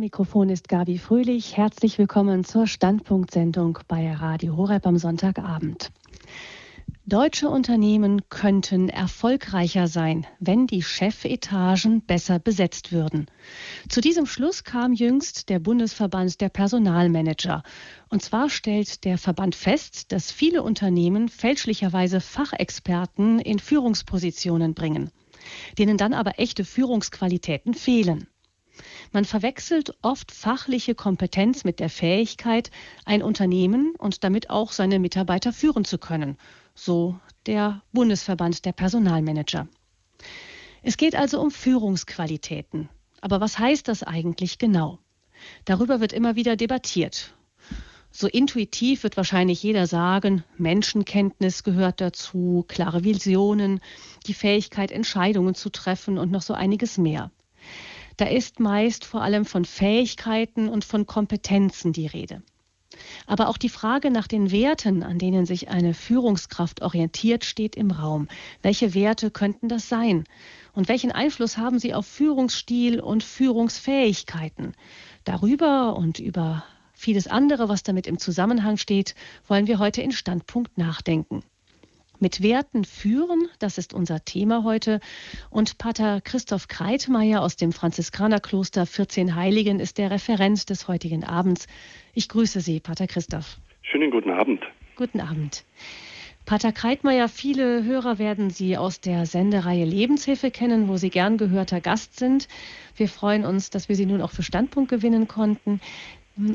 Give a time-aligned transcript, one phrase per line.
[0.00, 1.58] Mikrofon ist Gabi Fröhlich.
[1.58, 5.92] Herzlich willkommen zur Standpunktsendung bei Radio Horeb am Sonntagabend.
[7.04, 13.26] Deutsche Unternehmen könnten erfolgreicher sein, wenn die Chefetagen besser besetzt würden.
[13.90, 17.62] Zu diesem Schluss kam jüngst der Bundesverband der Personalmanager.
[18.08, 25.10] Und zwar stellt der Verband fest, dass viele Unternehmen fälschlicherweise Fachexperten in Führungspositionen bringen,
[25.76, 28.26] denen dann aber echte Führungsqualitäten fehlen.
[29.12, 32.70] Man verwechselt oft fachliche Kompetenz mit der Fähigkeit,
[33.04, 36.36] ein Unternehmen und damit auch seine Mitarbeiter führen zu können
[36.80, 39.68] so der Bundesverband der Personalmanager.
[40.82, 42.88] Es geht also um Führungsqualitäten.
[43.20, 44.98] Aber was heißt das eigentlich genau?
[45.66, 47.34] Darüber wird immer wieder debattiert.
[48.10, 53.80] So intuitiv wird wahrscheinlich jeder sagen, Menschenkenntnis gehört dazu, klare Visionen,
[54.26, 57.30] die Fähigkeit, Entscheidungen zu treffen und noch so einiges mehr.
[58.20, 62.42] Da ist meist vor allem von Fähigkeiten und von Kompetenzen die Rede.
[63.26, 67.90] Aber auch die Frage nach den Werten, an denen sich eine Führungskraft orientiert, steht im
[67.90, 68.28] Raum.
[68.60, 70.24] Welche Werte könnten das sein?
[70.74, 74.74] Und welchen Einfluss haben sie auf Führungsstil und Führungsfähigkeiten?
[75.24, 79.14] Darüber und über vieles andere, was damit im Zusammenhang steht,
[79.48, 81.42] wollen wir heute in Standpunkt nachdenken.
[82.22, 85.00] Mit Werten führen, das ist unser Thema heute.
[85.48, 91.66] Und Pater Christoph Kreitmeier aus dem Franziskanerkloster 14 Heiligen ist der Referent des heutigen Abends.
[92.12, 93.56] Ich grüße Sie, Pater Christoph.
[93.80, 94.62] Schönen guten Abend.
[94.96, 95.64] Guten Abend.
[96.44, 101.80] Pater Kreitmeier, viele Hörer werden Sie aus der Sendereihe Lebenshilfe kennen, wo Sie gern gehörter
[101.80, 102.48] Gast sind.
[102.96, 105.80] Wir freuen uns, dass wir Sie nun auch für Standpunkt gewinnen konnten.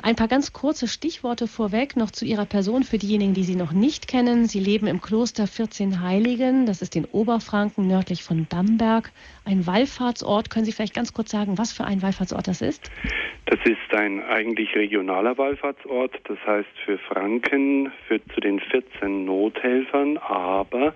[0.01, 3.71] Ein paar ganz kurze Stichworte vorweg noch zu Ihrer Person für diejenigen, die Sie noch
[3.71, 4.45] nicht kennen.
[4.45, 9.11] Sie leben im Kloster 14 Heiligen, das ist in Oberfranken nördlich von Bamberg.
[9.43, 10.49] Ein Wallfahrtsort.
[10.49, 12.89] Können Sie vielleicht ganz kurz sagen, was für ein Wallfahrtsort das ist?
[13.45, 20.17] Das ist ein eigentlich regionaler Wallfahrtsort, das heißt für Franken, für zu den 14 Nothelfern,
[20.17, 20.95] aber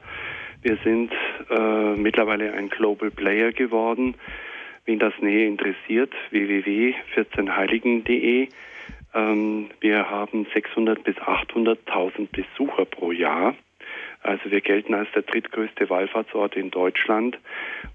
[0.63, 1.11] wir sind
[1.51, 4.15] äh, mittlerweile ein Global Player geworden.
[4.89, 8.47] Wen das näher interessiert, www.14heiligen.de
[9.13, 13.53] ähm, wir haben 600 bis 800.000 Besucher pro Jahr.
[14.23, 17.37] Also wir gelten als der drittgrößte Wallfahrtsort in Deutschland.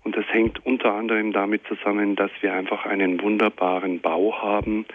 [0.04, 4.86] Und das hängt unter anderem damit zusammen, dass wir einfach einen wunderbaren Bau haben.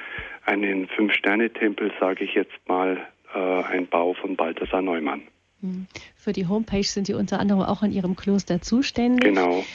[0.45, 3.05] Einen Fünf-Sterne-Tempel, sage ich jetzt mal,
[3.35, 5.23] äh, ein Bau von Balthasar Neumann.
[5.61, 5.88] Hm.
[6.15, 9.25] Für die Homepage sind Sie unter anderem auch in Ihrem Kloster zuständig.
[9.25, 9.65] Genau.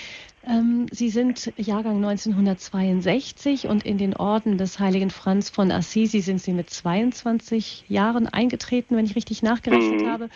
[0.46, 6.40] Ähm, Sie sind Jahrgang 1962 und in den Orden des heiligen Franz von Assisi sind
[6.40, 10.08] Sie mit 22 Jahren eingetreten, wenn ich richtig nachgerechnet mhm.
[10.08, 10.28] habe.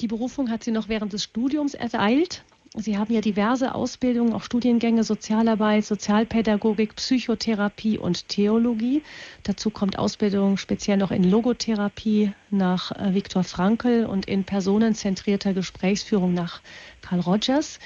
[0.00, 2.44] Die Berufung hat Sie noch während des Studiums ereilt.
[2.76, 9.04] Sie haben ja diverse Ausbildungen, auch Studiengänge, Sozialarbeit, Sozialpädagogik, Psychotherapie und Theologie.
[9.44, 16.34] Dazu kommt Ausbildung speziell noch in Logotherapie nach äh, Viktor Frankl und in personenzentrierter Gesprächsführung
[16.34, 16.62] nach
[17.00, 17.78] Carl Rogers.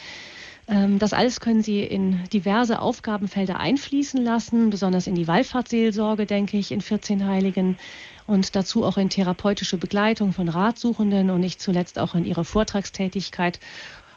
[0.69, 6.59] Ähm, das alles können Sie in diverse Aufgabenfelder einfließen lassen, besonders in die Wallfahrtsseelsorge, denke
[6.59, 7.79] ich, in 14 Heiligen
[8.27, 13.59] und dazu auch in therapeutische Begleitung von Ratsuchenden und nicht zuletzt auch in Ihre Vortragstätigkeit.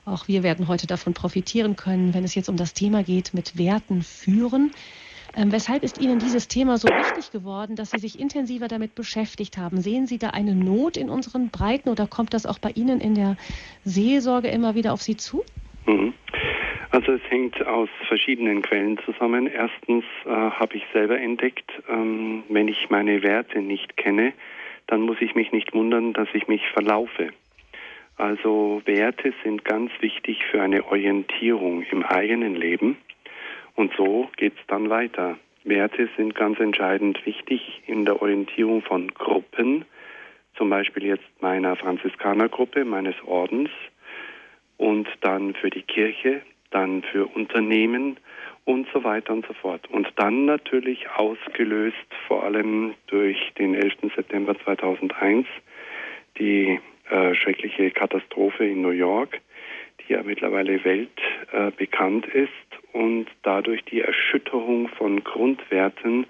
[0.04, 3.58] Auch wir werden heute davon profitieren können, wenn es jetzt um das Thema geht, mit
[3.58, 4.72] Werten führen.
[5.34, 9.58] Ähm, weshalb ist Ihnen dieses Thema so wichtig geworden, dass Sie sich intensiver damit beschäftigt
[9.58, 9.80] haben?
[9.82, 13.16] Sehen Sie da eine Not in unseren Breiten oder kommt das auch bei Ihnen in
[13.16, 13.38] der
[13.86, 15.46] Seelsorge immer wieder auf Sie zu?
[15.92, 16.14] Mhm.
[16.92, 19.48] Also es hängt aus verschiedenen Quellen zusammen.
[19.48, 24.34] Erstens äh, habe ich selber entdeckt, ähm, wenn ich meine Werte nicht kenne,
[24.88, 27.30] dann muss ich mich nicht wundern, dass ich mich verlaufe.
[28.18, 32.98] Also Werte sind ganz wichtig für eine Orientierung im eigenen Leben
[33.76, 35.38] und so geht es dann weiter.
[35.64, 39.86] Werte sind ganz entscheidend wichtig in der Orientierung von Gruppen,
[40.58, 43.70] zum Beispiel jetzt meiner Franziskanergruppe, meines Ordens
[44.82, 48.18] und dann für die Kirche, dann für Unternehmen
[48.66, 49.88] und so weiter und so fort.
[49.92, 51.96] Und dann natürlich ausgelöst
[52.28, 53.94] vor allem durch den 11.
[54.16, 55.46] September 2001
[56.40, 56.80] die
[57.12, 59.40] äh, schreckliche Katastrophe in New York,
[60.00, 62.50] die ja mittlerweile weltbekannt äh, ist
[62.92, 66.26] und dadurch die Erschütterung von Grundwerten,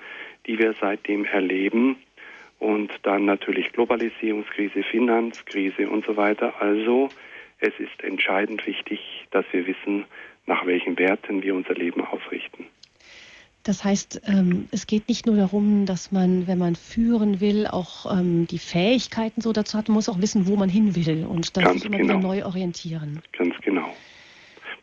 [0.46, 1.96] die wir seitdem erleben
[2.60, 6.62] und dann natürlich Globalisierungskrise, Finanzkrise und so weiter.
[6.62, 7.10] Also
[7.62, 9.00] es ist entscheidend wichtig,
[9.32, 10.06] dass wir wissen,
[10.46, 12.66] nach welchen Werten wir unser Leben ausrichten.
[13.64, 18.12] Das heißt, ähm, es geht nicht nur darum, dass man, wenn man führen will, auch
[18.12, 21.56] ähm, die Fähigkeiten so dazu hat, man muss auch wissen, wo man hin will und
[21.56, 22.18] dann sich immer genau.
[22.18, 23.22] wieder neu orientieren.
[23.38, 23.96] Ganz genau.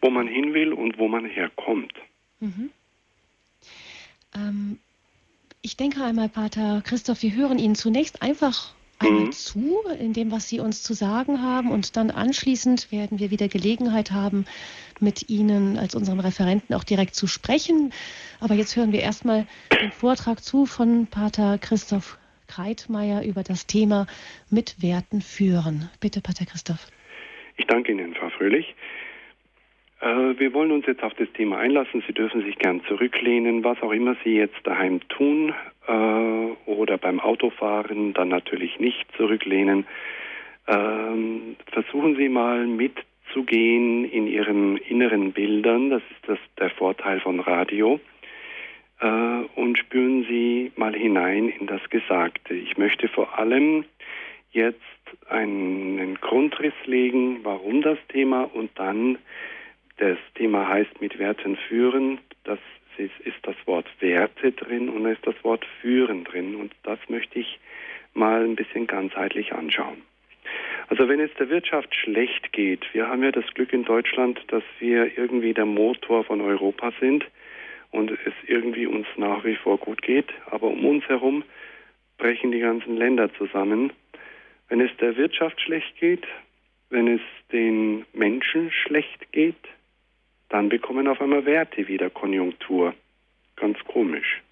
[0.00, 1.92] Wo man hin will und wo man herkommt.
[2.38, 2.70] Mhm.
[4.36, 4.78] Ähm,
[5.62, 9.32] Ich denke einmal, Pater Christoph, wir hören Ihnen zunächst einfach einmal mhm.
[9.32, 11.70] zu, in dem, was Sie uns zu sagen haben.
[11.70, 14.44] Und dann anschließend werden wir wieder Gelegenheit haben,
[15.00, 17.92] mit Ihnen als unserem Referenten auch direkt zu sprechen.
[18.40, 19.46] Aber jetzt hören wir erstmal
[19.80, 22.18] den Vortrag zu von Pater Christoph
[22.48, 24.06] Kreitmeier über das Thema
[24.50, 25.90] mit Werten führen.
[26.00, 26.88] Bitte, Pater Christoph.
[27.56, 28.74] Ich danke Ihnen, Frau Fröhlich.
[30.00, 32.02] Äh, wir wollen uns jetzt auf das Thema einlassen.
[32.06, 35.54] Sie dürfen sich gern zurücklehnen, was auch immer Sie jetzt daheim tun
[35.86, 35.92] äh,
[36.70, 39.86] oder beim Autofahren, dann natürlich nicht zurücklehnen.
[40.66, 45.90] Ähm, versuchen Sie mal mitzugehen in Ihren inneren Bildern.
[45.90, 48.00] Das ist das, der Vorteil von Radio.
[49.00, 49.06] Äh,
[49.56, 52.54] und spüren Sie mal hinein in das Gesagte.
[52.54, 53.84] Ich möchte vor allem
[54.52, 54.78] jetzt
[55.28, 59.18] einen Grundriss legen, warum das Thema und dann
[59.98, 62.18] das Thema heißt mit Werten führen.
[62.44, 62.58] Das
[62.96, 66.54] ist, ist das Wort Werte drin und da ist das Wort führen drin.
[66.56, 67.58] Und das möchte ich
[68.14, 70.02] mal ein bisschen ganzheitlich anschauen.
[70.88, 74.62] Also wenn es der Wirtschaft schlecht geht, wir haben ja das Glück in Deutschland, dass
[74.78, 77.26] wir irgendwie der Motor von Europa sind
[77.90, 81.44] und es irgendwie uns nach wie vor gut geht, aber um uns herum
[82.16, 83.92] brechen die ganzen Länder zusammen.
[84.68, 86.26] Wenn es der Wirtschaft schlecht geht,
[86.90, 87.20] wenn es
[87.52, 89.56] den Menschen schlecht geht,
[90.48, 92.94] dann bekommen auf einmal Werte wieder Konjunktur.
[93.56, 94.42] Ganz komisch.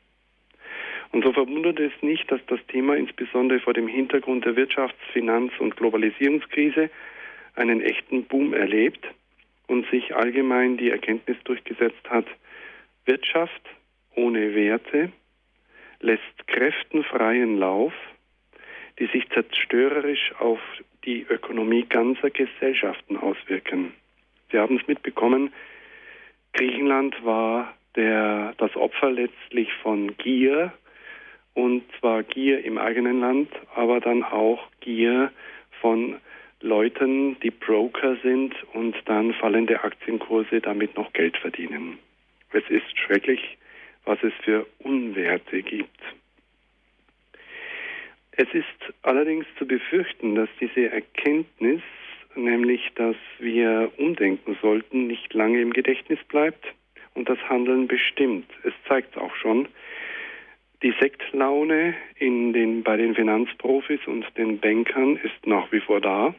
[1.12, 5.58] Und so verwundert es nicht, dass das Thema insbesondere vor dem Hintergrund der Wirtschafts-, Finanz-
[5.58, 6.90] und Globalisierungskrise
[7.54, 9.06] einen echten Boom erlebt
[9.66, 12.26] und sich allgemein die Erkenntnis durchgesetzt hat,
[13.04, 13.62] Wirtschaft
[14.14, 15.10] ohne Werte
[16.00, 17.92] lässt Kräften freien Lauf,
[18.98, 20.60] die sich zerstörerisch auf
[21.04, 23.94] die Ökonomie ganzer Gesellschaften auswirken.
[24.50, 25.52] Sie haben es mitbekommen,
[26.56, 30.72] Griechenland war der, das Opfer letztlich von Gier,
[31.52, 35.30] und zwar Gier im eigenen Land, aber dann auch Gier
[35.80, 36.16] von
[36.60, 41.98] Leuten, die Broker sind und dann fallende Aktienkurse damit noch Geld verdienen.
[42.52, 43.58] Es ist schrecklich,
[44.06, 46.00] was es für Unwerte gibt.
[48.32, 51.82] Es ist allerdings zu befürchten, dass diese Erkenntnis
[52.36, 56.64] nämlich dass wir umdenken sollten, nicht lange im Gedächtnis bleibt
[57.14, 58.46] und das Handeln bestimmt.
[58.62, 59.68] Es zeigt auch schon,
[60.82, 66.34] die Sektlaune in den, bei den Finanzprofis und den Bankern ist nach wie vor da,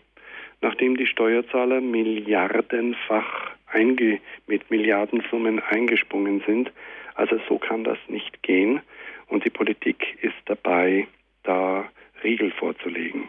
[0.61, 6.71] nachdem die Steuerzahler milliardenfach einge, mit Milliardensummen eingesprungen sind.
[7.15, 8.81] Also so kann das nicht gehen
[9.27, 11.07] und die Politik ist dabei,
[11.43, 11.89] da
[12.23, 13.23] Riegel vorzulegen.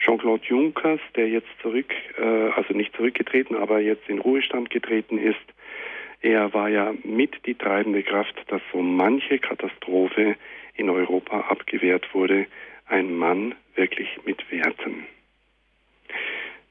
[0.00, 5.36] Jean-Claude Junckers, der jetzt zurück, äh, also nicht zurückgetreten, aber jetzt in Ruhestand getreten ist,
[6.22, 10.36] er war ja mit die treibende Kraft, dass so manche Katastrophe
[10.74, 12.46] in Europa abgewehrt wurde.
[12.86, 15.06] Ein Mann wirklich mit Werten.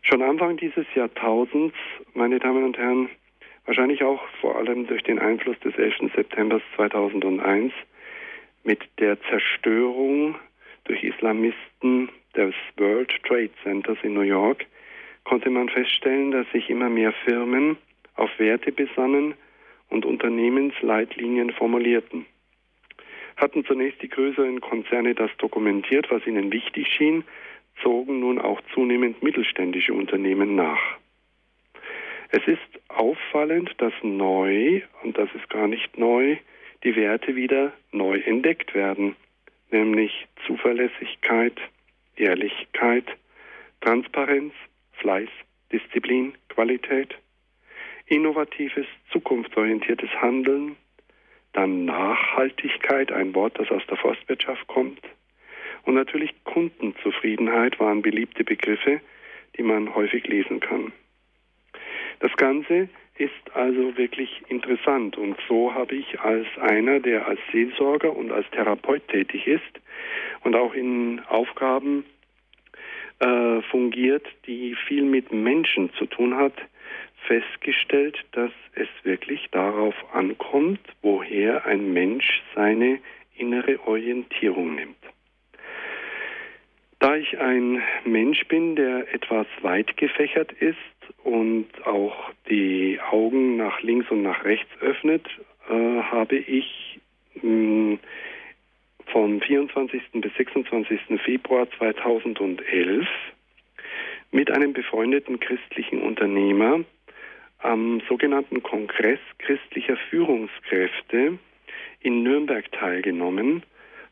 [0.02, 1.76] Schon Anfang dieses Jahrtausends,
[2.14, 3.10] meine Damen und Herren,
[3.66, 6.12] wahrscheinlich auch vor allem durch den Einfluss des 11.
[6.16, 7.74] September 2001,
[8.64, 10.36] mit der Zerstörung
[10.90, 14.66] durch Islamisten des World Trade Centers in New York
[15.24, 17.78] konnte man feststellen, dass sich immer mehr Firmen
[18.16, 19.36] auf Werte besannen
[19.90, 22.26] und Unternehmensleitlinien formulierten.
[23.38, 27.24] Hatten zunächst die größeren Konzerne das dokumentiert, was ihnen wichtig schien,
[27.84, 30.98] zogen nun auch zunehmend mittelständische Unternehmen nach.
[32.32, 36.38] Es ist auffallend, dass neu, und das ist gar nicht neu,
[36.84, 39.16] die Werte wieder neu entdeckt werden,
[39.72, 41.58] nämlich Zuverlässigkeit,
[42.16, 43.06] Ehrlichkeit,
[43.82, 44.54] Transparenz,
[44.94, 45.30] Fleiß,
[45.72, 47.16] Disziplin, Qualität,
[48.08, 50.76] innovatives, zukunftsorientiertes Handeln,
[51.54, 55.02] dann Nachhaltigkeit, ein Wort, das aus der Forstwirtschaft kommt,
[55.84, 59.02] und natürlich Kundenzufriedenheit waren beliebte Begriffe,
[59.58, 60.92] die man häufig lesen kann.
[62.20, 68.16] Das Ganze ist also wirklich interessant und so habe ich als einer, der als Seelsorger
[68.16, 69.62] und als Therapeut tätig ist
[70.44, 72.06] und auch in Aufgaben
[73.20, 76.54] äh, fungiert, die viel mit Menschen zu tun hat,
[77.28, 83.00] festgestellt, dass es wirklich darauf ankommt, woher ein Mensch seine
[83.36, 84.96] innere Orientierung nimmt.
[87.00, 90.78] Da ich ein Mensch bin, der etwas weit gefächert ist
[91.24, 95.26] und auch die Augen nach links und nach rechts öffnet,
[95.70, 97.00] äh, habe ich
[97.42, 97.98] mh,
[99.12, 100.02] vom 24.
[100.14, 101.00] bis 26.
[101.24, 103.08] Februar 2011
[104.32, 106.82] mit einem befreundeten christlichen Unternehmer
[107.60, 111.40] am sogenannten Kongress christlicher Führungskräfte
[112.00, 113.64] in Nürnberg teilgenommen.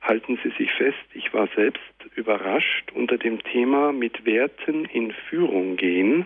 [0.01, 1.81] Halten Sie sich fest, ich war selbst
[2.15, 2.91] überrascht.
[2.93, 6.25] Unter dem Thema mit Werten in Führung gehen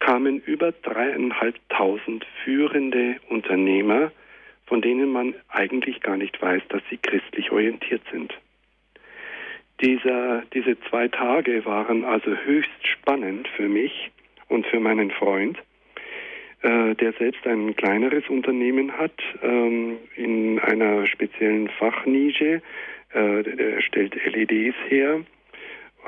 [0.00, 4.12] kamen über dreieinhalbtausend führende Unternehmer,
[4.66, 8.32] von denen man eigentlich gar nicht weiß, dass sie christlich orientiert sind.
[9.80, 14.10] Dieser, diese zwei Tage waren also höchst spannend für mich
[14.48, 15.56] und für meinen Freund,
[16.62, 19.12] äh, der selbst ein kleineres Unternehmen hat
[19.42, 22.60] ähm, in einer speziellen Fachnische.
[23.12, 25.20] Äh, der stellt LEDs her,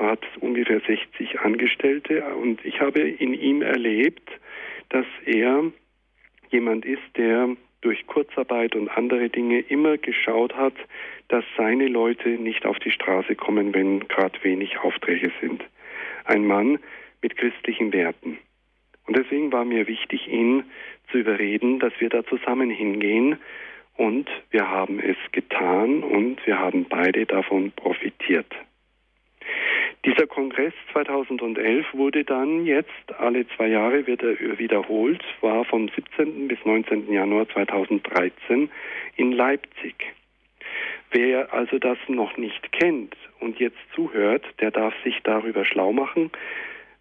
[0.01, 4.29] hat ungefähr 60 Angestellte und ich habe in ihm erlebt,
[4.89, 5.71] dass er
[6.49, 10.75] jemand ist, der durch Kurzarbeit und andere Dinge immer geschaut hat,
[11.29, 15.63] dass seine Leute nicht auf die Straße kommen, wenn gerade wenig Aufträge sind.
[16.25, 16.79] Ein Mann
[17.21, 18.37] mit christlichen Werten.
[19.07, 20.63] Und deswegen war mir wichtig, ihn
[21.11, 23.37] zu überreden, dass wir da zusammen hingehen.
[23.97, 28.53] Und wir haben es getan und wir haben beide davon profitiert.
[30.03, 36.47] Dieser Kongress 2011 wurde dann jetzt alle zwei Jahre wieder wiederholt, war vom 17.
[36.47, 37.13] bis 19.
[37.13, 38.71] Januar 2013
[39.17, 39.93] in Leipzig.
[41.11, 46.31] Wer also das noch nicht kennt und jetzt zuhört, der darf sich darüber schlau machen.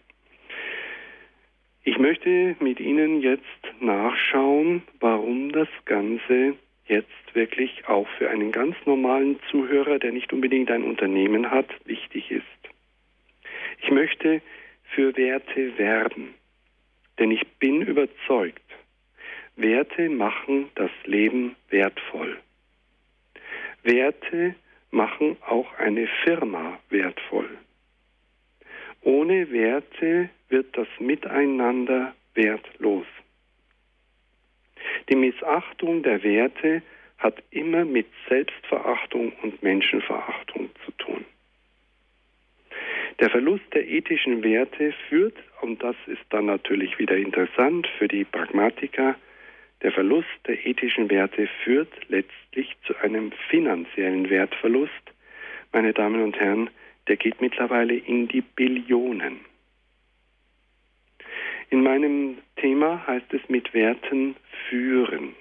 [1.85, 3.43] Ich möchte mit Ihnen jetzt
[3.81, 6.55] nachschauen, warum das Ganze
[6.87, 12.31] jetzt wirklich auch für einen ganz normalen Zuhörer, der nicht unbedingt ein Unternehmen hat, wichtig
[12.31, 12.45] ist.
[13.83, 14.43] Ich möchte
[14.95, 16.35] für Werte werben,
[17.19, 18.62] denn ich bin überzeugt,
[19.57, 22.39] Werte machen das Leben wertvoll.
[23.83, 24.55] Werte
[24.93, 27.59] machen auch eine Firma wertvoll.
[29.01, 33.06] Ohne Werte wird das Miteinander wertlos.
[35.09, 36.82] Die Missachtung der Werte
[37.18, 41.25] hat immer mit Selbstverachtung und Menschenverachtung zu tun.
[43.21, 48.25] Der Verlust der ethischen Werte führt, und das ist dann natürlich wieder interessant für die
[48.25, 49.16] Pragmatiker,
[49.82, 54.92] der Verlust der ethischen Werte führt letztlich zu einem finanziellen Wertverlust.
[55.73, 56.71] Meine Damen und Herren,
[57.09, 59.51] der geht mittlerweile in die Billionen.
[61.73, 64.37] In meinem Thema heißt es mit Werten
[64.69, 65.35] führen.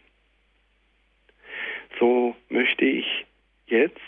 [1.99, 3.25] So möchte ich
[3.65, 3.99] jetzt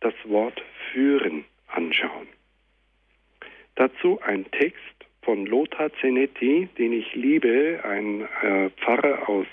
[0.00, 0.60] das Wort
[0.90, 2.26] führen anschauen.
[3.76, 4.80] Dazu ein Text
[5.22, 9.46] von Lothar Zenetti, den ich liebe, ein äh, Pfarrer aus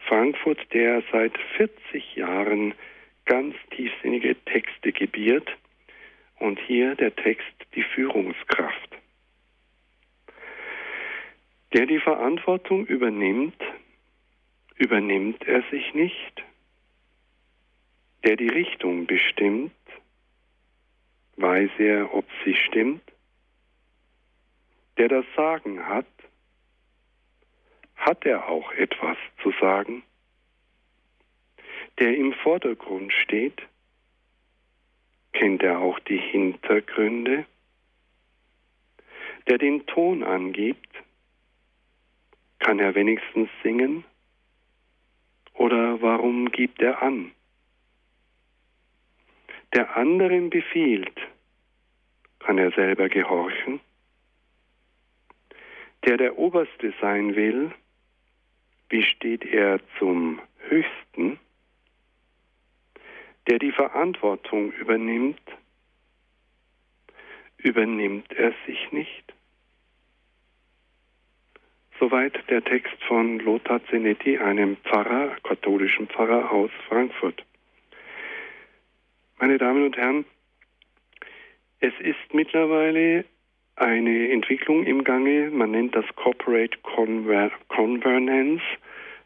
[0.00, 2.74] Frankfurt, der seit 40 Jahren
[3.24, 5.48] ganz tiefsinnige Texte gebiert.
[6.40, 8.97] Und hier der Text die Führungskraft
[11.72, 13.60] der die Verantwortung übernimmt,
[14.76, 16.42] übernimmt er sich nicht,
[18.24, 19.72] der die Richtung bestimmt,
[21.36, 23.02] weiß er, ob sie stimmt,
[24.96, 26.06] der das Sagen hat,
[27.96, 30.02] hat er auch etwas zu sagen,
[31.98, 33.60] der im Vordergrund steht,
[35.32, 37.44] kennt er auch die Hintergründe,
[39.48, 40.88] der den Ton angibt,
[42.58, 44.04] kann er wenigstens singen?
[45.54, 47.32] Oder warum gibt er an?
[49.74, 51.20] Der anderen befiehlt,
[52.38, 53.80] kann er selber gehorchen?
[56.04, 57.72] Der der Oberste sein will,
[58.88, 61.38] wie steht er zum Höchsten?
[63.46, 65.40] Der die Verantwortung übernimmt,
[67.58, 69.34] übernimmt er sich nicht?
[71.98, 77.44] Soweit der Text von Lothar Zenetti, einem Pfarrer, katholischen Pfarrer aus Frankfurt.
[79.40, 80.24] Meine Damen und Herren,
[81.80, 83.24] es ist mittlerweile
[83.74, 88.62] eine Entwicklung im Gange, man nennt das Corporate Conver Convernance.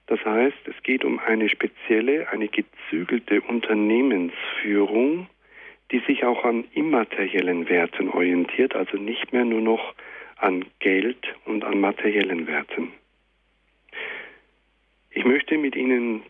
[0.06, 5.28] Das heißt, es geht um eine spezielle, eine gezügelte Unternehmensführung,
[5.90, 9.94] die sich auch an immateriellen Werten orientiert, also nicht mehr nur noch
[10.42, 12.92] an Geld und an materiellen Werten.
[15.10, 16.22] Ich möchte mit Ihnen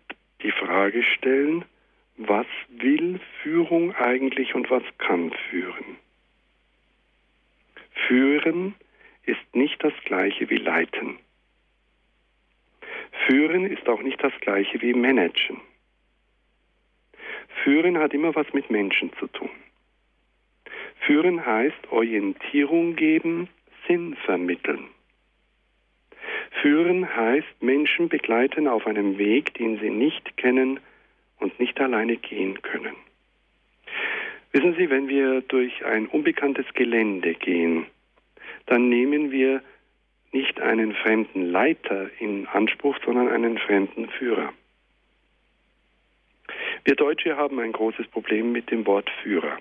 [0.42, 1.64] die Frage stellen,
[2.16, 5.96] was will Führung eigentlich und was kann führen?
[8.06, 8.74] Führen
[9.24, 11.18] ist nicht das gleiche wie leiten.
[13.26, 15.60] Führen ist auch nicht das gleiche wie managen.
[17.64, 19.50] Führen hat immer was mit Menschen zu tun.
[21.06, 23.48] Führen heißt Orientierung geben,
[23.86, 24.88] Sinn vermitteln.
[26.60, 30.80] Führen heißt Menschen begleiten auf einem Weg, den sie nicht kennen
[31.38, 32.94] und nicht alleine gehen können.
[34.52, 37.86] Wissen Sie, wenn wir durch ein unbekanntes Gelände gehen,
[38.66, 39.62] dann nehmen wir
[40.30, 44.52] nicht einen fremden Leiter in Anspruch, sondern einen fremden Führer.
[46.84, 49.58] Wir Deutsche haben ein großes Problem mit dem Wort Führer.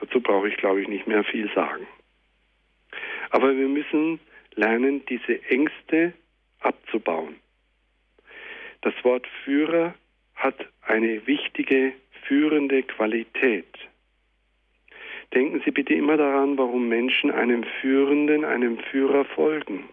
[0.00, 1.86] Dazu brauche ich, glaube ich, nicht mehr viel sagen.
[3.30, 4.20] Aber wir müssen
[4.54, 6.12] lernen, diese Ängste
[6.60, 7.36] abzubauen.
[8.82, 9.94] Das Wort Führer
[10.34, 11.92] hat eine wichtige
[12.26, 13.66] führende Qualität.
[15.34, 19.88] Denken Sie bitte immer daran, warum Menschen einem Führenden, einem Führer folgen.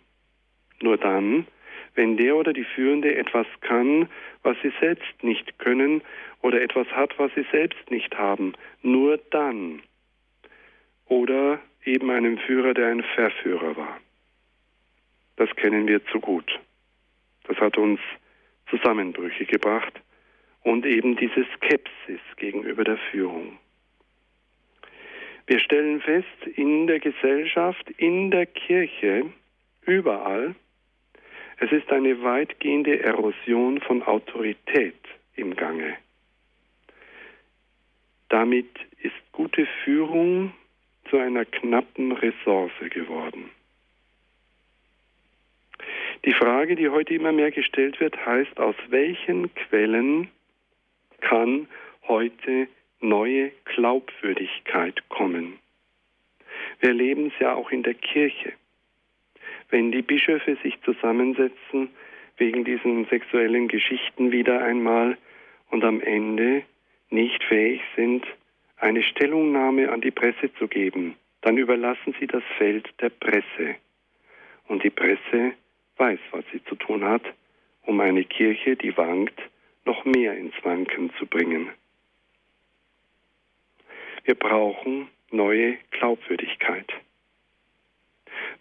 [0.82, 1.48] Nur dann,
[1.96, 4.10] wenn der oder die Führende etwas kann,
[4.44, 6.02] was sie selbst nicht können
[6.42, 8.54] oder etwas hat, was sie selbst nicht haben.
[8.82, 9.82] Nur dann.
[11.08, 14.00] Oder eben einem Führer, der ein Verführer war.
[15.38, 16.60] Das kennen wir zu gut.
[17.48, 18.00] Das hat uns
[18.70, 19.94] Zusammenbrüche gebracht
[20.64, 23.58] und eben diese Skepsis gegenüber der Führung.
[25.48, 29.30] Wir stellen fest, in der Gesellschaft, in der Kirche,
[29.86, 30.56] überall,
[31.58, 35.00] es ist eine weitgehende Erosion von Autorität
[35.36, 35.96] im Gange.
[38.30, 38.70] Damit
[39.02, 40.52] ist gute Führung
[41.16, 43.50] zu einer knappen Ressource geworden.
[46.26, 50.28] Die Frage, die heute immer mehr gestellt wird, heißt, aus welchen Quellen
[51.22, 51.70] kann
[52.10, 52.68] heute
[53.00, 55.58] neue Glaubwürdigkeit kommen?
[56.82, 58.52] Wir erleben es ja auch in der Kirche.
[59.70, 61.92] Wenn die Bischöfe sich zusammensetzen
[62.36, 65.18] wegen diesen sexuellen Geschichten wieder einmal
[65.72, 66.64] und am Ende
[67.10, 68.26] nicht fähig sind,
[68.78, 73.76] eine Stellungnahme an die Presse zu geben, dann überlassen sie das Feld der Presse.
[74.68, 75.54] Und die Presse
[75.98, 77.24] weiß, was sie zu tun hat,
[77.84, 79.40] um eine Kirche, die wankt,
[79.86, 81.70] noch mehr ins Wanken zu bringen.
[84.24, 86.92] Wir brauchen neue Glaubwürdigkeit.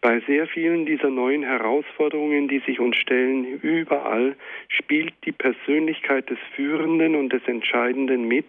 [0.03, 4.37] Bei sehr vielen dieser neuen Herausforderungen, die sich uns stellen, überall
[4.69, 8.47] spielt die Persönlichkeit des Führenden und des Entscheidenden mit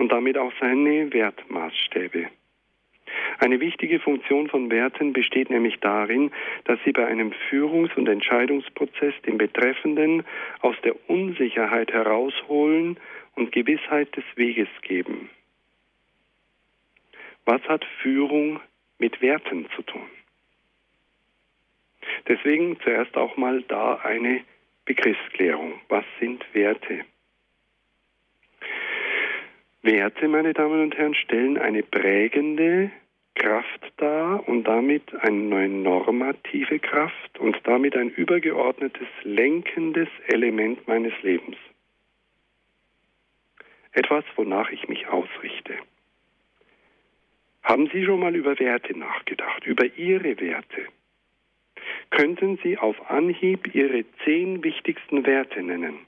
[0.00, 2.28] und damit auch seine Wertmaßstäbe.
[3.38, 6.32] Eine wichtige Funktion von Werten besteht nämlich darin,
[6.64, 10.24] dass sie bei einem Führungs- und Entscheidungsprozess den Betreffenden
[10.60, 12.98] aus der Unsicherheit herausholen
[13.36, 15.28] und Gewissheit des Weges geben.
[17.44, 18.60] Was hat Führung
[18.98, 20.06] mit Werten zu tun?
[22.26, 24.40] Deswegen zuerst auch mal da eine
[24.86, 25.74] Begriffsklärung.
[25.88, 27.04] Was sind Werte?
[29.82, 32.90] Werte, meine Damen und Herren, stellen eine prägende
[33.34, 41.56] Kraft dar und damit eine normative Kraft und damit ein übergeordnetes lenkendes Element meines Lebens.
[43.92, 45.74] Etwas, wonach ich mich ausrichte.
[47.62, 50.86] Haben Sie schon mal über Werte nachgedacht, über Ihre Werte?
[52.10, 56.00] Könnten Sie auf Anhieb Ihre zehn wichtigsten Werte nennen?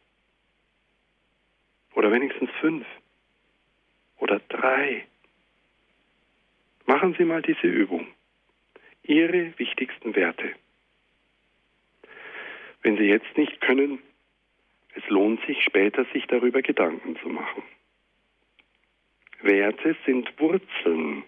[1.94, 2.86] Oder wenigstens fünf?
[4.22, 5.04] Oder drei?
[6.86, 8.06] Machen Sie mal diese Übung.
[9.02, 10.52] Ihre wichtigsten Werte.
[12.82, 13.98] Wenn Sie jetzt nicht können,
[14.94, 17.64] es lohnt sich später, sich darüber Gedanken zu machen.
[19.40, 21.24] Werte sind Wurzeln,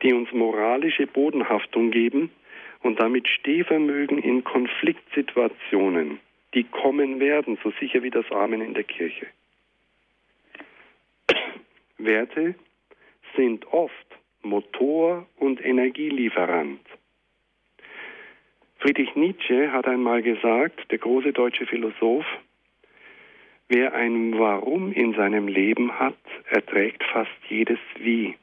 [0.00, 2.30] die uns moralische Bodenhaftung geben
[2.80, 6.20] und damit Stehvermögen in Konfliktsituationen,
[6.54, 9.26] die kommen werden, so sicher wie das Amen in der Kirche.
[11.98, 12.54] Werte
[13.36, 14.06] sind oft
[14.42, 16.80] Motor und Energielieferant.
[18.78, 22.26] Friedrich Nietzsche hat einmal gesagt, der große deutsche Philosoph,
[23.68, 28.36] wer ein Warum in seinem Leben hat, erträgt fast jedes Wie.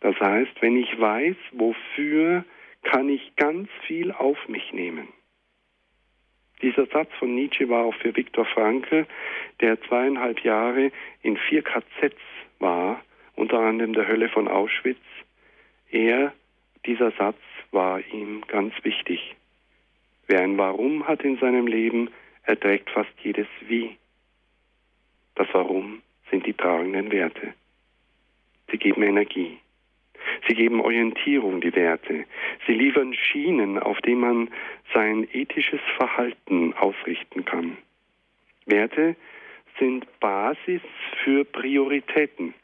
[0.00, 2.44] Das heißt, wenn ich weiß, wofür
[2.82, 5.08] kann ich ganz viel auf mich nehmen.
[6.62, 9.06] Dieser Satz von Nietzsche war auch für Viktor Frankl,
[9.60, 10.90] der zweieinhalb Jahre
[11.22, 12.16] in vier KZs
[12.58, 13.02] war,
[13.36, 14.98] unter anderem der Hölle von Auschwitz.
[15.90, 16.32] Er,
[16.86, 17.38] dieser Satz
[17.70, 19.36] war ihm ganz wichtig.
[20.26, 22.10] Wer ein Warum hat in seinem Leben,
[22.42, 23.96] erträgt fast jedes Wie.
[25.34, 27.54] Das Warum sind die tragenden Werte.
[28.70, 29.58] Sie geben Energie.
[30.48, 32.24] Sie geben Orientierung, die Werte.
[32.66, 34.48] Sie liefern Schienen, auf denen man
[34.94, 37.76] sein ethisches Verhalten ausrichten kann.
[38.66, 39.14] Werte
[39.78, 40.80] sind Basis
[41.22, 42.54] für Prioritäten.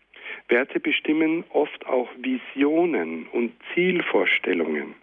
[0.49, 4.95] Werte bestimmen oft auch Visionen und Zielvorstellungen.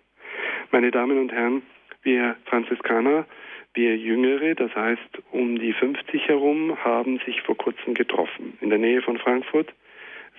[0.71, 1.61] Meine Damen und Herren,
[2.03, 3.25] wir Franziskaner,
[3.73, 8.79] wir Jüngere, das heißt um die 50 herum, haben sich vor kurzem getroffen in der
[8.79, 9.71] Nähe von Frankfurt.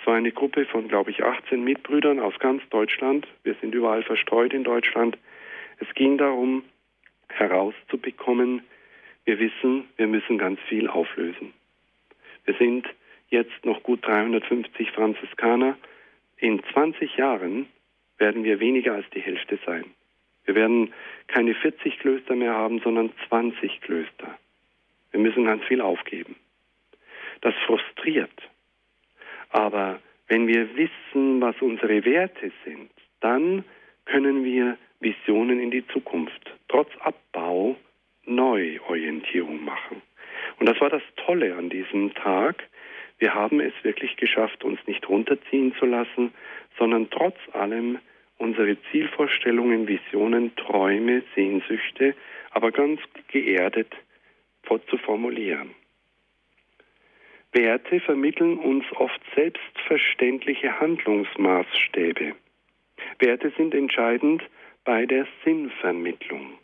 [0.03, 3.29] Es war eine Gruppe von, glaube ich, 18 Mitbrüdern aus ganz Deutschland.
[3.45, 5.17] Wir sind überall verstreut in Deutschland.
[5.79, 6.65] Es ging darum,
[7.29, 8.65] herauszubekommen,
[9.25, 11.55] wir wissen, wir müssen ganz viel auflösen.
[12.45, 12.89] Wir sind
[13.29, 15.79] jetzt noch gut 350 Franziskaner.
[16.37, 17.69] In 20 Jahren
[18.19, 19.85] werden wir weniger als die Hälfte sein.
[20.45, 20.93] Wir werden
[21.29, 24.37] keine 40 Klöster mehr haben, sondern 20 Klöster.
[25.13, 26.35] Wir müssen ganz viel aufgeben.
[27.41, 28.33] Das frustriert.
[29.53, 33.65] Aber wenn wir wissen, was unsere Werte sind, dann
[34.07, 37.77] können wir Visionen in die Zukunft, trotz Abbau,
[38.25, 40.03] Neuorientierung machen.
[40.59, 42.63] Und das war das Tolle an diesem Tag.
[43.19, 46.33] Wir haben es wirklich geschafft, uns nicht runterziehen zu lassen,
[46.79, 47.99] sondern trotz allem
[48.39, 52.15] unsere Zielvorstellungen, Visionen, Träume, Sehnsüchte,
[52.51, 53.95] aber ganz geerdet
[54.89, 55.75] zu formulieren.
[57.53, 62.35] Werte vermitteln uns oft selbstverständliche Handlungsmaßstäbe.
[63.19, 64.43] Werte sind entscheidend
[64.85, 66.59] bei der Sinnvermittlung.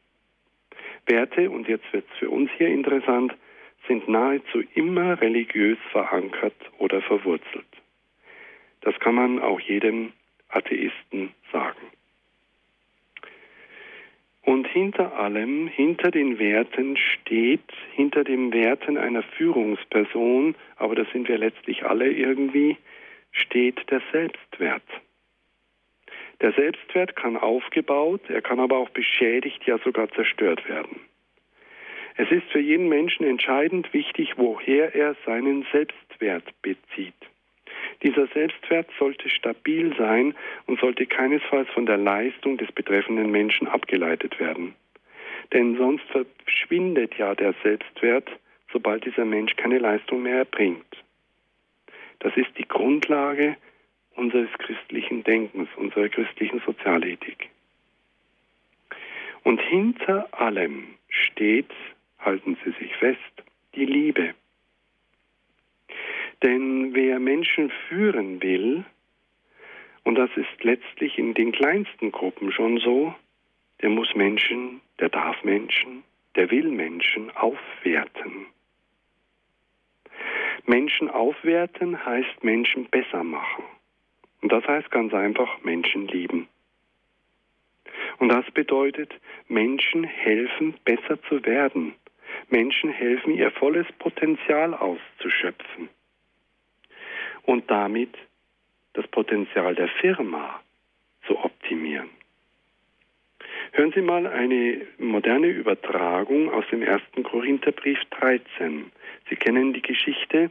[1.07, 3.35] Werte, und jetzt wird es für uns hier interessant,
[3.87, 7.67] sind nahezu immer religiös verankert oder verwurzelt.
[8.81, 10.13] Das kann man auch jedem
[10.49, 11.98] Atheisten sagen.
[14.49, 21.29] Und hinter allem, hinter den Werten steht, hinter den Werten einer Führungsperson, aber das sind
[21.29, 22.79] wir letztlich alle irgendwie,
[23.31, 24.89] steht der Selbstwert.
[26.41, 30.99] Der Selbstwert kann aufgebaut, er kann aber auch beschädigt, ja sogar zerstört werden.
[32.17, 37.13] Es ist für jeden Menschen entscheidend wichtig, woher er seinen Selbstwert bezieht.
[38.03, 40.35] Dieser Selbstwert sollte stabil sein
[40.67, 44.75] und sollte keinesfalls von der Leistung des betreffenden Menschen abgeleitet werden.
[45.53, 48.29] Denn sonst verschwindet ja der Selbstwert,
[48.73, 50.85] sobald dieser Mensch keine Leistung mehr erbringt.
[52.21, 53.57] Das ist die Grundlage
[54.15, 57.49] unseres christlichen Denkens, unserer christlichen Sozialethik.
[59.45, 61.71] Und hinter allem steht,
[62.19, 63.19] halten Sie sich fest,
[63.75, 64.35] die Liebe.
[66.43, 68.85] Denn wer Menschen führen will,
[70.05, 73.15] und das ist letztlich in den kleinsten Gruppen schon so,
[73.83, 76.05] der muss Menschen, der darf Menschen,
[76.37, 78.47] der will Menschen aufwerten.
[80.65, 83.65] Menschen aufwerten heißt Menschen besser machen.
[84.41, 86.49] Und das heißt ganz einfach Menschen lieben.
[88.19, 89.13] Und das bedeutet,
[89.49, 91.95] Menschen helfen, besser zu werden.
[92.49, 95.89] Menschen helfen, ihr volles Potenzial auszuschöpfen
[97.49, 98.11] und damit
[98.93, 100.61] das Potenzial der Firma
[101.27, 102.11] zu optimieren.
[103.73, 108.93] Hören Sie mal eine moderne Übertragung aus dem ersten Korintherbrief 13.
[109.31, 110.51] Sie kennen die Geschichte,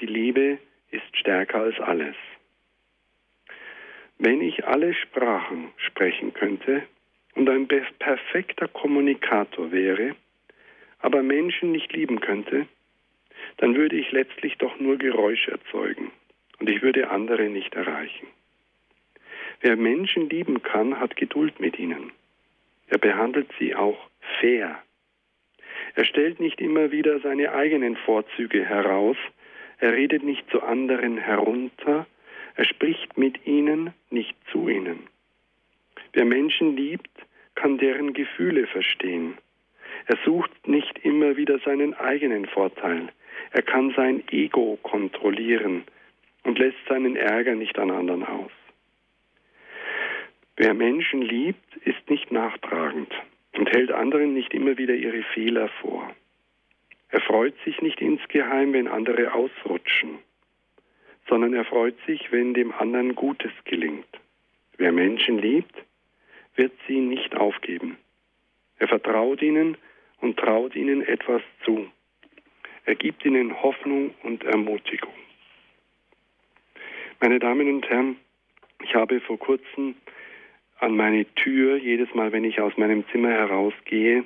[0.00, 0.56] die Liebe
[0.90, 2.16] ist stärker als alles.
[4.16, 6.84] Wenn ich alle Sprachen sprechen könnte
[7.34, 10.16] und ein perfekter Kommunikator wäre,
[11.00, 12.66] aber Menschen nicht lieben könnte,
[13.58, 16.10] dann würde ich letztlich doch nur Geräusch erzeugen
[16.58, 18.26] und ich würde andere nicht erreichen.
[19.60, 22.12] Wer Menschen lieben kann, hat Geduld mit ihnen.
[22.88, 23.98] Er behandelt sie auch
[24.40, 24.82] fair.
[25.94, 29.16] Er stellt nicht immer wieder seine eigenen Vorzüge heraus,
[29.78, 32.06] er redet nicht zu anderen herunter,
[32.56, 35.08] er spricht mit ihnen, nicht zu ihnen.
[36.12, 37.10] Wer Menschen liebt,
[37.54, 39.38] kann deren Gefühle verstehen.
[40.06, 43.08] Er sucht nicht immer wieder seinen eigenen Vorteil.
[43.52, 45.84] Er kann sein Ego kontrollieren
[46.42, 48.50] und lässt seinen Ärger nicht an anderen aus.
[50.56, 53.12] Wer Menschen liebt, ist nicht nachtragend
[53.52, 56.14] und hält anderen nicht immer wieder ihre Fehler vor.
[57.08, 60.18] Er freut sich nicht insgeheim, wenn andere ausrutschen,
[61.28, 64.06] sondern er freut sich, wenn dem anderen Gutes gelingt.
[64.76, 65.74] Wer Menschen liebt,
[66.56, 67.98] wird sie nicht aufgeben.
[68.78, 69.76] Er vertraut ihnen
[70.20, 71.88] und traut ihnen etwas zu.
[72.84, 75.12] Er gibt ihnen Hoffnung und Ermutigung.
[77.20, 78.16] Meine Damen und Herren,
[78.82, 79.94] ich habe vor kurzem
[80.80, 84.24] an meine Tür, jedes Mal, wenn ich aus meinem Zimmer herausgehe,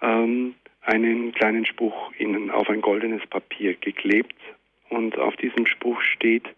[0.00, 4.36] ähm, einen kleinen Spruch Ihnen auf ein goldenes Papier geklebt.
[4.90, 6.48] Und auf diesem Spruch steht,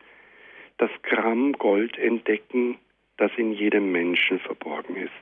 [0.78, 2.78] das Gramm Gold entdecken,
[3.16, 5.12] das in jedem Menschen verborgen ist.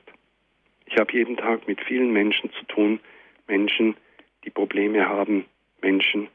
[0.87, 2.99] Ich habe jeden Tag mit vielen Menschen zu tun,
[3.47, 3.95] Menschen,
[4.43, 5.45] die Probleme haben,
[5.83, 6.27] Menschen,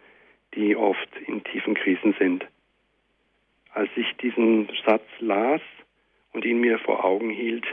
[0.54, 2.46] die oft in tiefen Krisen sind.
[3.78, 5.60] als ich diesen Satz las
[6.32, 7.64] und ihn mir vor Augen hielt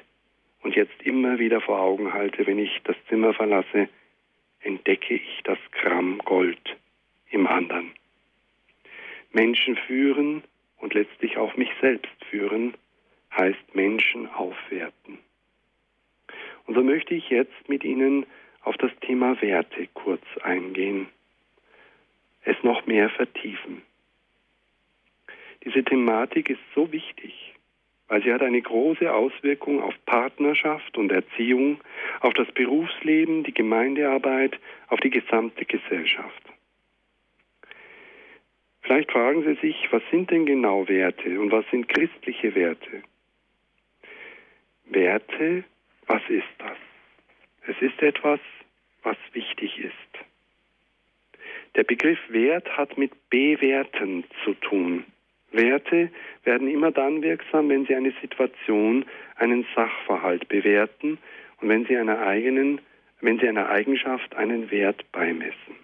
[0.62, 3.90] und jetzt immer wieder vor Augen halte, wenn ich das Zimmer verlasse,
[4.60, 6.78] entdecke ich das Gramm Gold
[7.32, 7.92] im anderen.
[9.32, 10.44] Menschen führen
[10.78, 12.76] und letztlich auch mich selbst führen,
[13.36, 15.18] heißt Menschen aufwerten.
[16.68, 18.26] Und so möchte ich jetzt mit Ihnen
[18.62, 21.08] auf das Thema Werte kurz eingehen,
[22.46, 23.82] es noch mehr vertiefen.
[25.64, 27.56] Diese Thematik ist so wichtig,
[28.08, 31.82] weil sie hat eine große Auswirkung auf Partnerschaft und Erziehung,
[32.22, 36.44] auf das Berufsleben, die Gemeindearbeit, auf die gesamte Gesellschaft.
[38.82, 43.02] Vielleicht fragen Sie sich, was sind denn genau Werte und was sind christliche Werte?
[44.86, 45.64] Werte,
[46.06, 46.78] was ist das?
[47.66, 48.40] Es ist etwas,
[49.02, 50.25] was wichtig ist.
[51.76, 55.04] Der Begriff Wert hat mit Bewerten zu tun.
[55.52, 56.10] Werte
[56.44, 61.18] werden immer dann wirksam, wenn sie eine Situation, einen Sachverhalt bewerten
[61.62, 62.80] und wenn sie einer eigenen,
[63.22, 65.76] wenn sie einer Eigenschaft einen Wert beimessen.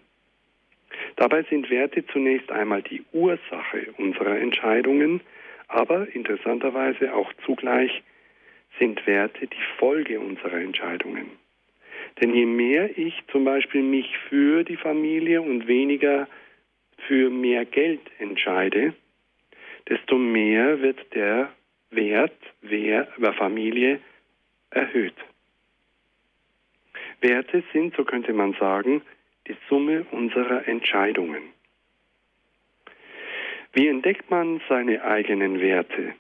[1.16, 5.22] Dabei sind Werte zunächst einmal die Ursache unserer Entscheidungen,
[5.68, 8.04] aber interessanterweise auch zugleich
[8.80, 11.41] sind Werte die Folge unserer Entscheidungen.
[12.20, 16.28] Denn je mehr ich zum Beispiel mich für die Familie und weniger
[17.08, 18.94] für mehr Geld entscheide,
[19.90, 21.52] desto mehr wird der
[21.90, 24.00] Wert der Familie
[24.70, 25.16] erhöht.
[27.22, 29.02] Werte sind, so könnte man sagen,
[29.48, 31.44] die Summe unserer Entscheidungen.
[33.74, 36.14] Wie entdeckt man seine eigenen Werte?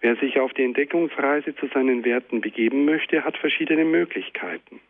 [0.00, 4.80] Wer sich auf die Entdeckungsreise zu seinen Werten begeben möchte, hat verschiedene Möglichkeiten.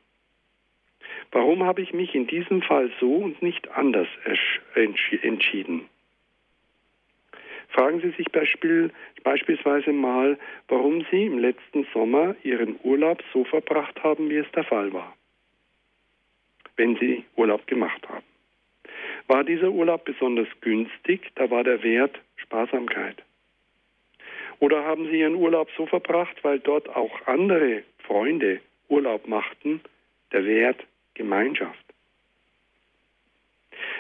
[1.32, 4.08] Warum habe ich mich in diesem Fall so und nicht anders
[4.74, 5.88] entschieden?
[7.68, 8.90] Fragen Sie sich Beispiel,
[9.22, 10.38] beispielsweise mal,
[10.68, 15.16] warum Sie im letzten Sommer Ihren Urlaub so verbracht haben, wie es der Fall war,
[16.76, 18.24] wenn Sie Urlaub gemacht haben.
[19.28, 23.22] War dieser Urlaub besonders günstig, da war der Wert Sparsamkeit.
[24.58, 29.80] Oder haben Sie Ihren Urlaub so verbracht, weil dort auch andere Freunde Urlaub machten,
[30.32, 30.84] der Wert
[31.20, 31.84] Gemeinschaft.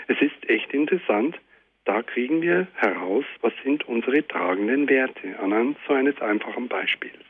[0.08, 1.38] Es ist echt interessant,
[1.84, 7.24] da kriegen wir heraus, was sind unsere tragenden Werte anhand so eines einfachen Beispiels.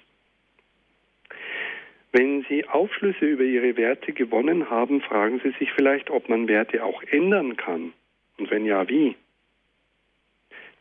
[2.13, 6.85] Wenn Sie Aufschlüsse über Ihre Werte gewonnen haben, fragen Sie sich vielleicht, ob man Werte
[6.85, 7.93] auch ändern kann.
[8.39, 9.17] Und wenn ja, wie?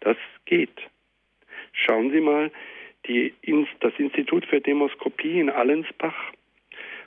[0.01, 0.77] Das geht.
[1.73, 2.51] Schauen Sie mal,
[3.07, 3.33] die,
[3.79, 6.31] das Institut für Demoskopie in Allensbach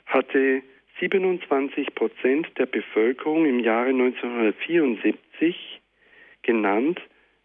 [0.05, 0.63] hatte
[0.99, 5.81] 27 Prozent der Bevölkerung im Jahre 1974
[6.43, 7.01] genannt,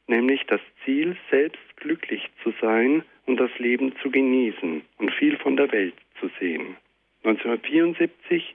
[0.07, 5.57] nämlich das Ziel, selbst glücklich zu sein und das Leben zu genießen und viel von
[5.57, 6.77] der Welt zu sehen.
[7.25, 8.55] 1974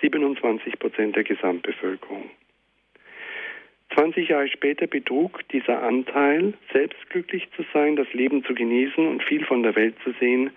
[0.00, 2.30] 27 Prozent der Gesamtbevölkerung.
[3.94, 9.22] 20 Jahre später betrug dieser Anteil, selbst glücklich zu sein, das Leben zu genießen und
[9.22, 10.50] viel von der Welt zu sehen,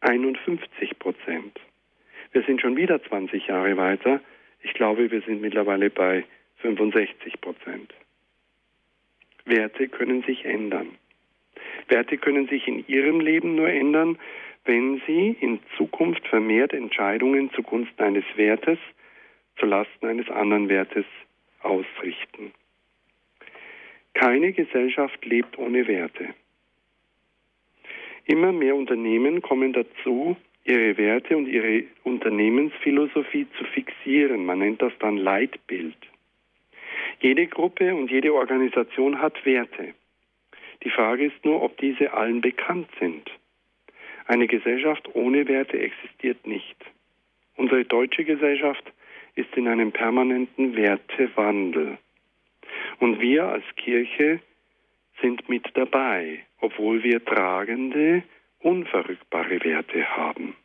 [0.00, 1.58] 51 Prozent.
[2.32, 4.20] Wir sind schon wieder 20 Jahre weiter.
[4.62, 6.24] Ich glaube, wir sind mittlerweile bei
[6.58, 7.92] 65 Prozent.
[9.44, 10.96] Werte können sich ändern.
[11.88, 14.18] Werte können sich in Ihrem Leben nur ändern,
[14.64, 18.78] wenn Sie in Zukunft vermehrt Entscheidungen zugunsten eines Wertes
[19.58, 21.04] zulasten eines anderen Wertes
[21.60, 22.52] ausrichten.
[24.14, 26.34] Keine Gesellschaft lebt ohne Werte.
[28.26, 34.44] Immer mehr Unternehmen kommen dazu, ihre Werte und ihre Unternehmensphilosophie zu fixieren.
[34.46, 35.96] Man nennt das dann Leitbild.
[37.20, 39.94] Jede Gruppe und jede Organisation hat Werte.
[40.82, 43.30] Die Frage ist nur, ob diese allen bekannt sind.
[44.26, 46.76] Eine Gesellschaft ohne Werte existiert nicht.
[47.56, 48.84] Unsere deutsche Gesellschaft
[49.34, 51.98] ist in einem permanenten Wertewandel.
[52.98, 54.40] Und wir als Kirche
[55.20, 58.22] sind mit dabei, obwohl wir tragende,
[58.62, 60.56] unverrückbare Werte haben.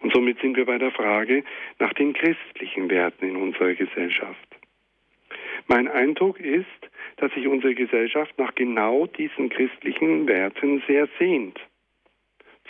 [0.00, 1.44] Und somit sind wir bei der Frage
[1.78, 4.48] nach den christlichen Werten in unserer Gesellschaft.
[5.66, 6.66] Mein Eindruck ist,
[7.18, 11.60] dass sich unsere Gesellschaft nach genau diesen christlichen Werten sehr sehnt.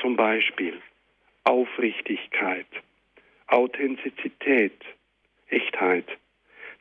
[0.01, 0.81] Zum Beispiel
[1.45, 2.67] Aufrichtigkeit,
[3.47, 4.85] Authentizität,
[5.49, 6.07] Echtheit,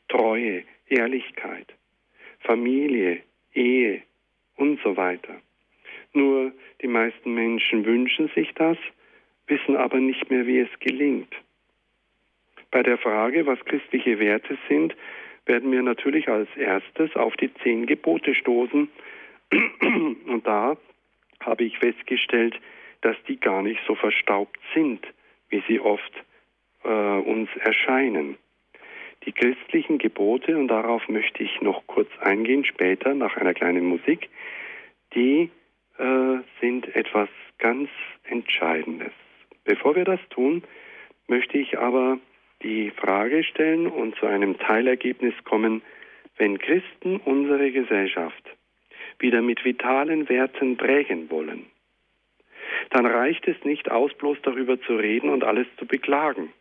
[0.08, 1.74] Treue, Ehrlichkeit,
[2.40, 3.22] Familie,
[3.54, 4.02] Ehe
[4.58, 5.42] und so weiter.
[6.14, 8.78] Nur die meisten Menschen wünschen sich das,
[9.48, 11.34] wissen aber nicht mehr, wie es gelingt.
[12.72, 14.96] Bei der Frage, was christliche Werte sind,
[15.46, 18.90] werden wir natürlich als erstes auf die zehn Gebote stoßen
[19.82, 20.78] Und da
[21.40, 22.60] habe ich festgestellt,
[23.02, 25.06] dass die gar nicht so verstaubt sind,
[25.50, 26.12] wie sie oft
[26.84, 28.38] äh, uns erscheinen.
[29.26, 34.30] Die christlichen Gebote, und darauf möchte ich noch kurz eingehen später nach einer kleinen Musik,
[35.14, 35.50] die
[36.00, 37.90] äh, sind etwas ganz
[38.24, 39.12] Entscheidendes.
[39.66, 40.64] Bevor wir das tun,
[41.28, 42.20] möchte ich aber
[42.64, 45.82] die Frage stellen und zu einem Teilergebnis kommen,
[46.38, 48.44] wenn Christen unsere Gesellschaft
[49.20, 51.66] wieder mit vitalen Werten prägen wollen,
[52.92, 56.54] dann reicht es nicht aus, bloß darüber zu reden und alles zu beklagen.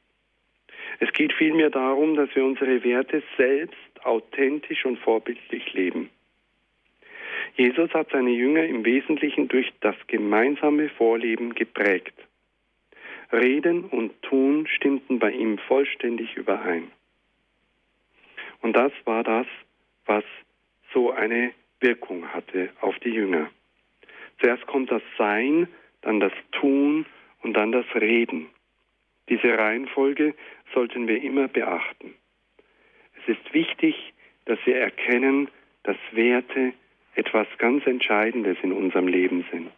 [1.00, 6.10] Es geht vielmehr darum, dass wir unsere Werte selbst authentisch und vorbildlich leben.
[7.56, 12.14] Jesus hat seine Jünger im Wesentlichen durch das gemeinsame Vorleben geprägt.
[13.32, 16.90] Reden und Tun stimmten bei ihm vollständig überein.
[18.62, 19.46] Und das war das,
[20.06, 20.24] was
[20.92, 23.50] so eine Wirkung hatte auf die Jünger.
[24.40, 25.68] Zuerst kommt das Sein,
[26.00, 27.06] dann das Tun
[27.42, 28.46] und dann das Reden.
[29.28, 30.34] Diese Reihenfolge
[30.72, 32.14] sollten wir immer beachten.
[33.20, 34.14] Es ist wichtig,
[34.46, 35.48] dass wir erkennen,
[35.82, 36.72] dass Werte
[37.18, 39.70] etwas ganz Entscheidendes in unserem Leben sind.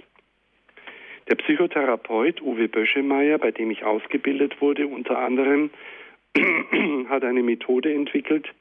[1.28, 5.70] Der Psychotherapeut Uwe Böschemeyer, bei dem ich ausgebildet wurde, unter anderem,
[7.08, 8.52] hat eine Methode entwickelt,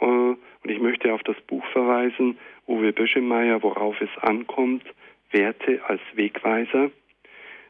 [0.00, 0.38] äh, und
[0.70, 4.84] ich möchte auf das Buch verweisen, Uwe Böschemeyer, worauf es ankommt,
[5.30, 6.90] Werte als Wegweiser,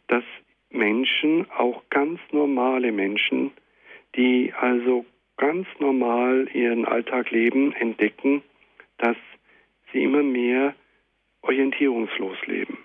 [0.06, 0.24] dass
[0.70, 3.50] Menschen, auch ganz normale Menschen,
[4.14, 8.42] die also ganz normal ihren Alltag leben, entdecken,
[8.98, 9.16] dass
[9.92, 10.74] sie immer mehr
[11.42, 12.78] orientierungslos leben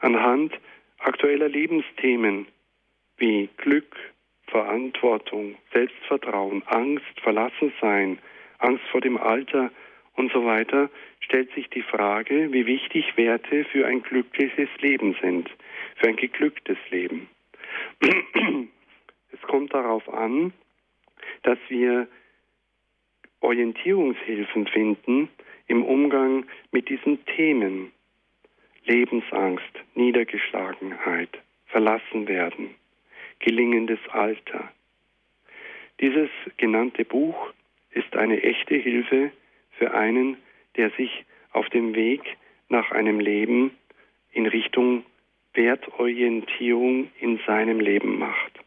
[0.00, 0.58] anhand
[0.98, 2.46] aktueller Lebensthemen
[3.16, 3.96] wie Glück,
[4.46, 8.18] Verantwortung, Selbstvertrauen, Angst, Verlassensein,
[8.58, 9.70] Angst vor dem Alter
[10.16, 15.48] und so weiter, stellt sich die Frage, wie wichtig Werte für ein glückliches Leben sind,
[15.96, 17.28] für ein geglücktes Leben.
[19.32, 20.52] Es kommt darauf an,
[21.44, 22.08] dass wir
[23.38, 25.28] Orientierungshilfen finden
[25.70, 27.92] im Umgang mit diesen Themen,
[28.86, 31.30] Lebensangst, Niedergeschlagenheit,
[31.66, 32.74] verlassen werden,
[33.38, 34.72] gelingendes Alter.
[36.00, 37.52] Dieses genannte Buch
[37.92, 39.30] ist eine echte Hilfe
[39.78, 40.38] für einen,
[40.76, 42.20] der sich auf dem Weg
[42.68, 43.70] nach einem Leben
[44.32, 45.04] in Richtung
[45.54, 48.58] Wertorientierung in seinem Leben macht.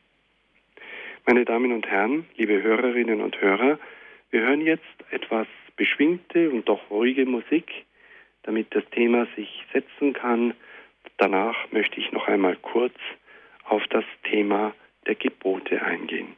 [1.26, 3.78] Meine Damen und Herren, liebe Hörerinnen und Hörer,
[4.32, 7.86] wir hören jetzt etwas beschwingte und doch ruhige Musik
[8.44, 10.54] damit das Thema sich setzen kann.
[11.18, 12.94] Danach möchte ich noch einmal kurz
[13.66, 14.74] auf das Thema
[15.08, 16.36] der Gebote eingehen.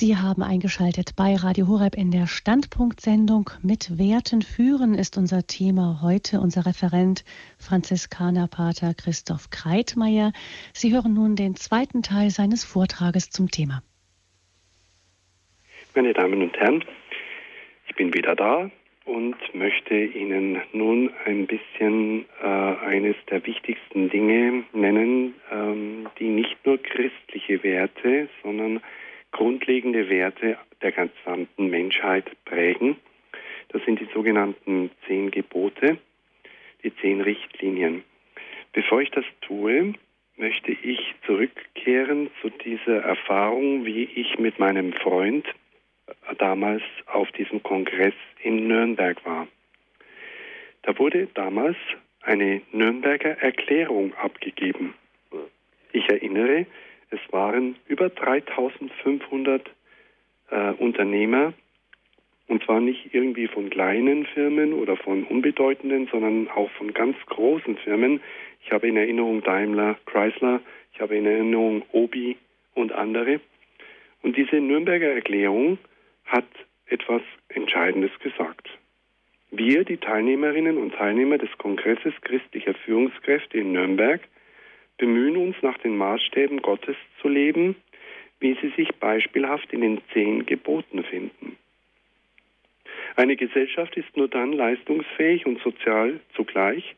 [0.00, 6.00] Sie haben eingeschaltet bei Radio Horeb in der Standpunktsendung mit Werten führen ist unser Thema
[6.00, 6.40] heute.
[6.40, 7.22] Unser Referent
[7.58, 10.32] Franziskanerpater Christoph Kreitmeier.
[10.72, 13.82] Sie hören nun den zweiten Teil seines Vortrages zum Thema.
[15.94, 16.82] Meine Damen und Herren,
[17.86, 18.70] ich bin wieder da
[19.04, 26.56] und möchte Ihnen nun ein bisschen äh, eines der wichtigsten Dinge nennen, ähm, die nicht
[26.64, 28.80] nur christliche Werte, sondern
[29.32, 32.96] grundlegende Werte der gesamten Menschheit prägen.
[33.68, 35.98] Das sind die sogenannten zehn Gebote,
[36.82, 38.02] die zehn Richtlinien.
[38.72, 39.94] Bevor ich das tue,
[40.36, 45.46] möchte ich zurückkehren zu dieser Erfahrung, wie ich mit meinem Freund
[46.38, 49.46] damals auf diesem Kongress in Nürnberg war.
[50.82, 51.76] Da wurde damals
[52.22, 54.94] eine Nürnberger Erklärung abgegeben.
[55.92, 56.66] Ich erinnere,
[57.10, 59.70] es waren über 3500
[60.50, 61.52] äh, Unternehmer,
[62.46, 67.76] und zwar nicht irgendwie von kleinen Firmen oder von unbedeutenden, sondern auch von ganz großen
[67.78, 68.20] Firmen.
[68.64, 70.60] Ich habe in Erinnerung Daimler, Chrysler,
[70.92, 72.36] ich habe in Erinnerung Obi
[72.74, 73.40] und andere.
[74.22, 75.78] Und diese Nürnberger Erklärung
[76.24, 76.46] hat
[76.86, 78.68] etwas Entscheidendes gesagt.
[79.52, 84.20] Wir, die Teilnehmerinnen und Teilnehmer des Kongresses christlicher Führungskräfte in Nürnberg,
[85.00, 87.74] bemühen uns nach den Maßstäben Gottes zu leben,
[88.38, 91.56] wie sie sich beispielhaft in den zehn Geboten finden.
[93.16, 96.94] Eine Gesellschaft ist nur dann leistungsfähig und sozial zugleich,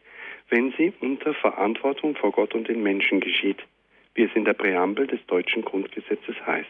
[0.51, 3.59] wenn sie unter Verantwortung vor Gott und den Menschen geschieht,
[4.15, 6.69] wie es in der Präambel des deutschen Grundgesetzes heißt.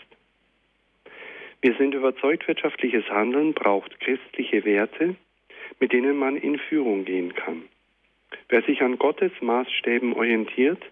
[1.62, 5.16] Wir sind überzeugt, wirtschaftliches Handeln braucht christliche Werte,
[5.80, 7.62] mit denen man in Führung gehen kann.
[8.48, 10.82] Wer sich an Gottes Maßstäben orientiert,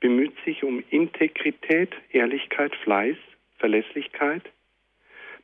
[0.00, 3.16] bemüht sich um Integrität, Ehrlichkeit, Fleiß,
[3.58, 4.42] Verlässlichkeit,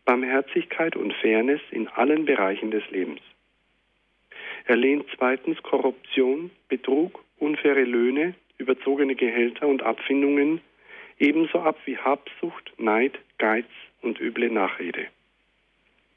[0.04, 3.20] Barmherzigkeit und Fairness in allen Bereichen des Lebens.
[4.66, 10.60] Er lehnt zweitens Korruption, Betrug, unfaire Löhne, überzogene Gehälter und Abfindungen
[11.18, 13.66] ebenso ab wie Habsucht, Neid, Geiz
[14.02, 15.06] und üble Nachrede.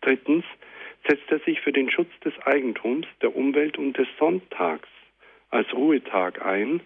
[0.02, 0.46] Drittens
[1.08, 4.90] setzt er sich für den Schutz des Eigentums, der Umwelt und des Sonntags
[5.50, 6.82] als Ruhetag ein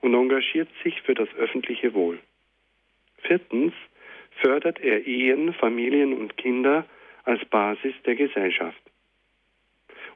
[0.00, 2.18] und engagiert sich für das öffentliche Wohl.
[3.22, 3.72] Viertens
[4.40, 6.86] fördert er Ehen, Familien und Kinder
[7.24, 8.80] als Basis der Gesellschaft.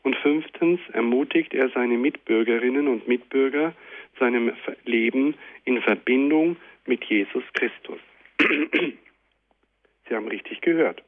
[0.03, 3.75] Und fünftens ermutigt er seine Mitbürgerinnen und Mitbürger
[4.19, 4.53] seinem
[4.85, 6.57] Leben in Verbindung
[6.87, 8.01] mit Jesus Christus.
[10.09, 11.03] Sie haben richtig gehört.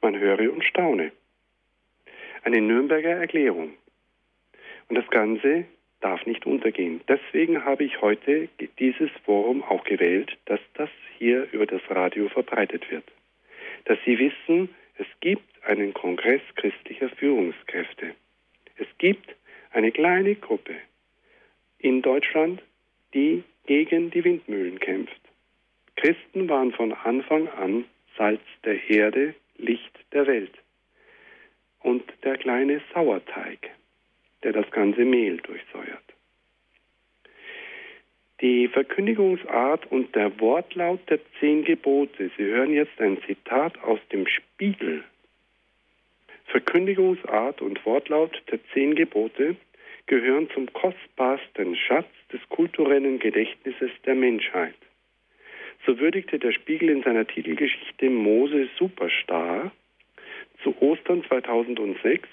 [0.00, 1.12] Man höre und staune.
[2.42, 3.74] Eine Nürnberger Erklärung.
[4.88, 5.64] Und das Ganze
[6.04, 7.00] darf nicht untergehen.
[7.08, 8.48] Deswegen habe ich heute
[8.78, 13.04] dieses Forum auch gewählt, dass das hier über das Radio verbreitet wird.
[13.86, 18.14] Dass Sie wissen, es gibt einen Kongress christlicher Führungskräfte.
[18.76, 19.34] Es gibt
[19.70, 20.74] eine kleine Gruppe
[21.78, 22.62] in Deutschland,
[23.14, 25.20] die gegen die Windmühlen kämpft.
[25.96, 27.86] Christen waren von Anfang an
[28.18, 30.52] Salz der Erde, Licht der Welt.
[31.80, 33.70] Und der kleine Sauerteig,
[34.44, 36.02] der das ganze Mehl durchsäuert.
[38.40, 42.30] Die Verkündigungsart und der Wortlaut der zehn Gebote.
[42.36, 45.04] Sie hören jetzt ein Zitat aus dem Spiegel.
[46.46, 49.56] Verkündigungsart und Wortlaut der zehn Gebote
[50.06, 54.74] gehören zum kostbarsten Schatz des kulturellen Gedächtnisses der Menschheit.
[55.86, 59.72] So würdigte der Spiegel in seiner Titelgeschichte Mose Superstar
[60.62, 62.28] zu Ostern 2006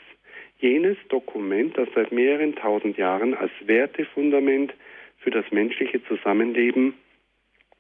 [0.62, 4.74] jenes Dokument, das seit mehreren tausend Jahren als Wertefundament
[5.18, 6.94] für das menschliche Zusammenleben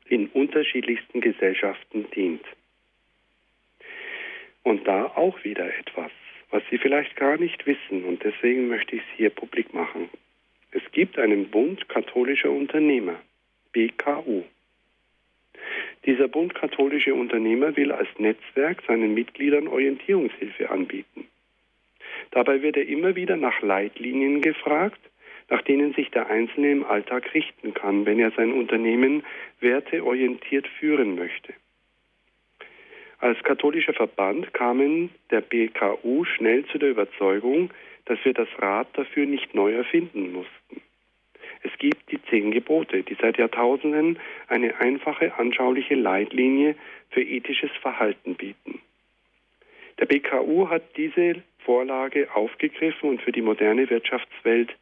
[0.05, 2.43] in unterschiedlichsten Gesellschaften dient.
[4.63, 6.11] Und da auch wieder etwas,
[6.49, 10.09] was Sie vielleicht gar nicht wissen, und deswegen möchte ich es hier publik machen.
[10.71, 13.19] Es gibt einen Bund katholischer Unternehmer,
[13.71, 14.43] BKU.
[16.05, 21.27] Dieser Bund katholische Unternehmer will als Netzwerk seinen Mitgliedern Orientierungshilfe anbieten.
[22.29, 24.99] Dabei wird er immer wieder nach Leitlinien gefragt,
[25.49, 29.23] nach denen sich der Einzelne im Alltag richten kann, wenn er sein Unternehmen
[29.59, 31.53] werteorientiert führen möchte.
[33.19, 37.69] Als katholischer Verband kamen der BKU schnell zu der Überzeugung,
[38.05, 40.81] dass wir das Rad dafür nicht neu erfinden mussten.
[41.63, 44.17] Es gibt die zehn Gebote, die seit Jahrtausenden
[44.47, 46.75] eine einfache, anschauliche Leitlinie
[47.11, 48.81] für ethisches Verhalten bieten.
[49.99, 54.75] Der BKU hat diese Vorlage aufgegriffen und für die moderne Wirtschaftswelt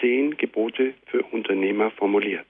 [0.00, 2.46] zehn Gebote für Unternehmer formuliert.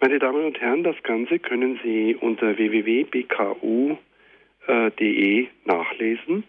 [0.00, 3.96] Meine Damen und Herren, das Ganze können Sie unter www.bku.de
[5.64, 6.44] nachlesen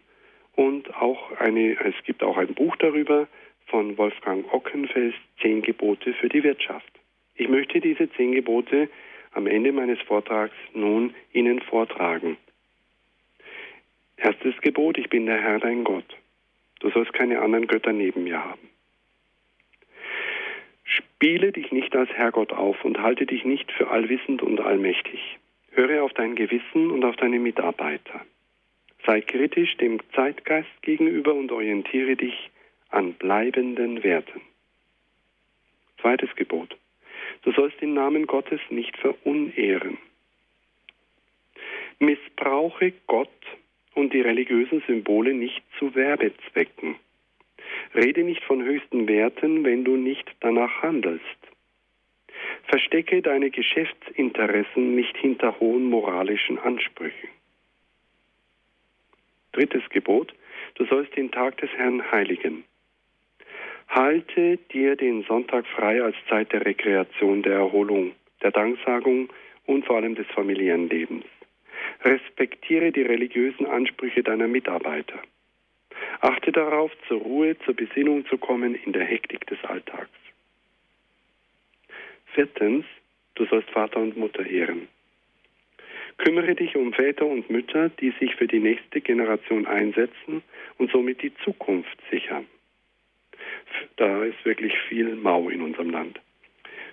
[0.56, 3.28] und auch eine, es gibt auch ein Buch darüber
[3.68, 6.92] von Wolfgang Ockenfels, Zehn Gebote für die Wirtschaft.
[7.36, 8.90] Ich möchte diese zehn Gebote
[9.32, 12.38] am Ende meines Vortrags nun Ihnen vortragen.
[14.18, 16.18] Erstes Gebot, ich bin der Herr dein Gott.
[16.80, 18.70] Du sollst keine anderen Götter neben mir haben.
[20.84, 25.38] Spiele dich nicht als Herrgott auf und halte dich nicht für allwissend und allmächtig.
[25.72, 28.26] Höre auf dein Gewissen und auf deine Mitarbeiter.
[29.06, 32.50] Sei kritisch dem Zeitgeist gegenüber und orientiere dich
[32.90, 34.42] an bleibenden Werten.
[36.02, 36.76] Zweites Gebot.
[37.44, 39.98] Du sollst den Namen Gottes nicht verunehren.
[42.00, 43.30] Missbrauche Gott
[43.98, 46.96] und die religiösen Symbole nicht zu Werbezwecken.
[47.96, 51.24] Rede nicht von höchsten Werten, wenn du nicht danach handelst.
[52.68, 57.30] Verstecke deine Geschäftsinteressen nicht hinter hohen moralischen Ansprüchen.
[59.54, 60.34] Drittes Gebot,
[60.76, 62.66] du sollst den Tag des Herrn heiligen.
[63.88, 68.12] Halte dir den Sonntag frei als Zeit der Rekreation, der Erholung,
[68.44, 69.30] der Danksagung
[69.66, 71.26] und vor allem des Familienlebens.
[72.04, 75.22] Respektiere die religiösen Ansprüche deiner Mitarbeiter.
[76.22, 80.10] Achte darauf, zur Ruhe, zur Besinnung zu kommen in der Hektik des Alltags.
[82.34, 82.86] Viertens,
[83.36, 84.88] du sollst Vater und Mutter ehren.
[86.18, 90.42] Kümmere dich um Väter und Mütter, die sich für die nächste Generation einsetzen
[90.78, 92.48] und somit die Zukunft sichern.
[93.98, 96.20] Da ist wirklich viel Mau in unserem Land.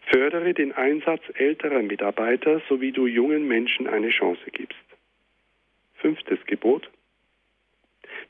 [0.06, 4.78] Fördere den Einsatz älterer Mitarbeiter, sowie du jungen Menschen eine Chance gibst.
[5.94, 6.90] Fünftes Gebot.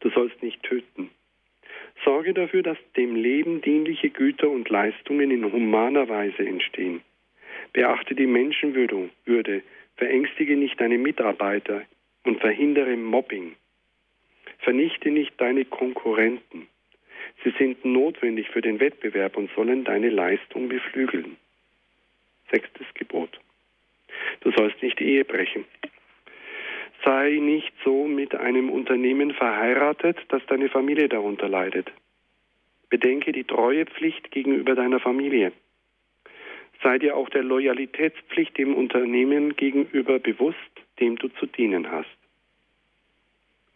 [0.00, 1.10] Du sollst nicht töten.
[2.04, 7.02] Sorge dafür, dass dem Leben dienliche Güter und Leistungen in humaner Weise entstehen.
[7.72, 9.62] Beachte die Menschenwürde,
[9.96, 11.82] verängstige nicht deine Mitarbeiter
[12.24, 13.56] und verhindere Mobbing.
[14.58, 16.68] Vernichte nicht deine Konkurrenten.
[17.42, 21.36] Sie sind notwendig für den Wettbewerb und sollen deine Leistung beflügeln.
[22.50, 23.40] Sechstes Gebot.
[24.40, 25.64] Du sollst nicht Ehe brechen.
[27.04, 31.90] Sei nicht so mit einem Unternehmen verheiratet, dass deine Familie darunter leidet.
[32.88, 35.52] Bedenke die Treuepflicht gegenüber deiner Familie.
[36.82, 40.58] Sei dir auch der Loyalitätspflicht dem Unternehmen gegenüber bewusst,
[41.00, 42.16] dem du zu dienen hast.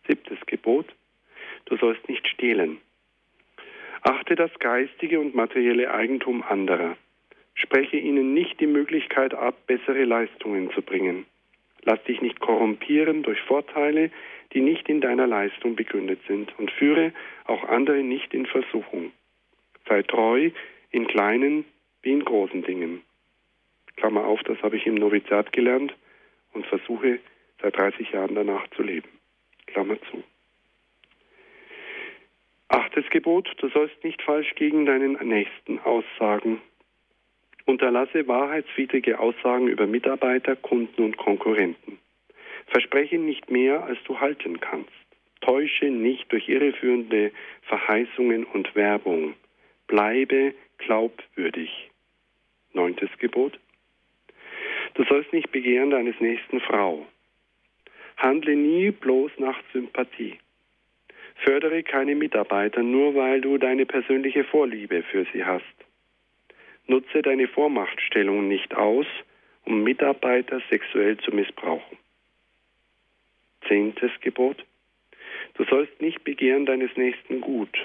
[0.07, 0.87] Siebtes Gebot.
[1.67, 2.79] Du sollst nicht stehlen.
[4.03, 6.97] Achte das geistige und materielle Eigentum anderer.
[7.59, 11.27] Spreche ihnen nicht die Möglichkeit ab, bessere Leistungen zu bringen.
[11.83, 14.11] Lass dich nicht korrumpieren durch Vorteile,
[14.53, 17.13] die nicht in deiner Leistung begründet sind und führe
[17.45, 19.13] auch andere nicht in Versuchung.
[19.89, 20.51] Sei treu
[20.91, 21.65] in kleinen
[22.03, 23.03] wie in großen Dingen.
[23.97, 25.95] Klammer auf, das habe ich im Noviziat gelernt
[26.53, 27.19] und versuche
[27.61, 29.09] seit 30 Jahren danach zu leben.
[29.67, 30.23] Klammer zu.
[32.69, 36.61] Achtes Gebot, du sollst nicht falsch gegen deinen Nächsten aussagen.
[37.69, 41.99] Unterlasse wahrheitswidrige Aussagen über Mitarbeiter, Kunden und Konkurrenten.
[42.69, 44.91] Verspreche nicht mehr, als du halten kannst.
[45.43, 47.31] Täusche nicht durch irreführende
[47.65, 49.35] Verheißungen und Werbung.
[49.87, 51.91] Bleibe glaubwürdig.
[52.73, 53.61] Neuntes Gebot.
[54.95, 57.07] Du sollst nicht begehren deines nächsten Frau.
[58.17, 60.39] Handle nie bloß nach Sympathie.
[61.45, 65.88] Fördere keine Mitarbeiter nur, weil du deine persönliche Vorliebe für sie hast.
[66.89, 69.07] Nutze deine Vormachtstellung nicht aus,
[69.65, 71.99] um Mitarbeiter sexuell zu missbrauchen.
[73.69, 74.65] Zehntes Gebot.
[75.55, 77.77] Du sollst nicht begehren deines nächsten Gut.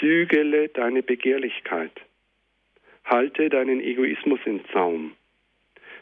[0.00, 1.92] Zügele deine Begehrlichkeit.
[3.04, 5.12] Halte deinen Egoismus in Zaum.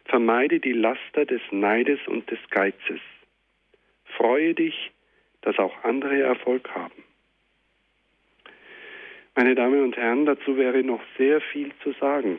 [0.04, 3.00] Vermeide die Laster des Neides und des Geizes.
[4.04, 4.92] Freue dich,
[5.40, 7.02] dass auch andere Erfolg haben.
[9.34, 12.38] Meine Damen und Herren, dazu wäre noch sehr viel zu sagen.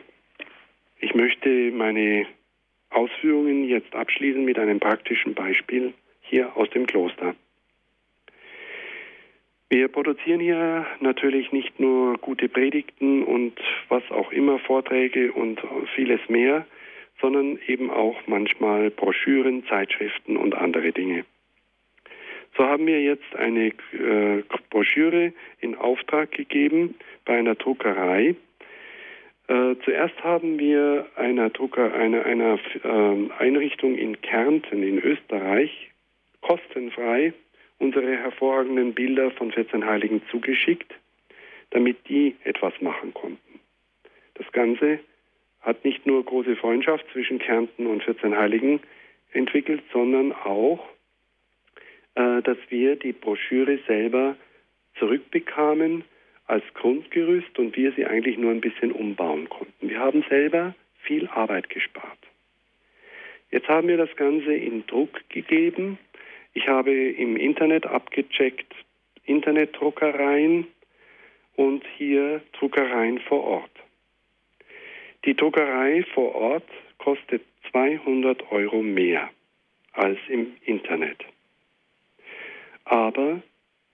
[1.00, 2.26] Ich möchte meine
[2.90, 7.34] Ausführungen jetzt abschließen mit einem praktischen Beispiel hier aus dem Kloster.
[9.68, 15.60] Wir produzieren hier natürlich nicht nur gute Predigten und was auch immer, Vorträge und
[15.96, 16.64] vieles mehr,
[17.20, 21.24] sondern eben auch manchmal Broschüren, Zeitschriften und andere Dinge.
[22.56, 26.94] So haben wir jetzt eine äh, Broschüre in Auftrag gegeben
[27.24, 28.36] bei einer Druckerei.
[29.48, 35.90] Äh, zuerst haben wir einer, Drucker, einer, einer äh, Einrichtung in Kärnten in Österreich
[36.40, 37.32] kostenfrei
[37.78, 40.94] unsere hervorragenden Bilder von 14 Heiligen zugeschickt,
[41.70, 43.60] damit die etwas machen konnten.
[44.34, 45.00] Das Ganze
[45.60, 48.80] hat nicht nur große Freundschaft zwischen Kärnten und 14 Heiligen
[49.32, 50.86] entwickelt, sondern auch
[52.14, 54.36] äh, dass wir die Broschüre selber
[54.98, 56.04] zurückbekamen
[56.46, 59.88] als Grundgerüst und wir sie eigentlich nur ein bisschen umbauen konnten.
[59.88, 62.18] Wir haben selber viel Arbeit gespart.
[63.50, 65.98] Jetzt haben wir das Ganze in Druck gegeben.
[66.54, 68.72] Ich habe im Internet abgecheckt
[69.24, 70.66] Internetdruckereien
[71.56, 73.70] und hier Druckereien vor Ort.
[75.24, 79.30] Die Druckerei vor Ort kostet 200 Euro mehr
[79.92, 81.24] als im Internet.
[82.84, 83.42] Aber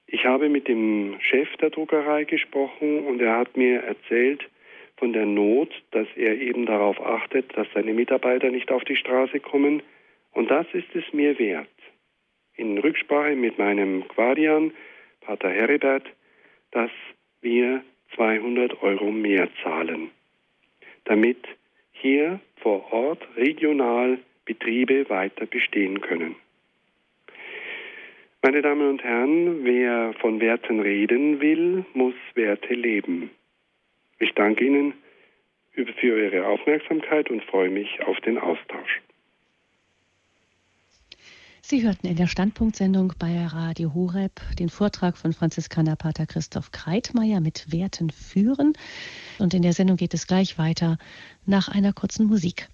[0.06, 4.48] ich habe mit dem Chef der Druckerei gesprochen und er hat mir erzählt
[4.96, 9.40] von der Not, dass er eben darauf achtet, dass seine Mitarbeiter nicht auf die Straße
[9.40, 9.82] kommen.
[10.32, 11.68] Und das ist es mir wert.
[12.54, 14.72] In Rücksprache mit meinem Guardian,
[15.20, 16.04] Pater Heribert,
[16.72, 16.90] dass
[17.40, 17.82] wir
[18.14, 20.10] 200 Euro mehr zahlen,
[21.04, 21.38] damit
[21.92, 26.36] hier vor Ort regional Betriebe weiter bestehen können.
[28.42, 33.30] Meine Damen und Herren, wer von Werten reden will, muss Werte leben.
[34.18, 34.94] Ich danke Ihnen
[35.72, 39.02] für Ihre Aufmerksamkeit und freue mich auf den Austausch.
[41.60, 47.40] Sie hörten in der Standpunktsendung bei Radio Horeb den Vortrag von Franziskaner Pater Christoph Kreitmeier
[47.40, 48.72] mit Werten führen.
[49.38, 50.96] Und in der Sendung geht es gleich weiter
[51.44, 52.68] nach einer kurzen Musik.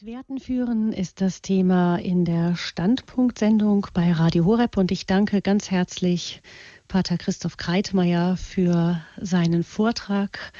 [0.00, 5.40] Mit Werten führen ist das Thema in der Standpunktsendung bei Radio Horeb und ich danke
[5.40, 6.40] ganz herzlich
[6.86, 10.52] Pater Christoph Kreitmeier für seinen Vortrag.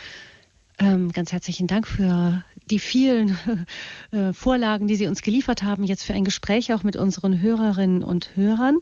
[0.81, 3.39] Ähm, ganz herzlichen Dank für die vielen
[4.11, 8.03] äh, Vorlagen, die Sie uns geliefert haben, jetzt für ein Gespräch auch mit unseren Hörerinnen
[8.03, 8.79] und Hörern.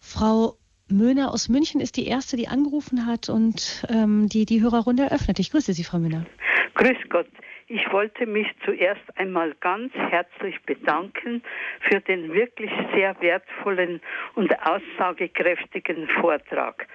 [0.00, 0.56] Frau
[0.88, 5.38] Möhner aus München ist die erste, die angerufen hat und ähm, die die Hörerrunde eröffnet.
[5.38, 6.26] Ich grüße Sie, Frau Möhner.
[6.74, 7.28] Grüß Gott.
[7.66, 11.42] Ich wollte mich zuerst einmal ganz herzlich bedanken
[11.80, 14.02] für den wirklich sehr wertvollen
[14.34, 16.86] und aussagekräftigen Vortrag.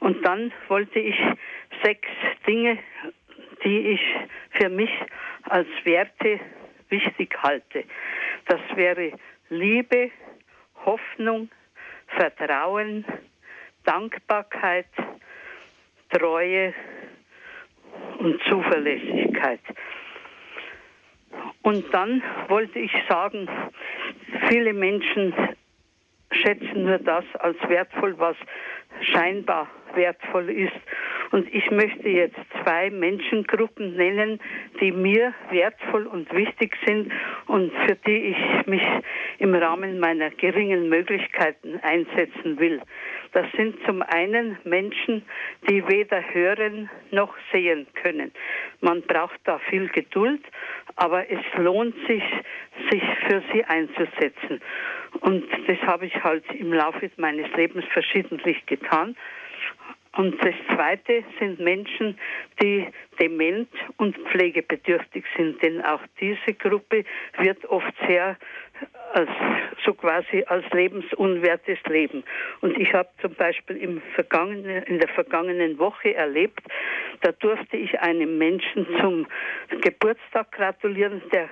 [0.00, 1.16] Und dann wollte ich
[1.82, 2.08] sechs
[2.46, 2.78] Dinge,
[3.64, 4.00] die ich
[4.60, 4.90] für mich
[5.44, 6.40] als Werte
[6.90, 7.84] wichtig halte.
[8.46, 9.12] Das wäre
[9.48, 10.10] Liebe,
[10.84, 11.48] Hoffnung,
[12.08, 13.06] Vertrauen,
[13.84, 14.88] Dankbarkeit,
[16.10, 16.74] Treue
[18.18, 19.60] und Zuverlässigkeit.
[21.62, 23.48] Und dann wollte ich sagen,
[24.48, 25.32] viele Menschen
[26.32, 28.36] schätzen nur das als wertvoll, was
[29.00, 30.72] scheinbar wertvoll ist.
[31.30, 34.40] Und ich möchte jetzt zwei Menschengruppen nennen,
[34.80, 37.12] die mir wertvoll und wichtig sind
[37.46, 38.82] und für die ich mich
[39.38, 42.82] im Rahmen meiner geringen Möglichkeiten einsetzen will.
[43.32, 45.24] Das sind zum einen Menschen,
[45.68, 48.30] die weder hören noch sehen können.
[48.80, 50.42] Man braucht da viel Geduld,
[50.96, 52.22] aber es lohnt sich,
[52.90, 54.60] sich für sie einzusetzen.
[55.20, 59.16] Und das habe ich halt im Laufe meines Lebens verschiedentlich getan.
[60.14, 62.18] Und das Zweite sind Menschen,
[62.62, 62.86] die
[63.18, 67.04] dement und pflegebedürftig sind, denn auch diese Gruppe
[67.38, 68.36] wird oft sehr
[69.12, 69.28] als,
[69.84, 72.24] so quasi als lebensunwertes Leben.
[72.60, 76.62] Und ich habe zum Beispiel im vergangenen, in der vergangenen Woche erlebt,
[77.20, 79.26] da durfte ich einem Menschen zum
[79.80, 81.48] Geburtstag gratulieren, der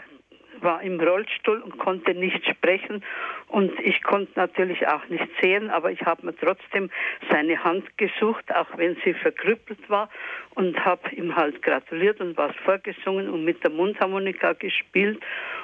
[0.63, 3.05] war im Rollstuhl und konnte nicht sprechen.
[3.49, 6.91] Und ich konnte natürlich auch nicht sehen, aber ich habe mir trotzdem
[7.31, 10.09] seine Hand gesucht, auch wenn sie verkrüppelt war
[10.55, 15.21] und habe ihm halt gratuliert und was vorgesungen und mit der Mundharmonika gespielt.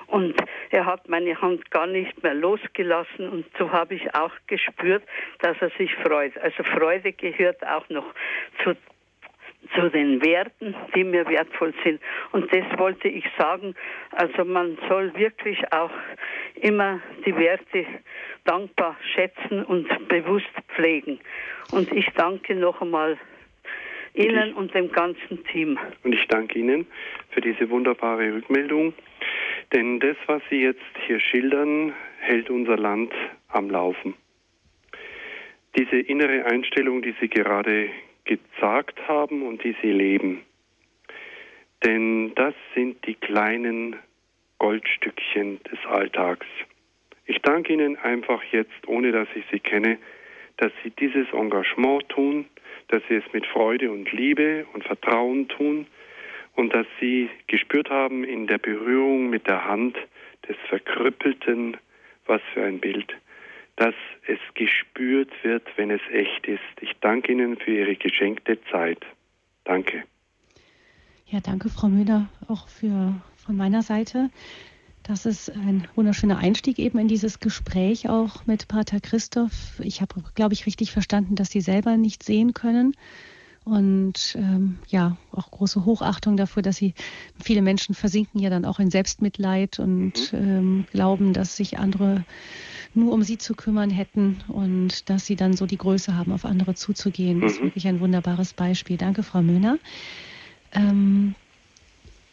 [0.07, 0.35] Und
[0.71, 3.29] er hat meine Hand gar nicht mehr losgelassen.
[3.29, 5.03] Und so habe ich auch gespürt,
[5.41, 6.37] dass er sich freut.
[6.39, 8.07] Also Freude gehört auch noch
[8.63, 8.77] zu
[9.75, 12.01] zu den Werten, die mir wertvoll sind.
[12.33, 13.75] Und das wollte ich sagen.
[14.13, 15.91] Also man soll wirklich auch
[16.55, 17.87] immer die Werte
[18.45, 21.19] dankbar schätzen und bewusst pflegen.
[21.73, 23.19] Und ich danke noch einmal
[24.15, 25.79] Ihnen und dem ganzen Team.
[26.03, 26.87] Und ich danke Ihnen
[27.31, 28.95] für diese wunderbare Rückmeldung.
[29.75, 33.13] Denn das, was Sie jetzt hier schildern, hält unser Land
[33.49, 34.15] am Laufen.
[35.77, 37.91] Diese innere Einstellung, die Sie gerade
[38.27, 40.43] gesagt haben und die sie leben.
[41.85, 43.97] Denn das sind die kleinen
[44.59, 46.47] Goldstückchen des Alltags.
[47.27, 49.99] Ich danke Ihnen einfach jetzt, ohne dass ich Sie kenne,
[50.57, 52.47] dass Sie dieses Engagement tun,
[52.89, 55.87] dass Sie es mit Freude und Liebe und Vertrauen tun
[56.55, 59.97] und dass Sie gespürt haben in der Berührung mit der Hand
[60.49, 61.77] des Verkrüppelten,
[62.27, 63.15] was für ein Bild,
[63.77, 63.95] dass
[64.27, 66.61] es gespürt wird, wenn es echt ist.
[66.81, 69.05] Ich danke Ihnen für Ihre geschenkte Zeit.
[69.65, 70.05] Danke.
[71.27, 74.31] Ja, danke, Frau Müller, auch für, von meiner Seite.
[75.03, 79.79] Das ist ein wunderschöner Einstieg eben in dieses Gespräch auch mit Pater Christoph.
[79.81, 82.97] Ich habe, glaube ich, richtig verstanden, dass Sie selber nicht sehen können.
[83.67, 86.95] Und ähm, ja, auch große Hochachtung dafür, dass sie,
[87.43, 90.39] viele Menschen versinken ja dann auch in Selbstmitleid und mhm.
[90.39, 92.25] ähm, glauben, dass sich andere
[92.95, 96.45] nur um sie zu kümmern hätten und dass sie dann so die Größe haben, auf
[96.45, 97.41] andere zuzugehen.
[97.41, 97.65] Das ist mhm.
[97.65, 98.99] wirklich ein wunderbares Beispiel.
[98.99, 99.79] Danke, Frau Möhner.
[100.73, 101.35] Ähm,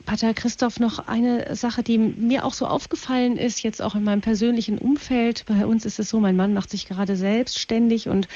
[0.06, 4.22] Pater Christoph, noch eine Sache, die mir auch so aufgefallen ist, jetzt auch in meinem
[4.22, 5.46] persönlichen Umfeld.
[5.48, 8.28] Bei uns ist es so, mein Mann macht sich gerade selbstständig und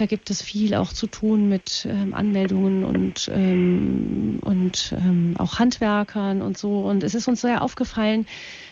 [0.00, 5.58] da gibt es viel auch zu tun mit ähm, Anmeldungen und, ähm, und ähm, auch
[5.58, 6.80] Handwerkern und so.
[6.80, 8.26] Und es ist uns sehr aufgefallen,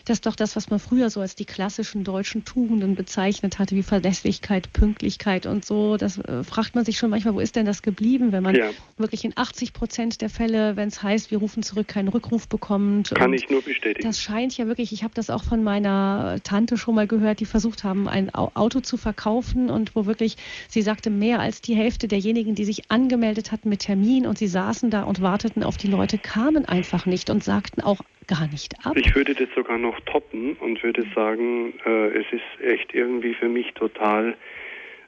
[0.05, 3.83] dass doch das, was man früher so als die klassischen deutschen Tugenden bezeichnet hatte, wie
[3.83, 7.83] Verlässlichkeit, Pünktlichkeit und so, das äh, fragt man sich schon manchmal, wo ist denn das
[7.83, 8.71] geblieben, wenn man ja.
[8.97, 13.11] wirklich in 80 Prozent der Fälle, wenn es heißt, wir rufen zurück, keinen Rückruf bekommt.
[13.13, 14.07] Kann ich nur bestätigen.
[14.07, 17.45] Das scheint ja wirklich, ich habe das auch von meiner Tante schon mal gehört, die
[17.45, 20.37] versucht haben, ein Auto zu verkaufen und wo wirklich,
[20.69, 24.47] sie sagte, mehr als die Hälfte derjenigen, die sich angemeldet hatten mit Termin und sie
[24.47, 28.73] saßen da und warteten auf die Leute, kamen einfach nicht und sagten auch gar nicht
[28.85, 28.95] ab.
[28.95, 33.49] Ich würde das sogar noch toppen und würde sagen, äh, es ist echt irgendwie für
[33.49, 34.35] mich total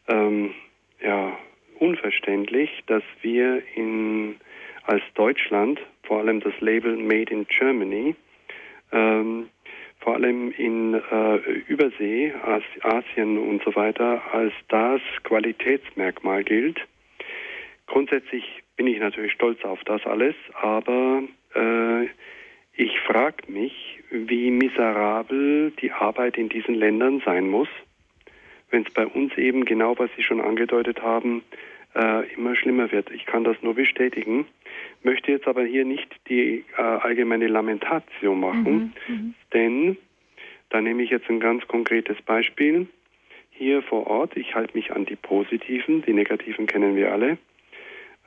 [0.07, 0.53] ähm,
[1.01, 1.37] ja,
[1.79, 4.35] unverständlich, dass wir in,
[4.83, 8.15] als Deutschland, vor allem das Label Made in Germany,
[8.91, 9.49] ähm,
[10.01, 11.37] vor allem in äh,
[11.67, 16.79] Übersee, As Asien und so weiter, als das Qualitätsmerkmal gilt.
[17.85, 18.43] Grundsätzlich
[18.75, 21.23] bin ich natürlich stolz auf das alles, aber
[21.53, 22.05] äh,
[22.73, 27.67] ich frage mich, wie miserabel die Arbeit in diesen Ländern sein muss,
[28.71, 31.43] wenn es bei uns eben genau, was Sie schon angedeutet haben,
[31.93, 33.11] äh, immer schlimmer wird.
[33.11, 34.47] Ich kann das nur bestätigen,
[35.03, 39.33] möchte jetzt aber hier nicht die äh, allgemeine Lamentation machen, mhm, mhm.
[39.53, 39.97] denn
[40.69, 42.87] da nehme ich jetzt ein ganz konkretes Beispiel.
[43.49, 47.37] Hier vor Ort, ich halte mich an die positiven, die negativen kennen wir alle.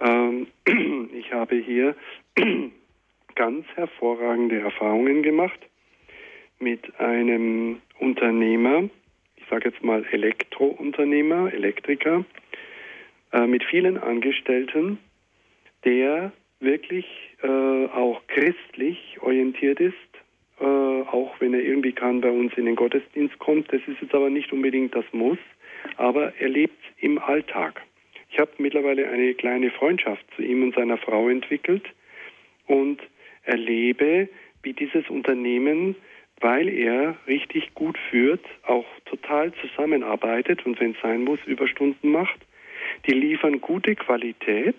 [0.00, 0.46] Ähm,
[1.14, 1.96] ich habe hier
[3.34, 5.58] ganz hervorragende Erfahrungen gemacht
[6.58, 8.88] mit einem Unternehmer,
[9.36, 12.24] ich sage jetzt mal Elektrounternehmer, Elektriker,
[13.32, 14.98] äh, mit vielen Angestellten,
[15.84, 16.32] der
[16.64, 17.06] wirklich
[17.42, 19.94] äh, auch christlich orientiert ist,
[20.60, 23.72] äh, auch wenn er irgendwie kann bei uns in den Gottesdienst kommt.
[23.72, 25.38] Das ist jetzt aber nicht unbedingt das Muss,
[25.96, 27.82] aber er lebt im Alltag.
[28.30, 31.84] Ich habe mittlerweile eine kleine Freundschaft zu ihm und seiner Frau entwickelt
[32.66, 33.00] und
[33.44, 34.28] erlebe,
[34.62, 35.94] wie dieses Unternehmen,
[36.40, 42.38] weil er richtig gut führt, auch total zusammenarbeitet und wenn es sein muss, Überstunden macht.
[43.06, 44.76] Die liefern gute Qualität.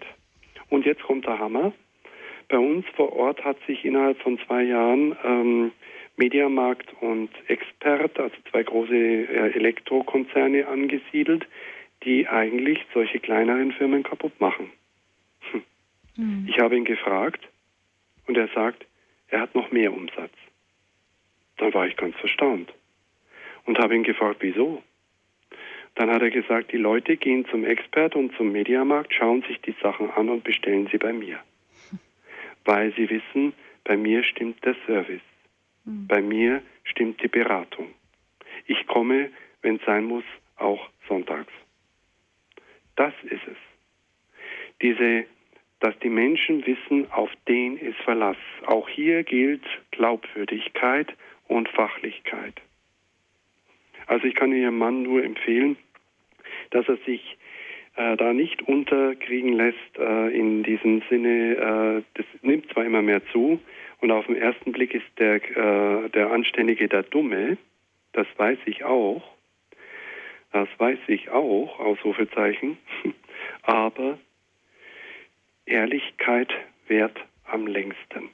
[0.70, 1.74] Und jetzt kommt der Hammer.
[2.50, 5.72] Bei uns vor Ort hat sich innerhalb von zwei Jahren ähm,
[6.18, 11.48] Mediamarkt und Expert, also zwei große äh, Elektrokonzerne angesiedelt,
[12.04, 14.70] die eigentlich solche kleineren Firmen kaputt machen.
[15.52, 15.64] Hm.
[16.16, 16.48] Mhm.
[16.50, 17.42] Ich habe ihn gefragt,
[18.28, 18.86] und er sagt,
[19.28, 20.34] er hat noch mehr Umsatz.
[21.58, 22.74] Dann war ich ganz erstaunt
[23.66, 24.84] und habe ihn gefragt, wieso?
[25.96, 29.76] Dann hat er gesagt, die Leute gehen zum Expert und zum Mediamarkt, schauen sich die
[29.82, 31.40] Sachen an und bestellen sie bei mir.
[32.66, 35.22] Weil sie wissen, bei mir stimmt der Service.
[35.86, 36.08] Hm.
[36.08, 37.88] Bei mir stimmt die Beratung.
[38.66, 39.30] Ich komme,
[39.62, 40.26] wenn es sein muss,
[40.58, 41.54] auch sonntags.
[42.96, 43.58] Das ist es.
[44.82, 45.26] Diese
[45.86, 48.38] dass die Menschen wissen, auf den ist Verlass.
[48.66, 51.14] Auch hier gilt Glaubwürdigkeit
[51.48, 52.60] und Fachlichkeit.
[54.08, 55.78] Also ich kann Ihrem Mann nur empfehlen,
[56.72, 57.38] dass er sich
[57.96, 63.26] äh, da nicht unterkriegen lässt äh, in diesem Sinne, äh, das nimmt zwar immer mehr
[63.32, 63.60] zu
[64.02, 67.58] und auf den ersten Blick ist der, äh, der Anständige der Dumme,
[68.14, 69.24] das weiß ich auch,
[70.52, 72.78] das weiß ich auch, Ausrufezeichen,
[73.64, 74.18] aber
[75.66, 76.54] Ehrlichkeit
[76.88, 78.30] währt am längsten.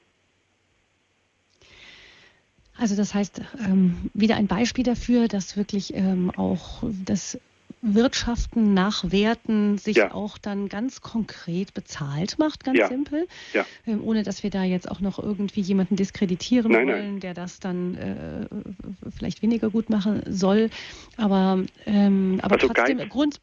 [2.78, 7.38] Also das heißt, ähm, wieder ein Beispiel dafür, dass wirklich ähm, auch das
[7.82, 10.14] Wirtschaften nach Werten sich ja.
[10.14, 12.86] auch dann ganz konkret bezahlt macht, ganz ja.
[12.86, 13.26] simpel.
[13.52, 13.66] Ja.
[13.88, 17.20] Ähm, ohne dass wir da jetzt auch noch irgendwie jemanden diskreditieren nein, wollen, nein.
[17.20, 20.70] der das dann äh, vielleicht weniger gut machen soll.
[21.16, 23.40] Aber, ähm, aber also trotzdem Geiz, Grund,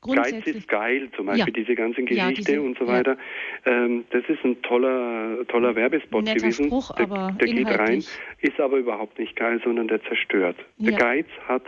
[0.00, 0.44] grundsätzlich.
[0.44, 3.16] Geiz ist geil, zum Beispiel diese ganzen Gerichte diese, und so weiter.
[3.64, 6.66] Ähm, das ist ein toller, toller Werbespot Netter gewesen.
[6.66, 8.04] Spruch, der, aber der geht rein,
[8.38, 10.56] ist aber überhaupt nicht geil, sondern der zerstört.
[10.78, 11.64] Der Geiz hat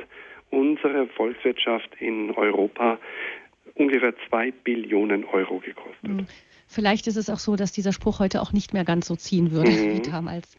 [0.53, 2.99] unsere Volkswirtschaft in Europa
[3.75, 6.03] ungefähr zwei Billionen Euro gekostet.
[6.03, 6.27] Hm.
[6.69, 9.51] Vielleicht ist es auch so, dass dieser Spruch heute auch nicht mehr ganz so ziehen
[9.51, 9.95] würde mhm.
[9.95, 10.57] wie damals.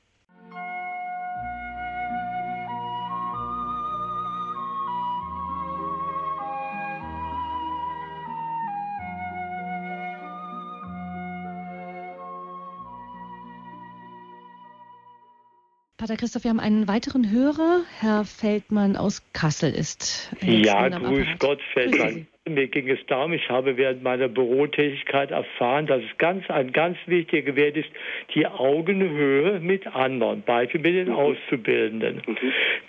[16.04, 17.84] Pater Christoph, wir haben einen weiteren Hörer.
[18.02, 20.36] Herr Feldmann aus Kassel ist.
[20.42, 22.28] Ja, grüß Gott, Feldmann.
[22.46, 26.98] Mir ging es darum, ich habe während meiner Bürotätigkeit erfahren, dass es ganz ein ganz
[27.06, 27.88] wichtiger Wert ist,
[28.36, 31.20] die Augenhöhe mit anderen, beispielsweise mit den mhm.
[31.20, 32.22] Auszubildenden.
[32.28, 32.38] Mhm.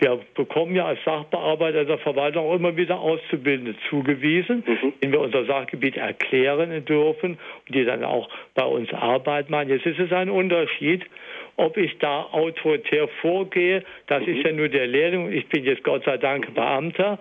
[0.01, 4.93] Wir bekommen ja als Sachbearbeiter der Verwaltung auch immer wieder Auszubildende zugewiesen, mhm.
[5.01, 7.39] denen wir unser Sachgebiet erklären dürfen
[7.69, 9.69] und die dann auch bei uns Arbeit machen.
[9.69, 11.05] Jetzt ist es ein Unterschied,
[11.57, 13.85] ob ich da autoritär vorgehe.
[14.07, 14.37] Das mhm.
[14.37, 15.33] ist ja nur der Lehrling.
[15.33, 17.19] Ich bin jetzt Gott sei Dank Beamter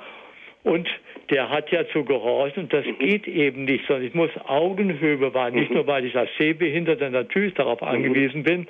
[0.64, 0.88] und
[1.30, 3.00] der hat ja zu gehorchen und das mhm.
[3.00, 5.54] geht eben nicht, sondern ich muss Augenhöhe bewahren.
[5.54, 5.60] Mhm.
[5.60, 7.88] Nicht nur, weil ich als Sehbehinderter natürlich darauf mhm.
[7.88, 8.68] angewiesen bin,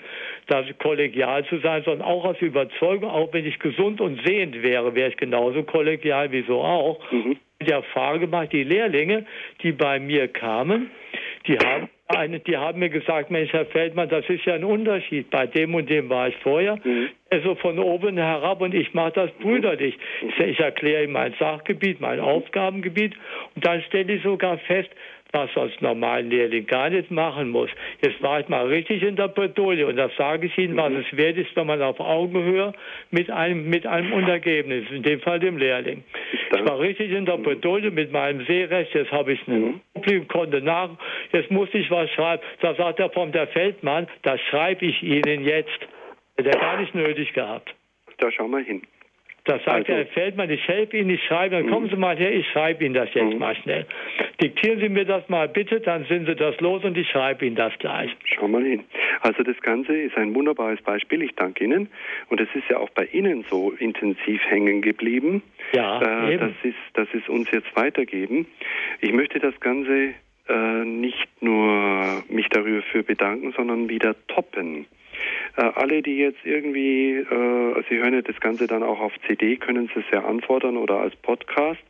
[0.47, 4.95] da kollegial zu sein, sondern auch aus Überzeugung, auch wenn ich gesund und sehend wäre,
[4.95, 6.99] wäre ich genauso kollegial wie so auch.
[7.11, 7.37] Mhm.
[7.61, 9.25] Die Erfahrung gemacht, die Lehrlinge,
[9.61, 10.91] die bei mir kamen,
[11.47, 11.89] die haben
[12.47, 15.29] die haben mir gesagt, Mensch, Herr Feldmann, das ist ja ein Unterschied.
[15.29, 16.77] Bei dem und dem war ich vorher.
[16.83, 17.09] Mhm.
[17.43, 19.97] so von oben herab und ich mache das brüderlich.
[20.21, 23.15] Ich, ich erkläre ihm mein Sachgebiet, mein Aufgabengebiet
[23.55, 24.89] und dann stelle ich sogar fest,
[25.33, 27.69] was sonst normalen Lehrling gar nicht machen muss.
[28.01, 31.17] Jetzt war ich mal richtig in der Bredouille und das sage ich Ihnen, was es
[31.17, 32.73] wert ist, wenn man auf Augenhöhe
[33.09, 36.03] mit einem, mit einem Untergebenen ist, in dem Fall dem Lehrling.
[36.55, 39.81] Ich war richtig in der Bredouille mit meinem Seerecht, jetzt habe ich einen mhm.
[39.95, 40.91] Problem, konnte nach,
[41.31, 42.43] jetzt muss ich was schreiben.
[42.61, 45.79] Da sagt der vom der Feldmann, das schreibe ich Ihnen jetzt.
[46.37, 47.73] Hätte er gar nicht nötig gehabt.
[48.19, 48.83] Da schauen wir hin.
[49.45, 52.33] Da sagt also, Herr Feldmann, ich helfe Ihnen, ich schreibe, dann kommen Sie mal her,
[52.33, 53.39] ich schreibe Ihnen das jetzt mhm.
[53.39, 53.85] mal schnell.
[54.41, 57.57] Diktieren Sie mir das mal bitte, dann sind Sie das los und ich schreibe Ihnen
[57.57, 58.15] das gleich.
[58.23, 58.85] Schau mal hin.
[59.19, 61.89] Also das Ganze ist ein wunderbares Beispiel, ich danke Ihnen.
[62.29, 65.43] Und es ist ja auch bei Ihnen so intensiv hängen geblieben.
[65.73, 68.47] Ja, äh, das, ist, das ist uns jetzt weitergeben.
[69.01, 70.13] Ich möchte das Ganze
[70.47, 74.85] äh, nicht nur mich darüber bedanken, sondern wieder toppen.
[75.57, 79.57] Äh, alle, die jetzt irgendwie, äh, Sie hören ja das Ganze dann auch auf CD,
[79.57, 81.81] können Sie es ja anfordern oder als Podcast.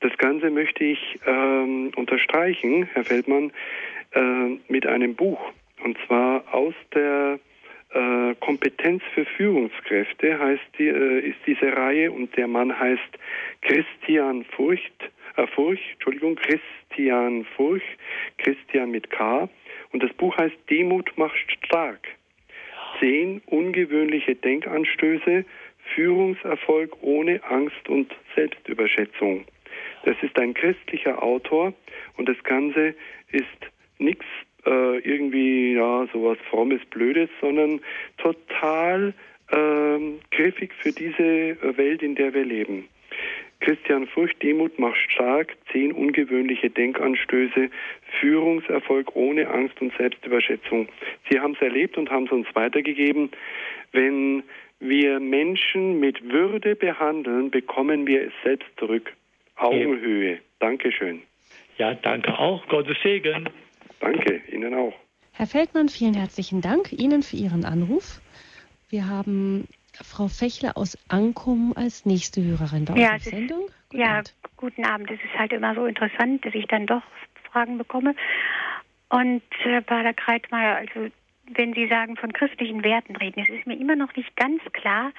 [0.00, 3.50] Das Ganze möchte ich ähm, unterstreichen, Herr Feldmann,
[4.12, 5.40] äh, mit einem Buch.
[5.82, 7.38] Und zwar aus der
[7.90, 13.18] äh, Kompetenz für Führungskräfte heißt die, äh, ist diese Reihe und der Mann heißt
[13.62, 17.84] Christian Furcht, äh, Furch, Entschuldigung, Christian Furch,
[18.38, 19.48] Christian mit K.
[19.92, 22.06] Und das Buch heißt Demut macht stark
[23.00, 25.44] zehn ungewöhnliche Denkanstöße,
[25.94, 29.44] Führungserfolg ohne Angst und Selbstüberschätzung.
[30.04, 31.72] Das ist ein christlicher Autor
[32.16, 32.94] und das Ganze
[33.30, 33.46] ist
[33.98, 34.24] nichts
[34.64, 37.80] äh, irgendwie, ja, sowas frommes, blödes, sondern
[38.18, 39.14] total
[39.50, 39.98] äh,
[40.30, 42.88] griffig für diese Welt, in der wir leben.
[43.60, 47.70] Christian Furcht, Demut macht stark, zehn ungewöhnliche Denkanstöße,
[48.20, 50.88] Führungserfolg ohne Angst und Selbstüberschätzung.
[51.30, 53.30] Sie haben es erlebt und haben es uns weitergegeben.
[53.92, 54.42] Wenn
[54.78, 59.12] wir Menschen mit Würde behandeln, bekommen wir es selbst zurück.
[59.56, 60.38] Augenhöhe.
[60.58, 61.22] Dankeschön.
[61.78, 62.66] Ja, danke auch.
[62.68, 63.48] Gottes Segen.
[64.00, 64.94] Danke, Ihnen auch.
[65.32, 68.20] Herr Feldmann, vielen herzlichen Dank Ihnen für Ihren Anruf.
[68.88, 69.66] Wir haben
[70.02, 73.66] Frau Fechler aus Ankum als nächste Hörerin bei ja, unserer Sendung.
[73.90, 74.34] Guten ja, Abend.
[74.56, 75.10] guten Abend.
[75.10, 77.02] Es ist halt immer so interessant, dass ich dann doch
[77.50, 78.14] Fragen bekomme.
[79.08, 81.10] Und äh, Bader Kreitmeier, also
[81.52, 85.12] wenn Sie sagen, von christlichen Werten reden, es ist mir immer noch nicht ganz klar,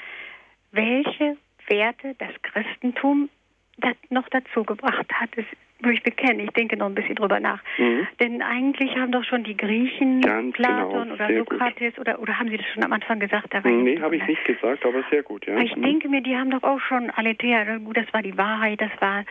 [0.72, 3.30] welche Werte das Christentum
[3.78, 5.30] das noch dazu gebracht hat.
[5.38, 5.46] Es
[5.84, 7.62] wo ich bekenne, ich denke noch ein bisschen drüber nach.
[7.78, 8.08] Mhm.
[8.20, 12.40] Denn eigentlich haben doch schon die Griechen, Ganz genau, Platon genau, oder Sokrates, oder, oder
[12.40, 13.54] haben Sie das schon am Anfang gesagt?
[13.54, 15.58] Da nee, habe ich nicht gesagt, aber sehr gut, ja.
[15.58, 15.84] Ich mhm.
[15.84, 19.24] denke mir, die haben doch auch schon Aletheia, gut, das war die Wahrheit, das war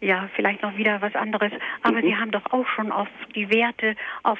[0.00, 1.52] ja vielleicht noch wieder was anderes,
[1.82, 2.02] aber mhm.
[2.02, 4.38] die haben doch auch schon auf die Werte, auf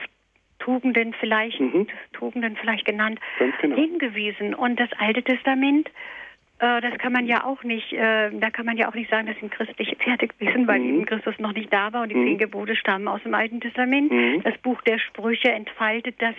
[0.58, 1.86] Tugenden vielleicht, mhm.
[2.12, 3.20] Tugenden vielleicht genannt,
[3.60, 3.76] genau.
[3.76, 4.54] hingewiesen.
[4.54, 5.90] Und das Alte Testament
[6.58, 9.36] das kann man ja auch nicht, äh, da kann man ja auch nicht sagen, das
[9.40, 10.88] sind christliche Werte gewesen, weil mhm.
[10.88, 12.26] eben Christus noch nicht da war und die mhm.
[12.26, 14.12] zehn Gebote stammen aus dem Alten Testament.
[14.12, 14.42] Mhm.
[14.44, 16.34] Das Buch der Sprüche entfaltet das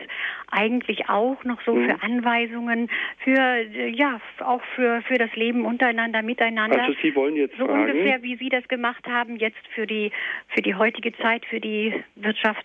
[0.50, 1.90] eigentlich auch noch so mhm.
[1.90, 2.90] für Anweisungen,
[3.24, 6.82] für äh, ja auch für für das Leben untereinander, miteinander.
[6.82, 10.12] Also Sie wollen jetzt so fragen, ungefähr wie Sie das gemacht haben jetzt für die
[10.48, 12.64] für die heutige Zeit, für die Wirtschaft,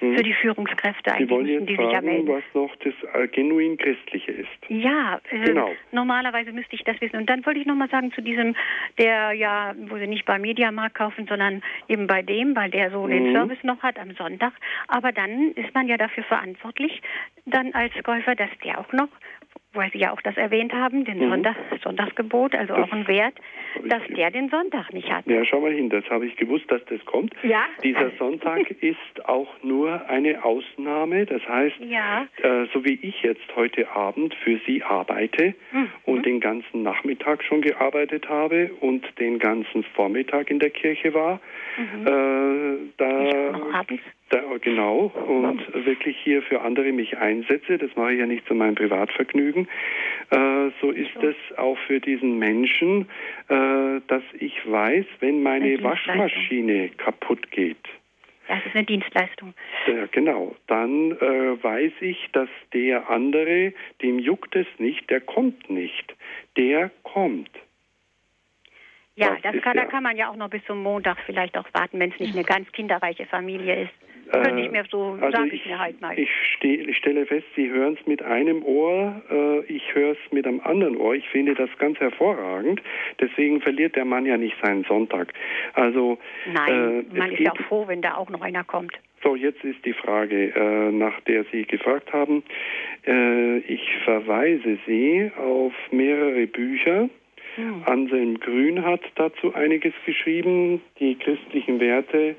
[0.00, 0.16] mhm.
[0.16, 1.14] für die Führungskräfte.
[1.16, 4.48] Sie wollen jetzt fragen, was noch das äh, genuin christliche ist.
[4.68, 5.70] Ja, äh, genau.
[5.92, 7.16] Normalerweise müsste ich das wissen.
[7.16, 8.56] Und dann wollte ich nochmal sagen zu diesem,
[8.98, 13.04] der ja, wo sie nicht bei Mediamarkt kaufen, sondern eben bei dem, weil der so
[13.04, 13.10] mhm.
[13.10, 14.52] den Service noch hat am Sonntag.
[14.88, 17.02] Aber dann ist man ja dafür verantwortlich,
[17.46, 19.08] dann als Käufer, dass der auch noch
[19.74, 21.30] weil Sie ja auch das erwähnt haben, den mhm.
[21.30, 23.34] Sonntag, Sonntagsgebot, also das auch ein Wert,
[23.84, 25.26] dass der den Sonntag nicht hat.
[25.26, 27.34] Ja, schau mal hin, das habe ich gewusst, dass das kommt.
[27.42, 27.64] Ja.
[27.82, 32.26] Dieser Sonntag ist auch nur eine Ausnahme, das heißt, ja.
[32.42, 35.90] äh, so wie ich jetzt heute Abend für Sie arbeite mhm.
[36.04, 41.40] und den ganzen Nachmittag schon gearbeitet habe und den ganzen Vormittag in der Kirche war,
[41.76, 42.06] mhm.
[42.06, 43.84] äh, da,
[44.30, 48.54] da, genau, und wirklich hier für andere mich einsetze, das mache ich ja nicht zu
[48.54, 49.68] meinem Privatvergnügen,
[50.30, 53.08] äh, so ist es auch für diesen Menschen,
[53.48, 57.76] äh, dass ich weiß, wenn meine Waschmaschine kaputt geht,
[58.48, 59.52] das ist eine Dienstleistung.
[59.86, 60.56] Ja, genau.
[60.68, 66.16] Dann äh, weiß ich, dass der andere, dem juckt es nicht, der kommt nicht.
[66.56, 67.50] Der kommt.
[69.16, 71.66] Ja, das, das kann, da kann man ja auch noch bis zum Montag vielleicht auch
[71.74, 74.07] warten, wenn es nicht eine ganz kinderreiche Familie ist.
[74.30, 76.18] Könnte ich mir so, also sage ich, ich, mir halt mal.
[76.18, 80.32] Ich, steh, ich stelle fest, Sie hören es mit einem Ohr, äh, ich höre es
[80.32, 81.14] mit einem anderen Ohr.
[81.14, 82.82] Ich finde das ganz hervorragend.
[83.20, 85.32] Deswegen verliert der Mann ja nicht seinen Sonntag.
[85.74, 86.18] Also
[86.52, 88.92] Nein, äh, man ist ja auch froh, wenn da auch noch einer kommt.
[89.22, 92.42] So, jetzt ist die Frage, äh, nach der Sie gefragt haben.
[93.06, 97.08] Äh, ich verweise Sie auf mehrere Bücher.
[97.56, 97.82] Mhm.
[97.86, 100.80] Anselm Grün hat dazu einiges geschrieben.
[101.00, 102.34] Die christlichen Werte, äh,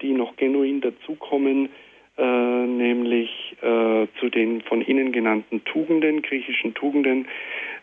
[0.00, 1.68] die noch genuin dazukommen,
[2.16, 7.26] äh, nämlich äh, zu den von Ihnen genannten Tugenden, griechischen Tugenden,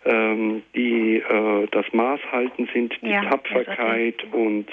[0.05, 4.67] ähm, die äh, das Maß halten sind, die ja, Tapferkeit und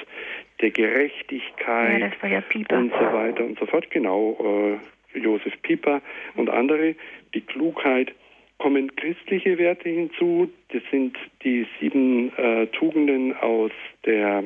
[0.61, 3.91] der Gerechtigkeit ja, ja und so weiter und so fort.
[3.91, 4.79] Genau,
[5.15, 6.03] äh, Josef Pieper
[6.37, 6.95] und andere,
[7.35, 8.13] die Klugheit
[8.59, 10.53] kommen christliche Werte hinzu.
[10.69, 13.73] Das sind die sieben äh, Tugenden aus
[14.05, 14.45] der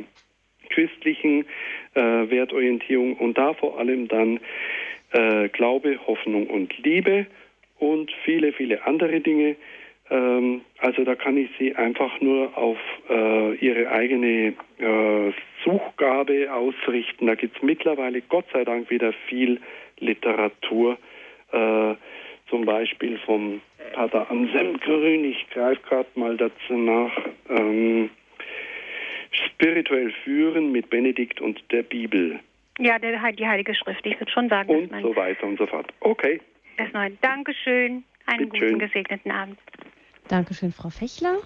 [0.70, 1.44] christlichen
[1.94, 4.40] äh, Wertorientierung und da vor allem dann
[5.12, 7.26] äh, Glaube, Hoffnung und Liebe
[7.78, 9.56] und viele, viele andere Dinge.
[10.10, 12.78] Ähm, also da kann ich Sie einfach nur auf
[13.08, 15.32] äh, Ihre eigene äh,
[15.64, 17.26] Suchgabe ausrichten.
[17.26, 19.60] Da gibt es mittlerweile Gott sei Dank wieder viel
[19.98, 20.98] Literatur,
[21.52, 21.94] äh,
[22.48, 23.60] zum Beispiel vom
[23.92, 25.24] Pater Anselm Grün.
[25.24, 27.12] Ich greife gerade mal dazu nach.
[27.48, 28.10] Ähm,
[29.32, 32.40] spirituell führen mit Benedikt und der Bibel.
[32.78, 34.70] Ja, der, die Heilige Schrift, ich würde schon sagen.
[34.70, 35.92] Und so weiter und so fort.
[36.00, 36.40] Okay.
[36.78, 37.10] Das neue.
[37.20, 38.04] Dankeschön.
[38.26, 38.78] Einen Bitte guten, schön.
[38.78, 39.58] gesegneten Abend.
[40.28, 41.38] Dankeschön, Frau Fechler.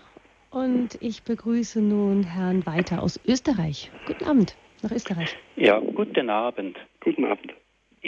[0.51, 3.91] Und ich begrüße nun Herrn Weiter aus Österreich.
[4.07, 5.37] Guten Abend nach Österreich.
[5.57, 6.79] Ja, guten Abend.
[7.01, 7.53] Guten Abend.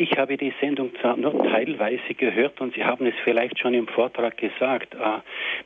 [0.00, 3.88] Ich habe die Sendung zwar nur teilweise gehört und Sie haben es vielleicht schon im
[3.88, 4.94] Vortrag gesagt.
[4.94, 5.20] Äh,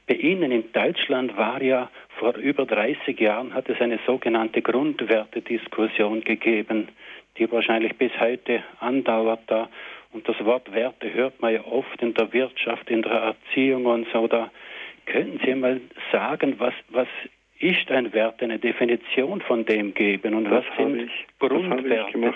[0.07, 6.23] bei Ihnen in Deutschland war ja vor über 30 Jahren hat es eine sogenannte Grundwertediskussion
[6.23, 6.89] gegeben
[7.39, 9.69] die wahrscheinlich bis heute andauert da.
[10.13, 14.07] Und das Wort Werte hört man ja oft in der Wirtschaft, in der Erziehung und
[14.13, 14.29] so.
[14.29, 14.51] Da
[15.07, 15.81] können Sie mal
[16.11, 17.09] sagen, was, was
[17.63, 22.35] ist ein Wert, eine Definition von dem geben und das was sind ich, Grundwerte?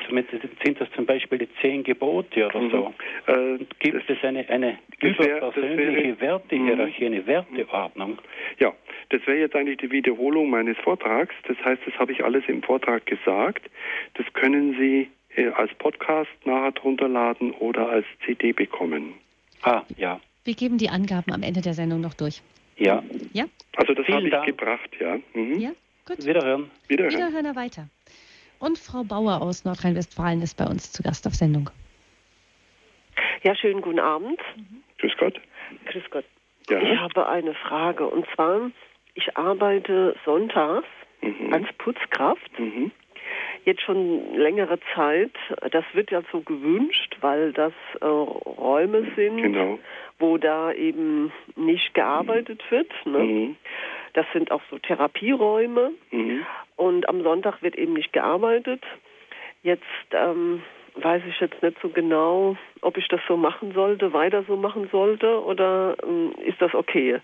[0.65, 2.71] Sind das zum Beispiel die zehn Gebote oder mhm.
[2.71, 2.95] so?
[3.27, 8.19] Äh, gibt das, es eine, eine überpersönliche Wertehierarchie, eine Werteordnung?
[8.61, 8.73] Ja,
[9.09, 11.35] das wäre jetzt eigentlich die Wiederholung meines Vortrags.
[11.49, 13.69] Das heißt, das habe ich alles im Vortrag gesagt.
[14.15, 19.15] Das können Sie äh, als Podcast nachher runterladen oder als CD bekommen.
[19.63, 20.21] Ah, ja.
[20.45, 22.43] Wir geben die Angaben am Ende der Sendung noch durch.
[22.77, 23.03] Ja.
[23.33, 23.45] Ja?
[23.77, 24.47] Also das habe ich Dank.
[24.47, 25.19] gebracht, ja.
[25.35, 25.59] Mhm.
[25.59, 25.71] Ja,
[26.07, 26.25] gut.
[26.25, 26.71] Wiederhören.
[26.89, 27.15] Wiederhören.
[27.15, 27.89] Wiederhören weiter.
[28.59, 31.71] Und Frau Bauer aus Nordrhein-Westfalen ist bei uns zu Gast auf Sendung.
[33.43, 34.41] Ja, schönen guten Abend.
[34.57, 34.83] Mhm.
[34.99, 35.41] Grüß Gott.
[35.87, 36.25] Grüß Gott.
[36.69, 36.81] Ja.
[36.81, 38.71] Ich habe eine Frage und zwar
[39.15, 40.87] ich arbeite sonntags
[41.23, 41.53] mhm.
[41.53, 42.59] als Putzkraft.
[42.59, 42.91] Mhm.
[43.67, 45.33] Jetzt schon längere Zeit.
[45.73, 49.81] Das wird ja so gewünscht, weil das äh, Räume sind, genau.
[50.21, 52.89] wo da eben nicht gearbeitet wird.
[53.05, 53.19] Ne?
[53.19, 53.57] Mhm.
[54.13, 55.91] Das sind auch so Therapieräume.
[56.13, 56.47] Mhm.
[56.77, 58.85] Und am Sonntag wird eben nicht gearbeitet.
[59.65, 60.63] Jetzt ähm,
[60.95, 64.89] weiß ich jetzt nicht so genau, ob ich das so machen sollte, weiter so machen
[64.93, 67.21] sollte oder ähm, ist das okay?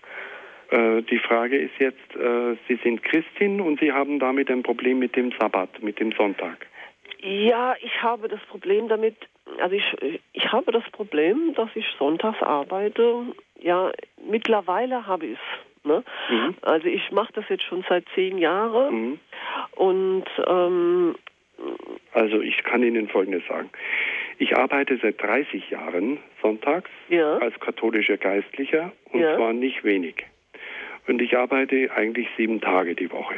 [0.69, 4.99] Äh, die Frage ist jetzt, äh, Sie sind Christin und Sie haben damit ein Problem
[4.99, 6.67] mit dem Sabbat, mit dem Sonntag.
[7.21, 9.15] Ja, ich habe das Problem damit,
[9.59, 13.23] also ich, ich habe das Problem, dass ich sonntags arbeite.
[13.59, 13.91] Ja,
[14.27, 15.85] mittlerweile habe ich es.
[15.85, 16.03] Ne?
[16.29, 16.55] Mhm.
[16.61, 19.19] Also ich mache das jetzt schon seit zehn Jahren mhm.
[19.75, 21.15] und ähm,
[22.13, 23.69] also ich kann Ihnen Folgendes sagen.
[24.37, 27.37] Ich arbeite seit 30 Jahren sonntags ja.
[27.37, 29.35] als katholischer Geistlicher und ja.
[29.35, 30.25] zwar nicht wenig.
[31.07, 33.35] Und ich arbeite eigentlich sieben Tage die Woche.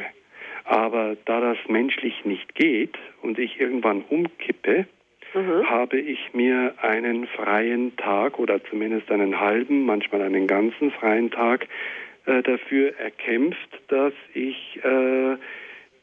[0.65, 4.87] Aber da das menschlich nicht geht und ich irgendwann umkippe,
[5.33, 5.69] mhm.
[5.69, 11.67] habe ich mir einen freien Tag oder zumindest einen halben, manchmal einen ganzen freien Tag
[12.25, 15.37] äh, dafür erkämpft, dass ich äh,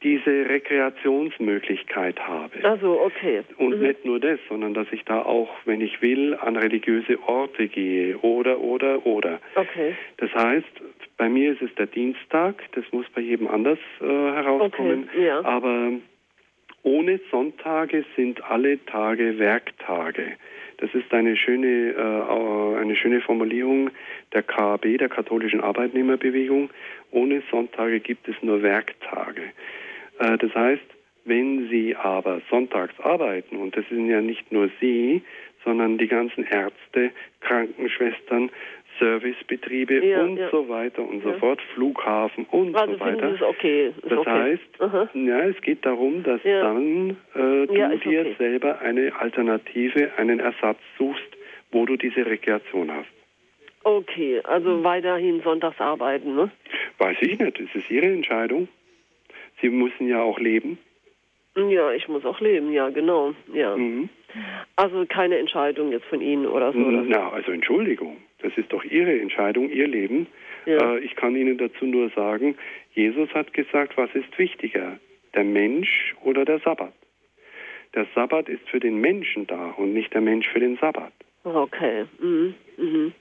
[0.02, 2.64] diese Rekreationsmöglichkeit habe.
[2.64, 3.42] Also okay.
[3.56, 3.86] Und mhm.
[3.86, 8.18] nicht nur das, sondern dass ich da auch, wenn ich will, an religiöse Orte gehe
[8.18, 9.40] oder oder oder.
[9.54, 9.94] Okay.
[10.18, 10.82] Das heißt,
[11.16, 15.08] bei mir ist es der Dienstag, das muss bei jedem anders äh, herauskommen.
[15.08, 15.44] Okay, ja.
[15.44, 15.92] Aber
[16.82, 20.32] ohne Sonntage sind alle Tage Werktage.
[20.78, 23.90] Das ist eine schöne, äh, eine schöne Formulierung
[24.32, 26.70] der KAB, der katholischen Arbeitnehmerbewegung.
[27.12, 29.42] Ohne Sonntage gibt es nur Werktage.
[30.18, 30.82] Äh, das heißt,
[31.24, 35.22] wenn Sie aber sonntags arbeiten, und das sind ja nicht nur Sie,
[35.64, 38.50] sondern die ganzen Ärzte, Krankenschwestern,
[38.98, 40.50] Servicebetriebe ja, und ja.
[40.50, 41.32] so weiter und ja.
[41.32, 43.34] so fort, Flughafen und also so weiter.
[43.34, 43.92] Ist okay.
[44.02, 44.30] Das okay.
[44.30, 45.08] heißt, Aha.
[45.14, 48.34] ja, es geht darum, dass dann äh, du dir okay.
[48.38, 51.36] selber eine Alternative, einen Ersatz suchst,
[51.70, 53.08] wo du diese Rekreation hast.
[53.84, 56.50] Okay, also weiterhin sonntags arbeiten, ne?
[56.98, 58.68] Weiß ich nicht, es ist Ihre Entscheidung.
[59.60, 60.78] Sie müssen ja auch leben.
[61.56, 63.34] Ja, ich muss auch leben, ja, genau.
[63.52, 63.76] Ja.
[63.76, 64.08] Mhm.
[64.76, 66.78] Also keine Entscheidung jetzt von Ihnen oder so.
[66.78, 67.02] Oder?
[67.02, 70.26] Na, also Entschuldigung, das ist doch Ihre Entscheidung, Ihr Leben.
[70.66, 70.94] Ja.
[70.94, 72.56] Äh, ich kann Ihnen dazu nur sagen,
[72.94, 74.98] Jesus hat gesagt, was ist wichtiger,
[75.34, 76.92] der Mensch oder der Sabbat?
[77.94, 81.12] Der Sabbat ist für den Menschen da und nicht der Mensch für den Sabbat.
[81.44, 82.04] Okay.
[82.20, 82.54] Mhm.
[82.76, 83.12] Mhm.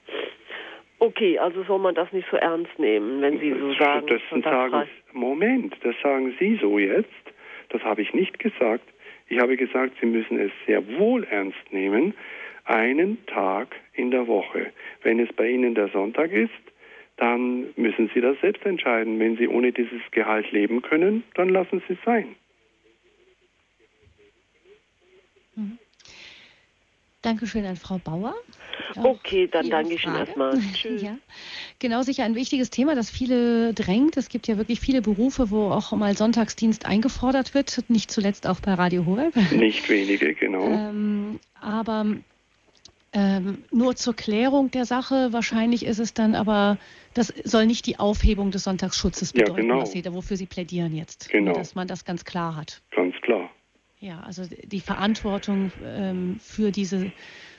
[0.98, 4.06] Okay, also soll man das nicht so ernst nehmen, wenn Sie so sagen.
[4.06, 7.08] Das sagen, Moment, das sagen Sie so jetzt.
[7.70, 8.84] Das habe ich nicht gesagt.
[9.28, 12.14] Ich habe gesagt, Sie müssen es sehr wohl ernst nehmen,
[12.64, 14.72] einen Tag in der Woche.
[15.02, 16.50] Wenn es bei Ihnen der Sonntag ist,
[17.16, 19.18] dann müssen Sie das selbst entscheiden.
[19.18, 22.34] Wenn Sie ohne dieses Gehalt leben können, dann lassen Sie es sein.
[25.54, 25.78] Mhm.
[27.22, 28.34] Dankeschön an Frau Bauer.
[28.96, 30.58] Okay, dann danke ich Ihnen erstmal.
[30.74, 31.02] Tschüss.
[31.02, 31.16] Ja.
[31.78, 34.16] Genau, sicher ein wichtiges Thema, das viele drängt.
[34.16, 38.60] Es gibt ja wirklich viele Berufe, wo auch mal Sonntagsdienst eingefordert wird, nicht zuletzt auch
[38.60, 39.34] bei Radio Horeb.
[39.52, 40.66] Nicht wenige, genau.
[40.66, 42.06] ähm, aber
[43.12, 46.78] ähm, nur zur Klärung der Sache, wahrscheinlich ist es dann aber,
[47.14, 49.82] das soll nicht die Aufhebung des Sonntagsschutzes bedeuten, ja, genau.
[49.82, 51.28] was Sie, wofür Sie plädieren jetzt.
[51.28, 51.52] Genau.
[51.52, 52.80] Dass man das ganz klar hat.
[52.90, 53.50] Ganz klar.
[54.00, 57.12] Ja, also die Verantwortung ähm, für diese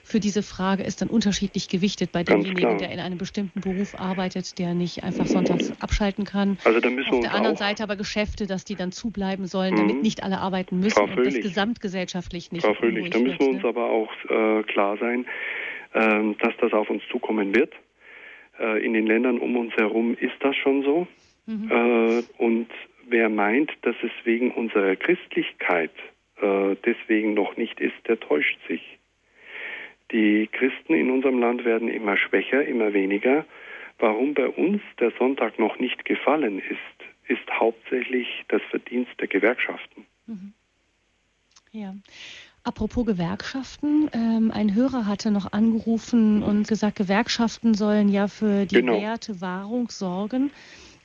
[0.03, 4.59] für diese Frage ist dann unterschiedlich gewichtet bei demjenigen, der in einem bestimmten Beruf arbeitet,
[4.59, 6.57] der nicht einfach sonntags abschalten kann.
[6.65, 9.75] Also da müssen Auf wir der anderen Seite aber Geschäfte, dass die dann zubleiben sollen,
[9.75, 10.01] damit mhm.
[10.01, 12.65] nicht alle arbeiten müssen Frau und das gesamtgesellschaftlich nicht.
[12.65, 13.69] Frau Fröhlich, da müssen wir uns ne?
[13.69, 15.25] aber auch äh, klar sein,
[15.93, 17.73] äh, dass das auf uns zukommen wird.
[18.59, 21.07] Äh, in den Ländern um uns herum ist das schon so.
[21.45, 21.71] Mhm.
[21.71, 22.67] Äh, und
[23.07, 25.91] wer meint, dass es wegen unserer Christlichkeit
[26.41, 28.99] äh, deswegen noch nicht ist, der täuscht sich.
[30.13, 33.45] Die Christen in unserem Land werden immer schwächer, immer weniger.
[33.99, 40.05] Warum bei uns der Sonntag noch nicht gefallen ist, ist hauptsächlich das Verdienst der Gewerkschaften.
[40.27, 40.53] Mhm.
[41.71, 41.95] Ja.
[42.63, 48.75] Apropos Gewerkschaften, ähm, ein Hörer hatte noch angerufen und gesagt, Gewerkschaften sollen ja für die
[48.75, 49.01] genau.
[49.01, 50.51] Wertewahrung sorgen.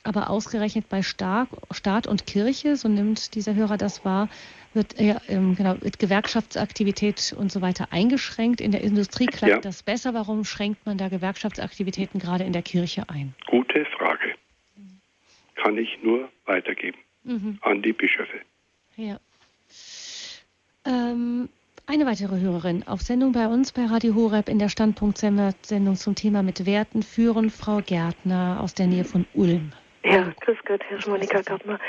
[0.03, 4.29] Aber ausgerechnet bei Staat, Staat und Kirche, so nimmt dieser Hörer das wahr,
[4.73, 8.61] wird, äh, genau, wird Gewerkschaftsaktivität und so weiter eingeschränkt.
[8.61, 9.59] In der Industrie klappt ja.
[9.59, 10.13] das besser.
[10.13, 13.33] Warum schränkt man da Gewerkschaftsaktivitäten gerade in der Kirche ein?
[13.47, 14.35] Gute Frage.
[15.55, 17.57] Kann ich nur weitergeben mhm.
[17.61, 18.39] an die Bischöfe.
[18.95, 19.19] Ja.
[20.85, 21.49] Ähm,
[21.85, 26.43] eine weitere Hörerin auf Sendung bei uns bei Radio Horeb in der Standpunkt-Sendung zum Thema
[26.43, 29.71] mit Werten führen, Frau Gärtner aus der Nähe von Ulm.
[30.03, 31.79] Ja, grüß Gott, Herr Monika Gärtner.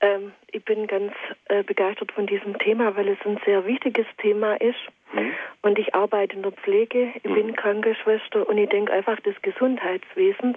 [0.00, 1.12] Ähm, ich bin ganz
[1.46, 4.78] äh, begeistert von diesem Thema, weil es ein sehr wichtiges Thema ist.
[5.12, 5.32] Mhm.
[5.62, 7.34] Und ich arbeite in der Pflege, ich mhm.
[7.34, 10.56] bin Krankenschwester und ich denke einfach das Gesundheitswesen,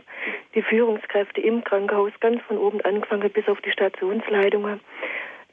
[0.54, 4.80] die Führungskräfte im Krankenhaus, ganz von oben angefangen bis auf die Stationsleitungen,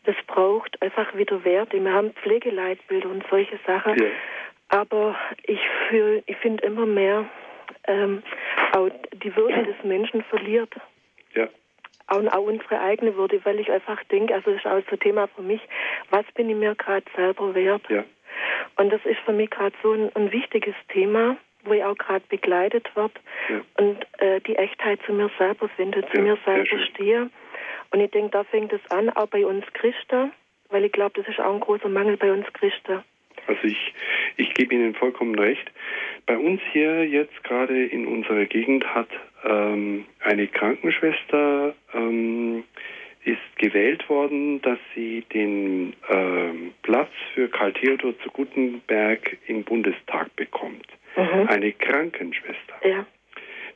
[0.07, 1.83] das braucht einfach wieder Werte.
[1.83, 3.99] Wir haben Pflegeleitbilder und solche Sachen.
[3.99, 4.07] Ja.
[4.69, 5.61] Aber ich,
[6.27, 7.25] ich finde immer mehr,
[7.89, 8.23] ähm,
[8.73, 10.73] auch die Würde des Menschen verliert.
[11.37, 11.49] Ja.
[12.16, 15.01] Und auch unsere eigene Würde, weil ich einfach denke, also das ist auch so ein
[15.01, 15.61] Thema für mich,
[16.11, 17.82] was bin ich mir gerade selber wert?
[17.89, 18.05] Ja.
[18.76, 22.24] Und das ist für mich gerade so ein, ein, wichtiges Thema, wo ich auch gerade
[22.28, 23.12] begleitet wird
[23.49, 23.61] ja.
[23.78, 27.30] und äh, die Echtheit zu mir selber finde, zu ja, mir selber stehe.
[27.91, 30.32] Und ich denke, da fängt es an, auch bei uns Christen,
[30.70, 33.03] weil ich glaube, das ist auch ein großer Mangel bei uns Christen.
[33.47, 33.95] Also ich,
[34.37, 35.70] ich gebe Ihnen vollkommen recht.
[36.26, 39.09] Bei uns hier jetzt gerade in unserer Gegend hat
[39.47, 42.64] ähm, eine Krankenschwester ähm,
[43.24, 50.35] ist gewählt worden, dass sie den ähm, Platz für Karl Theodor zu Gutenberg im Bundestag
[50.36, 50.86] bekommt.
[51.16, 51.48] Mhm.
[51.48, 52.74] Eine Krankenschwester.
[52.85, 53.06] Ja.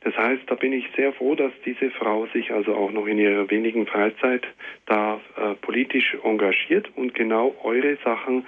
[0.03, 3.19] Das heißt, da bin ich sehr froh, dass diese Frau sich also auch noch in
[3.19, 4.47] ihrer wenigen Freizeit
[4.87, 8.45] da äh, politisch engagiert und genau eure Sachen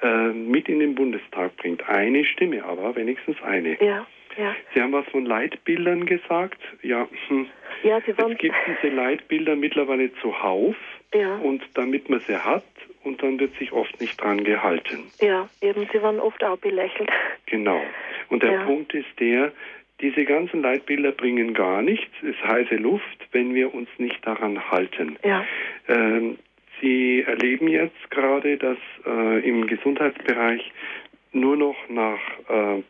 [0.00, 1.88] äh, mit in den Bundestag bringt.
[1.88, 3.82] Eine Stimme aber, wenigstens eine.
[3.82, 4.06] Ja.
[4.36, 4.54] Ja.
[4.74, 6.60] Sie haben was von Leitbildern gesagt.
[6.82, 7.46] Ja, hm.
[7.82, 10.76] ja Sie waren es gibt diese Leitbilder mittlerweile zuhauf.
[11.14, 11.36] Ja.
[11.36, 12.64] Und damit man sie hat,
[13.04, 15.10] und dann wird sich oft nicht dran gehalten.
[15.20, 17.10] Ja, eben, sie waren oft auch belächelt.
[17.46, 17.82] Genau.
[18.28, 18.64] Und der ja.
[18.64, 19.52] Punkt ist der,
[20.00, 24.70] diese ganzen Leitbilder bringen gar nichts, es ist heiße Luft, wenn wir uns nicht daran
[24.70, 25.16] halten.
[25.24, 25.44] Ja.
[25.88, 26.38] Ähm,
[26.80, 30.72] Sie erleben jetzt gerade, dass äh, im Gesundheitsbereich
[31.30, 32.18] nur noch nach
[32.48, 32.82] äh,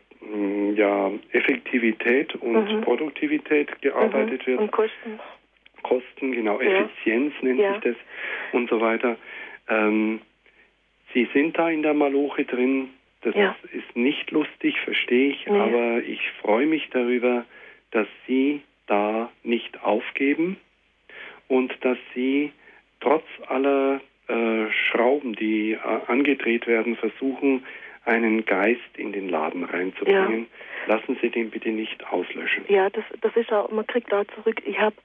[0.75, 2.81] ja, Effektivität und mhm.
[2.81, 4.51] Produktivität gearbeitet mhm.
[4.51, 4.59] wird.
[4.59, 5.19] Und Kosten.
[5.83, 6.81] Kosten, genau, ja.
[6.81, 7.73] Effizienz nennt ja.
[7.73, 7.95] sich das
[8.53, 9.17] und so weiter.
[9.69, 10.21] Ähm,
[11.13, 12.89] Sie sind da in der Maloche drin.
[13.21, 13.55] Das ja.
[13.71, 15.57] ist nicht lustig, verstehe ich, nee.
[15.57, 17.45] aber ich freue mich darüber,
[17.91, 20.57] dass Sie da nicht aufgeben
[21.47, 22.51] und dass Sie
[22.99, 25.77] trotz aller äh, Schrauben, die äh,
[26.07, 27.63] angedreht werden, versuchen,
[28.05, 30.47] einen Geist in den Laden reinzubringen.
[30.87, 30.95] Ja.
[30.95, 32.65] Lassen Sie den bitte nicht auslöschen.
[32.67, 34.61] Ja, das, das ist auch, man kriegt da zurück.
[34.65, 34.95] Ich habe,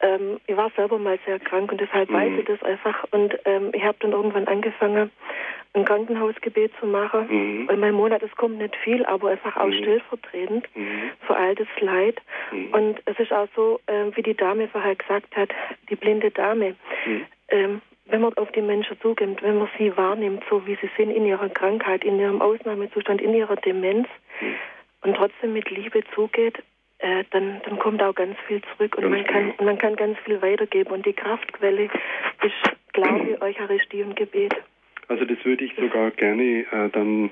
[0.00, 2.14] ähm, ich war selber mal sehr krank und deshalb mhm.
[2.14, 3.04] weiß ich das einfach.
[3.12, 5.10] Und ähm, ich habe dann irgendwann angefangen,
[5.76, 7.26] ein Krankenhausgebet zu machen.
[7.28, 7.68] Mhm.
[7.68, 9.74] Und mein Monat, es kommt nicht viel, aber einfach auch mhm.
[9.74, 11.10] stellvertretend mhm.
[11.26, 12.20] für all das Leid.
[12.50, 12.72] Mhm.
[12.72, 15.50] Und es ist auch so, äh, wie die Dame vorher gesagt hat,
[15.88, 16.74] die blinde Dame.
[17.06, 17.26] Mhm.
[17.48, 21.10] Ähm, wenn man auf die Menschen zugeht, wenn man sie wahrnimmt, so wie sie sind
[21.10, 24.08] in ihrer Krankheit, in ihrem Ausnahmezustand, in ihrer Demenz
[24.40, 24.54] mhm.
[25.02, 26.62] und trotzdem mit Liebe zugeht,
[26.98, 30.18] äh, dann, dann kommt auch ganz viel zurück und ganz man kann, man kann ganz
[30.20, 30.92] viel weitergeben.
[30.92, 34.54] Und die Kraftquelle ist Glaube, Eucharistie und Gebet.
[35.08, 37.30] Also das würde ich sogar gerne äh, dann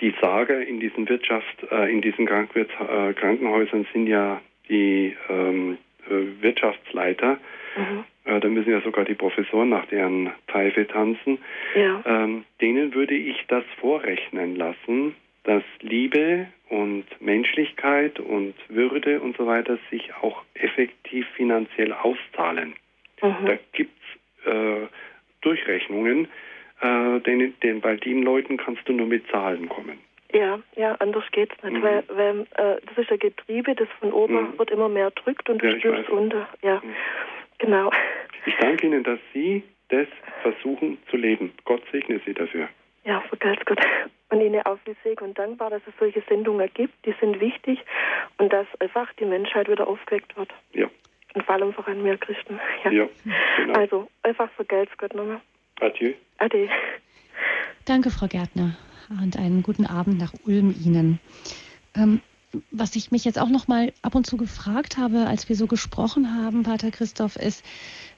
[0.00, 5.78] die Sage in diesen Wirtschaft, äh, in diesen Krankenwirt, äh, Krankenhäusern sind ja die ähm,
[6.08, 7.38] äh, Wirtschaftsleiter.
[7.76, 8.04] Mhm.
[8.24, 11.38] Äh, da müssen ja sogar die Professoren nach deren Pfeife tanzen.
[11.74, 12.02] Ja.
[12.04, 19.46] Ähm, denen würde ich das vorrechnen lassen, dass Liebe und Menschlichkeit und Würde und so
[19.46, 22.74] weiter sich auch effektiv finanziell auszahlen.
[23.20, 23.46] Mhm.
[23.46, 23.92] Da gibt
[24.44, 24.86] es äh,
[25.40, 26.28] Durchrechnungen,
[26.80, 29.98] äh, denn, denn bei den Leuten kannst du nur mit Zahlen kommen.
[30.32, 31.82] Ja, ja, anders geht's nicht, mhm.
[31.82, 34.58] weil, weil äh, das ist ein Getriebe, das von oben mhm.
[34.58, 36.48] wird immer mehr drückt und du ja, spürst unter.
[36.62, 36.94] Ja, mhm.
[37.62, 37.90] Genau.
[38.44, 40.06] Ich danke Ihnen, dass Sie das
[40.42, 41.52] versuchen zu leben.
[41.64, 42.68] Gott segne Sie dafür.
[43.04, 43.80] Ja, vergelt's Gott.
[44.30, 47.80] Und Ihnen auch viel Segen und dankbar, dass es solche Sendungen gibt, die sind wichtig
[48.38, 50.50] und dass einfach die Menschheit wieder aufgeweckt wird.
[50.72, 50.88] Ja.
[51.34, 52.60] Und vor allem voran mir Christen.
[52.84, 53.08] Ja, ja
[53.56, 53.72] genau.
[53.74, 55.40] Also einfach vergelt's Gott nochmal.
[55.80, 56.12] Adieu.
[56.38, 56.68] Ade.
[57.86, 58.76] Danke, Frau Gärtner.
[59.08, 61.18] Und einen guten Abend nach Ulm Ihnen.
[61.96, 62.20] Ähm,
[62.70, 65.66] was ich mich jetzt auch noch mal ab und zu gefragt habe, als wir so
[65.66, 67.64] gesprochen haben, Pater Christoph, ist,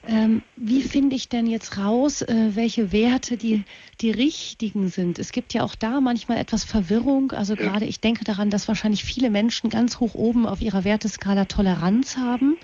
[0.07, 3.63] ähm, wie finde ich denn jetzt raus, äh, welche Werte die,
[4.01, 5.19] die richtigen sind?
[5.19, 7.31] Es gibt ja auch da manchmal etwas Verwirrung.
[7.31, 11.45] Also gerade ich denke daran, dass wahrscheinlich viele Menschen ganz hoch oben auf ihrer Werteskala
[11.45, 12.57] Toleranz haben.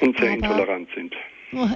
[0.00, 1.14] Und sehr intolerant sind.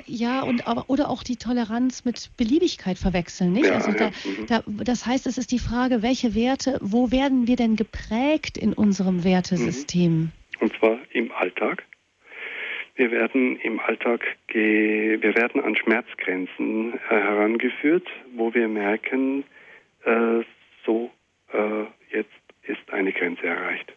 [0.07, 3.67] Ja, und aber, oder auch die Toleranz mit Beliebigkeit verwechseln, nicht?
[3.67, 4.09] Ja, also da.
[4.09, 4.47] Mhm.
[4.47, 8.75] da, das heißt, es ist die Frage, welche Werte, wo werden wir denn geprägt in
[8.75, 10.13] unserem Wertesystem?
[10.13, 10.33] Mhm.
[10.61, 11.85] Und zwar im Alltag.
[12.95, 19.45] Wir werden im Alltag, wir werden an Schmerzgrenzen äh, herangeführt, wo wir merken,
[20.05, 20.43] äh,
[20.85, 21.11] so
[21.53, 21.85] äh,
[22.15, 22.31] jetzt
[22.65, 23.93] ist eine Grenze erreicht.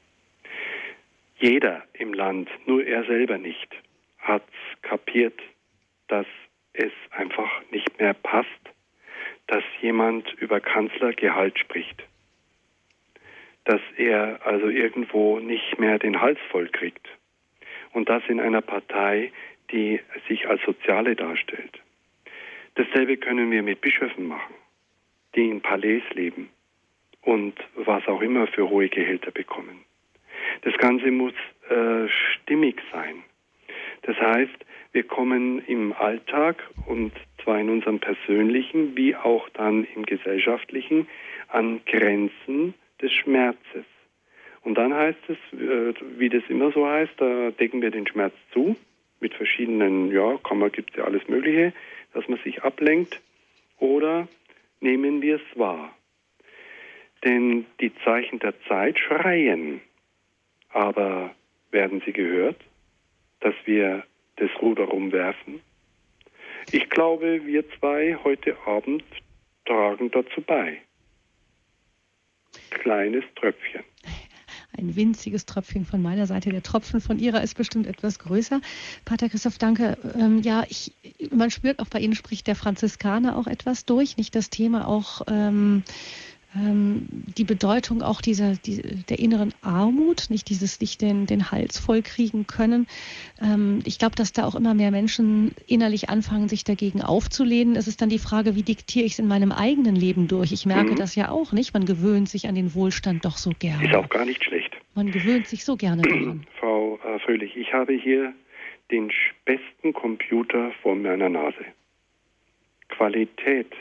[1.38, 3.68] Jeder im Land, nur er selber nicht,
[4.20, 4.48] hat
[4.82, 5.40] kapiert,
[6.08, 6.28] dass
[6.74, 8.50] es einfach nicht mehr passt,
[9.48, 12.04] dass jemand über Kanzlergehalt spricht.
[13.64, 17.08] Dass er also irgendwo nicht mehr den Hals voll kriegt.
[17.94, 19.32] Und das in einer Partei,
[19.72, 21.80] die sich als Soziale darstellt.
[22.76, 24.54] Dasselbe können wir mit Bischöfen machen,
[25.36, 26.50] die in Palais leben
[27.22, 29.86] und was auch immer für hohe Gehälter bekommen.
[30.62, 31.34] Das Ganze muss
[31.70, 33.24] äh, stimmig sein.
[34.04, 34.66] Das heißt,
[34.96, 37.12] wir kommen im Alltag und
[37.44, 41.10] zwar in unserem persönlichen wie auch dann im gesellschaftlichen
[41.50, 43.84] an Grenzen des Schmerzes.
[44.62, 48.34] Und dann heißt es, äh, wie das immer so heißt, da decken wir den Schmerz
[48.54, 48.78] zu
[49.20, 51.74] mit verschiedenen, ja, Kammer gibt es ja alles Mögliche,
[52.14, 53.22] dass man sich ablenkt
[53.80, 54.30] oder
[54.80, 55.94] nehmen wir es wahr.
[57.26, 59.82] Denn die Zeichen der Zeit schreien,
[60.70, 61.36] aber
[61.72, 62.64] werden sie gehört,
[63.42, 64.06] dass wir
[64.38, 65.62] das Ruder rumwerfen.
[66.72, 69.04] Ich glaube, wir zwei heute Abend
[69.66, 70.82] tragen dazu bei.
[72.72, 73.84] Kleines Tröpfchen.
[74.78, 76.50] Ein winziges Tröpfchen von meiner Seite.
[76.50, 78.60] Der Tropfen von Ihrer ist bestimmt etwas größer.
[79.06, 79.98] Pater Christoph, danke.
[80.20, 80.92] Ähm, ja, ich,
[81.32, 84.18] man spürt auch bei Ihnen spricht der Franziskaner auch etwas durch.
[84.18, 85.84] Nicht das Thema auch ähm,
[86.58, 92.02] die Bedeutung auch dieser die, der inneren Armut, nicht dieses nicht den, den Hals voll
[92.02, 92.88] kriegen können.
[93.42, 97.76] Ähm, ich glaube, dass da auch immer mehr Menschen innerlich anfangen, sich dagegen aufzulehnen.
[97.76, 100.54] Es ist dann die Frage, wie diktiere ich es in meinem eigenen Leben durch?
[100.54, 100.96] Ich merke mhm.
[100.96, 101.74] das ja auch nicht.
[101.74, 103.88] Man gewöhnt sich an den Wohlstand doch so gerne.
[103.88, 104.76] Ist auch gar nicht schlecht.
[104.94, 106.48] Man gewöhnt sich so gerne daran.
[106.60, 108.34] Frau äh, Fröhlich, ich habe hier
[108.92, 109.12] den
[109.44, 111.66] besten Computer vor meiner Nase.
[112.90, 113.74] Qualität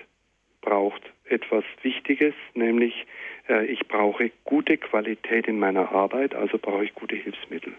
[0.61, 3.07] braucht etwas Wichtiges, nämlich
[3.49, 7.73] äh, ich brauche gute Qualität in meiner Arbeit, also brauche ich gute Hilfsmittel.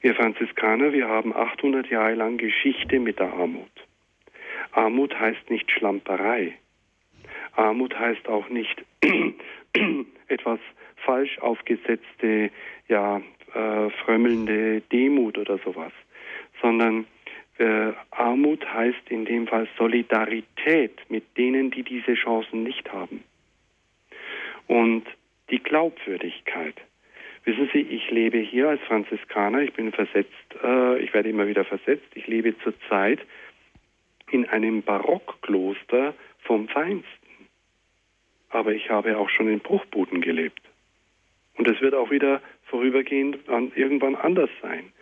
[0.00, 3.70] Wir Franziskaner, wir haben 800 Jahre lang Geschichte mit der Armut.
[4.72, 6.56] Armut heißt nicht Schlamperei.
[7.56, 8.84] Armut heißt auch nicht
[10.28, 10.60] etwas
[11.04, 12.50] falsch aufgesetzte,
[12.88, 13.20] ja,
[13.54, 15.92] äh, frömmelnde Demut oder sowas,
[16.60, 17.06] sondern
[17.58, 23.24] Äh, Armut heißt in dem Fall Solidarität mit denen, die diese Chancen nicht haben.
[24.66, 25.04] Und
[25.50, 26.76] die Glaubwürdigkeit.
[27.44, 31.64] Wissen Sie, ich lebe hier als Franziskaner, ich bin versetzt, äh, ich werde immer wieder
[31.64, 33.20] versetzt, ich lebe zurzeit
[34.30, 37.06] in einem Barockkloster vom Feinsten.
[38.50, 40.60] Aber ich habe auch schon in Bruchbuden gelebt.
[41.56, 44.92] Und es wird auch wieder vorübergehend an, irgendwann anders sein.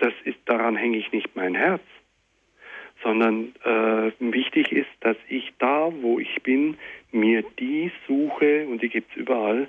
[0.00, 1.82] Das ist, daran hänge ich nicht mein Herz,
[3.02, 6.76] sondern äh, wichtig ist, dass ich da, wo ich bin,
[7.12, 9.68] mir die suche, und die gibt es überall,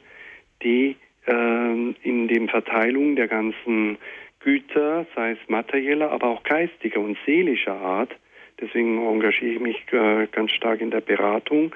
[0.63, 0.95] die
[1.27, 3.97] äh, in der Verteilung der ganzen
[4.39, 8.15] Güter, sei es materieller, aber auch geistiger und seelischer Art,
[8.59, 11.73] deswegen engagiere ich mich äh, ganz stark in der Beratung,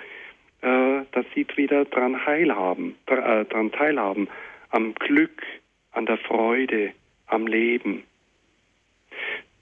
[0.62, 4.28] äh, dass sie wieder daran teilhaben, äh, daran teilhaben,
[4.70, 5.44] am Glück,
[5.92, 6.94] an der Freude,
[7.28, 8.04] am Leben.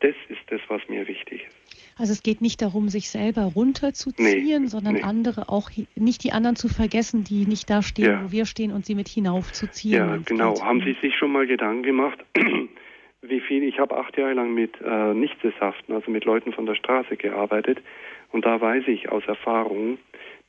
[0.03, 1.63] Das ist das, was mir wichtig ist.
[1.97, 5.01] Also es geht nicht darum, sich selber runterzuziehen, nee, sondern nee.
[5.01, 8.23] andere auch nicht die anderen zu vergessen, die nicht da stehen, ja.
[8.25, 9.93] wo wir stehen und sie mit hinaufzuziehen.
[9.93, 10.59] Ja, genau.
[10.61, 12.19] Haben Sie sich schon mal Gedanken gemacht,
[13.21, 13.63] wie viel?
[13.63, 17.79] Ich habe acht Jahre lang mit äh, Nichtsesshaften, also mit Leuten von der Straße gearbeitet
[18.33, 19.99] und da weiß ich aus Erfahrung,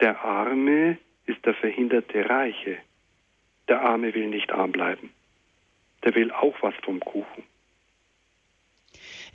[0.01, 2.79] der Arme ist der verhinderte Reiche.
[3.69, 5.11] Der Arme will nicht arm bleiben.
[6.03, 7.45] Der will auch was vom Kuchen.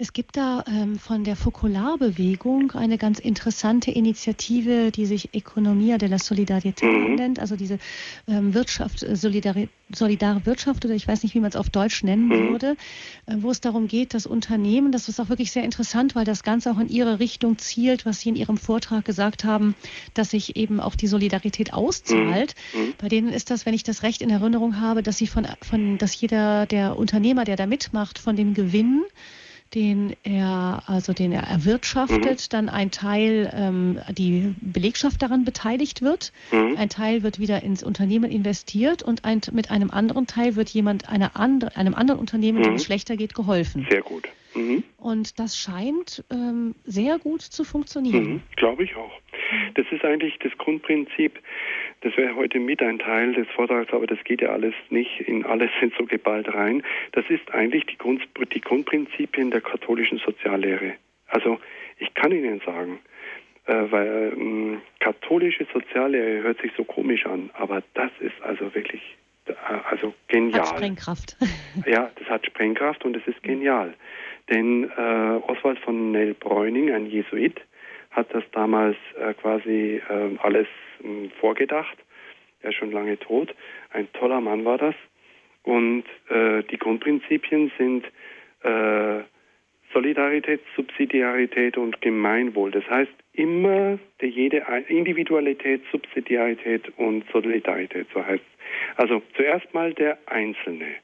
[0.02, 6.16] Es gibt da ähm, von der Fokularbewegung eine ganz interessante Initiative, die sich Economia della
[6.16, 7.16] Solidarità mhm.
[7.16, 7.80] nennt, also diese
[8.26, 12.02] ähm, Wirtschaft, äh, solidare, solidare Wirtschaft oder ich weiß nicht, wie man es auf Deutsch
[12.04, 12.50] nennen mhm.
[12.50, 12.78] würde,
[13.26, 16.44] äh, wo es darum geht, dass Unternehmen, das ist auch wirklich sehr interessant, weil das
[16.44, 19.76] Ganze auch in ihre Richtung zielt, was Sie in Ihrem Vortrag gesagt haben,
[20.14, 22.56] dass sich eben auch die Solidarität auszahlt.
[22.74, 22.80] Mhm.
[22.80, 22.94] mhm.
[23.00, 25.98] Bei denen ist das, wenn ich das recht in Erinnerung habe, dass sie von, von
[25.98, 29.04] dass jeder der Unternehmer, der da mitmacht, von dem Gewinn
[29.76, 32.50] den er, also den er erwirtschaftet, mhm.
[32.50, 36.76] dann ein Teil ähm, die Belegschaft daran beteiligt wird, mhm.
[36.78, 41.10] ein Teil wird wieder ins Unternehmen investiert und ein, mit einem anderen Teil wird jemand
[41.10, 42.64] einer andre, einem anderen Unternehmen, mhm.
[42.64, 43.86] dem es schlechter geht, geholfen.
[43.90, 44.28] Sehr gut.
[44.56, 44.84] Mhm.
[44.98, 48.34] Und das scheint ähm, sehr gut zu funktionieren.
[48.34, 48.42] Mhm.
[48.56, 49.12] Glaube ich auch.
[49.76, 51.40] Das ist eigentlich das Grundprinzip.
[52.02, 55.46] Das wäre heute mit ein Teil des Vortrags, aber das geht ja alles nicht in
[55.46, 56.84] alles sind so geballt rein.
[57.12, 58.22] Das ist eigentlich die, Grund,
[58.54, 60.94] die Grundprinzipien der katholischen Soziallehre.
[61.28, 61.60] Also
[61.98, 63.00] ich kann Ihnen sagen,
[63.66, 69.02] äh, weil ähm, katholische Soziallehre hört sich so komisch an, aber das ist also wirklich
[69.46, 69.54] äh,
[69.90, 70.62] also genial.
[70.62, 71.38] Hat Sprengkraft.
[71.86, 73.94] ja, das hat Sprengkraft und es ist genial.
[74.50, 77.62] Denn äh, Oswald von Nell Bräuning, ein Jesuit,
[78.12, 80.68] hat das damals äh, quasi äh, alles
[81.04, 81.98] äh, vorgedacht.
[82.62, 83.54] Er ist schon lange tot.
[83.92, 84.96] Ein toller Mann war das.
[85.64, 88.06] Und äh, die Grundprinzipien sind
[88.64, 89.24] äh,
[89.94, 92.72] Solidarität, Subsidiarität und Gemeinwohl.
[92.72, 98.44] Das heißt immer jede Individualität, Subsidiarität und Solidarität, so heißt.
[98.98, 100.96] Also zuerst mal der Einzelne.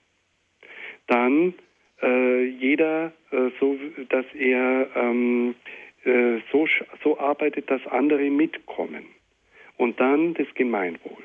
[1.08, 1.54] Dann
[2.02, 3.78] äh, jeder äh, so,
[4.10, 5.56] dass er ähm,
[6.06, 6.68] äh, so,
[7.04, 9.06] so arbeitet, dass andere mitkommen.
[9.78, 11.24] Und dann das Gemeinwohl.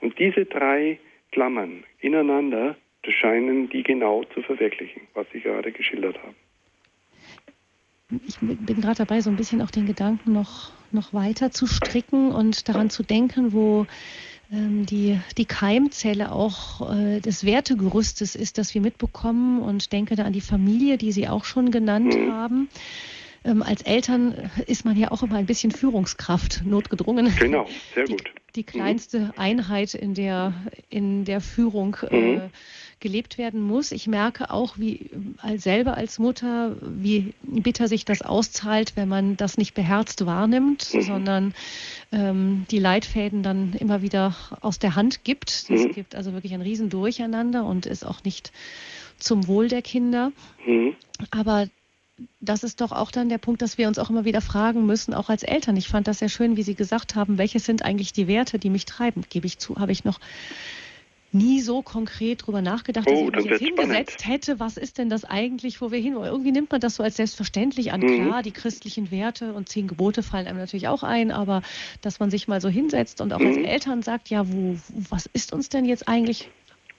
[0.00, 0.98] Und diese drei
[1.32, 2.76] Klammern ineinander
[3.08, 6.36] scheinen die genau zu verwirklichen, was Sie gerade geschildert haben.
[8.26, 12.32] Ich bin gerade dabei, so ein bisschen auch den Gedanken noch, noch weiter zu stricken
[12.32, 13.86] und daran zu denken, wo
[14.52, 20.24] ähm, die, die Keimzelle auch äh, des Wertegerüstes ist, das wir mitbekommen und denke da
[20.24, 22.32] an die Familie, die Sie auch schon genannt mhm.
[22.32, 22.68] haben.
[23.44, 27.34] Ähm, als Eltern ist man ja auch immer ein bisschen Führungskraft, notgedrungen.
[27.38, 28.24] Genau, sehr gut.
[28.24, 29.32] Die, die kleinste mhm.
[29.36, 30.52] Einheit in der,
[30.90, 32.40] in der Führung äh, mhm.
[33.00, 33.92] gelebt werden muss.
[33.92, 35.08] Ich merke auch, wie
[35.38, 40.92] als selber als Mutter, wie bitter sich das auszahlt, wenn man das nicht beherzt wahrnimmt,
[40.92, 41.02] mhm.
[41.02, 41.54] sondern
[42.12, 45.50] ähm, die Leitfäden dann immer wieder aus der Hand gibt.
[45.50, 45.92] Es mhm.
[45.92, 48.52] gibt also wirklich ein Riesendurcheinander und ist auch nicht
[49.18, 50.32] zum Wohl der Kinder.
[50.66, 50.94] Mhm.
[51.30, 51.68] Aber
[52.40, 55.14] das ist doch auch dann der Punkt, dass wir uns auch immer wieder fragen müssen,
[55.14, 55.76] auch als Eltern.
[55.76, 58.70] Ich fand das sehr schön, wie Sie gesagt haben, welche sind eigentlich die Werte, die
[58.70, 59.24] mich treiben?
[59.28, 60.20] Gebe ich zu, habe ich noch
[61.32, 64.34] nie so konkret drüber nachgedacht, oh, dass ich mich jetzt hingesetzt spannend.
[64.34, 66.26] hätte, was ist denn das eigentlich, wo wir hin wollen.
[66.26, 68.00] Irgendwie nimmt man das so als selbstverständlich an.
[68.00, 68.26] Mhm.
[68.26, 71.62] Klar, die christlichen Werte und zehn Gebote fallen einem natürlich auch ein, aber
[72.02, 73.46] dass man sich mal so hinsetzt und auch mhm.
[73.46, 74.76] als Eltern sagt, ja, wo,
[75.08, 76.50] was ist uns denn jetzt eigentlich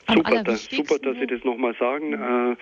[0.07, 2.09] Super, das, super, dass Sie das nochmal sagen.
[2.09, 2.53] Mhm.
[2.53, 2.55] Äh,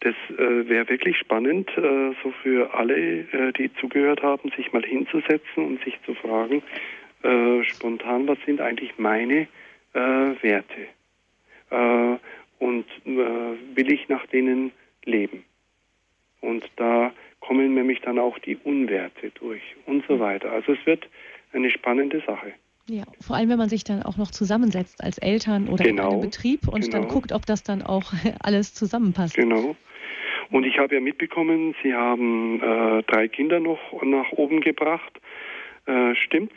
[0.00, 4.82] das äh, wäre wirklich spannend, äh, so für alle, äh, die zugehört haben, sich mal
[4.82, 6.62] hinzusetzen und sich zu fragen,
[7.22, 9.46] äh, spontan, was sind eigentlich meine
[9.94, 10.86] äh, Werte?
[12.58, 14.72] und will ich nach denen
[15.04, 15.44] leben?
[16.40, 20.50] Und da kommen nämlich dann auch die Unwerte durch und so weiter.
[20.50, 21.08] Also es wird
[21.52, 22.52] eine spannende Sache.
[22.88, 26.12] Ja, vor allem wenn man sich dann auch noch zusammensetzt als Eltern oder genau, in
[26.14, 26.98] einem Betrieb und genau.
[26.98, 29.36] dann guckt, ob das dann auch alles zusammenpasst.
[29.36, 29.76] Genau.
[30.50, 35.20] Und ich habe ja mitbekommen, Sie haben äh, drei Kinder noch nach oben gebracht.
[35.86, 36.54] Äh, stimmt's?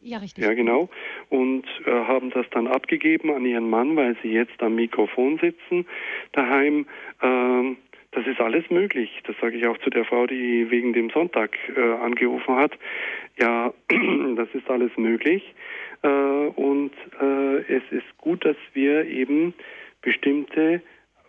[0.00, 0.44] Ja, richtig.
[0.44, 0.88] Ja, genau.
[1.28, 5.86] Und äh, haben das dann abgegeben an Ihren Mann, weil Sie jetzt am Mikrofon sitzen
[6.32, 6.86] daheim.
[7.22, 7.76] Ähm,
[8.10, 9.10] das ist alles möglich.
[9.26, 12.72] Das sage ich auch zu der Frau, die wegen dem Sonntag äh, angerufen hat.
[13.38, 13.72] Ja,
[14.36, 15.54] das ist alles möglich.
[16.02, 19.54] Äh, und äh, es ist gut, dass wir eben
[20.02, 20.82] bestimmte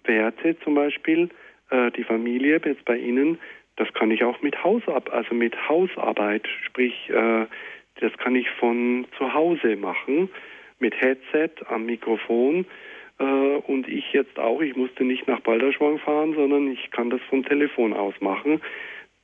[0.04, 1.30] Werte, zum Beispiel
[1.74, 3.40] äh, die Familie jetzt bei Ihnen,
[3.76, 7.48] das kann ich auch mit Hausab also mit Hausarbeit, sprich äh,
[8.00, 10.30] das kann ich von zu Hause machen
[10.80, 12.66] mit Headset am Mikrofon
[13.20, 17.22] äh, und ich jetzt auch, ich musste nicht nach Balderschwang fahren, sondern ich kann das
[17.30, 18.62] vom Telefon aus machen.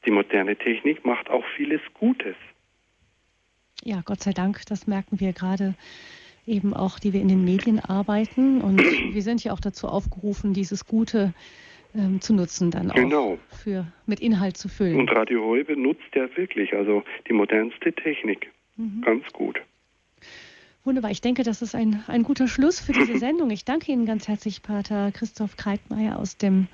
[0.05, 2.35] Die moderne Technik macht auch vieles Gutes.
[3.83, 5.75] Ja, Gott sei Dank, das merken wir gerade
[6.47, 8.61] eben auch, die wir in den Medien arbeiten.
[8.61, 8.79] Und
[9.13, 11.33] wir sind ja auch dazu aufgerufen, dieses Gute
[11.95, 13.33] ähm, zu nutzen, dann genau.
[13.33, 14.99] auch für, mit Inhalt zu füllen.
[14.99, 18.51] Und Radio Heu nutzt ja wirklich, also die modernste Technik.
[18.77, 19.01] Mhm.
[19.01, 19.59] Ganz gut.
[20.83, 21.11] Wunderbar.
[21.11, 23.49] Ich denke, das ist ein, ein guter Schluss für diese Sendung.
[23.49, 26.67] Ich danke Ihnen ganz herzlich, Pater Christoph Kreitmeier aus dem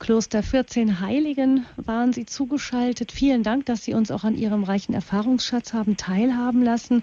[0.00, 3.12] Kloster 14 Heiligen waren Sie zugeschaltet.
[3.12, 7.02] Vielen Dank, dass Sie uns auch an Ihrem reichen Erfahrungsschatz haben teilhaben lassen.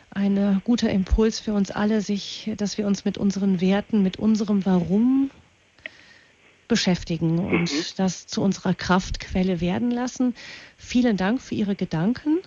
[0.10, 4.65] ein guter Impuls für uns alle, sich, dass wir uns mit unseren Werten, mit unserem
[4.65, 5.30] Warum
[6.68, 7.86] beschäftigen und mhm.
[7.98, 10.34] das zu unserer Kraftquelle werden lassen.
[10.76, 12.40] Vielen Dank für Ihre Gedanken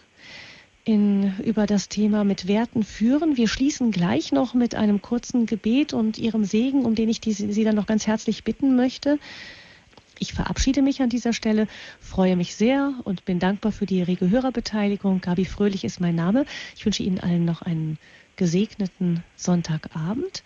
[0.88, 3.36] in, über das Thema mit Werten führen.
[3.36, 7.34] Wir schließen gleich noch mit einem kurzen Gebet und Ihrem Segen, um den ich die,
[7.34, 9.18] Sie dann noch ganz herzlich bitten möchte.
[10.18, 11.66] Ich verabschiede mich an dieser Stelle,
[12.00, 15.20] freue mich sehr und bin dankbar für die rege Hörerbeteiligung.
[15.20, 16.46] Gabi Fröhlich ist mein Name.
[16.74, 17.98] Ich wünsche Ihnen allen noch einen
[18.36, 20.42] gesegneten Sonntagabend.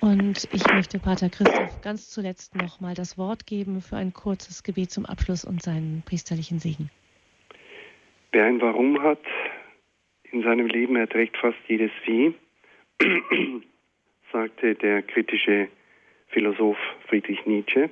[0.00, 4.64] Und ich möchte Pater Christoph ganz zuletzt noch mal das Wort geben für ein kurzes
[4.64, 6.90] Gebet zum Abschluss und seinen priesterlichen Segen.
[8.32, 9.20] Wer ein Warum hat,
[10.36, 12.34] in seinem Leben erträgt fast jedes Vieh,
[14.32, 15.68] sagte der kritische
[16.28, 16.76] Philosoph
[17.08, 17.88] Friedrich Nietzsche.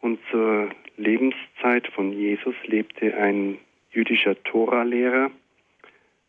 [0.00, 0.68] Und zur
[0.98, 3.56] Lebenszeit von Jesus lebte ein
[3.90, 5.30] jüdischer Toralehrer,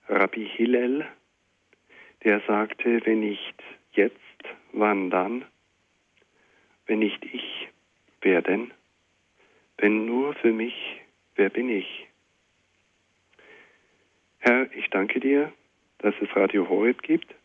[0.08, 1.06] Rabbi Hillel,
[2.24, 3.62] der sagte, wenn nicht
[3.92, 4.16] jetzt,
[4.72, 5.44] wann dann?
[6.88, 7.68] Wenn nicht ich,
[8.22, 8.72] wer denn?
[9.78, 11.02] Wenn nur für mich,
[11.36, 12.09] wer bin ich?
[14.40, 15.52] Herr, ich danke dir,
[16.00, 17.36] dass es Radio Horeb gibt.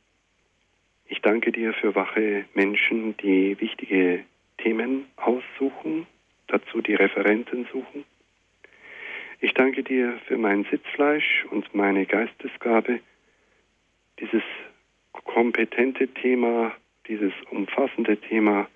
[1.06, 4.24] Ich danke dir für wache Menschen, die wichtige
[4.58, 6.06] Themen aussuchen,
[6.46, 8.04] dazu die Referenten suchen.
[9.40, 13.00] Ich danke dir für mein Sitzfleisch und meine Geistesgabe,
[14.20, 14.42] dieses
[15.12, 16.72] kompetente Thema,
[17.08, 18.68] dieses umfassende Thema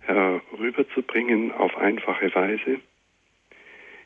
[0.00, 2.80] herüberzubringen auf einfache Weise.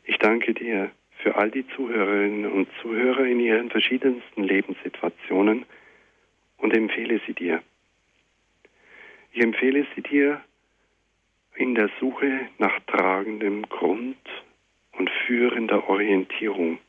[0.03, 5.65] Ich danke dir für all die Zuhörerinnen und Zuhörer in ihren verschiedensten Lebenssituationen
[6.57, 7.61] und empfehle sie dir.
[9.31, 10.41] Ich empfehle sie dir
[11.55, 14.17] in der Suche nach tragendem Grund
[14.93, 16.79] und führender Orientierung.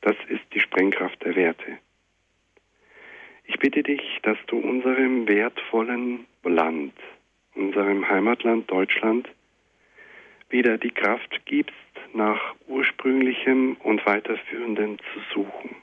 [0.00, 1.78] Das ist die Sprengkraft der Werte.
[3.44, 6.94] Ich bitte dich, dass du unserem wertvollen Land,
[7.54, 9.28] unserem Heimatland Deutschland,
[10.50, 11.74] wieder die Kraft gibst,
[12.12, 15.76] nach ursprünglichem und weiterführenden zu suchen.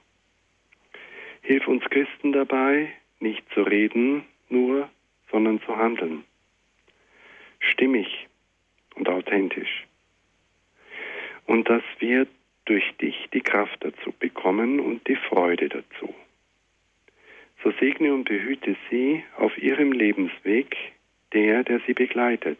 [1.42, 4.90] Hilf uns Christen dabei, nicht zu reden nur,
[5.32, 6.24] sondern zu handeln.
[7.60, 8.28] Stimmig
[8.96, 9.86] und authentisch.
[11.46, 12.28] Und dass wir
[12.66, 16.14] durch dich die Kraft dazu bekommen und die Freude dazu.
[17.64, 20.76] So segne und behüte sie auf ihrem Lebensweg,
[21.34, 22.60] der, der sie begleitet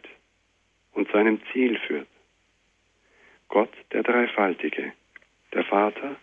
[0.98, 2.08] und zu einem Ziel führt.
[3.48, 4.92] Gott, der Dreifaltige,
[5.54, 6.16] der Vater,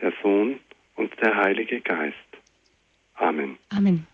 [0.00, 0.60] der Sohn
[0.94, 2.16] und der Heilige Geist.
[3.16, 3.58] Amen.
[3.70, 4.06] Amen.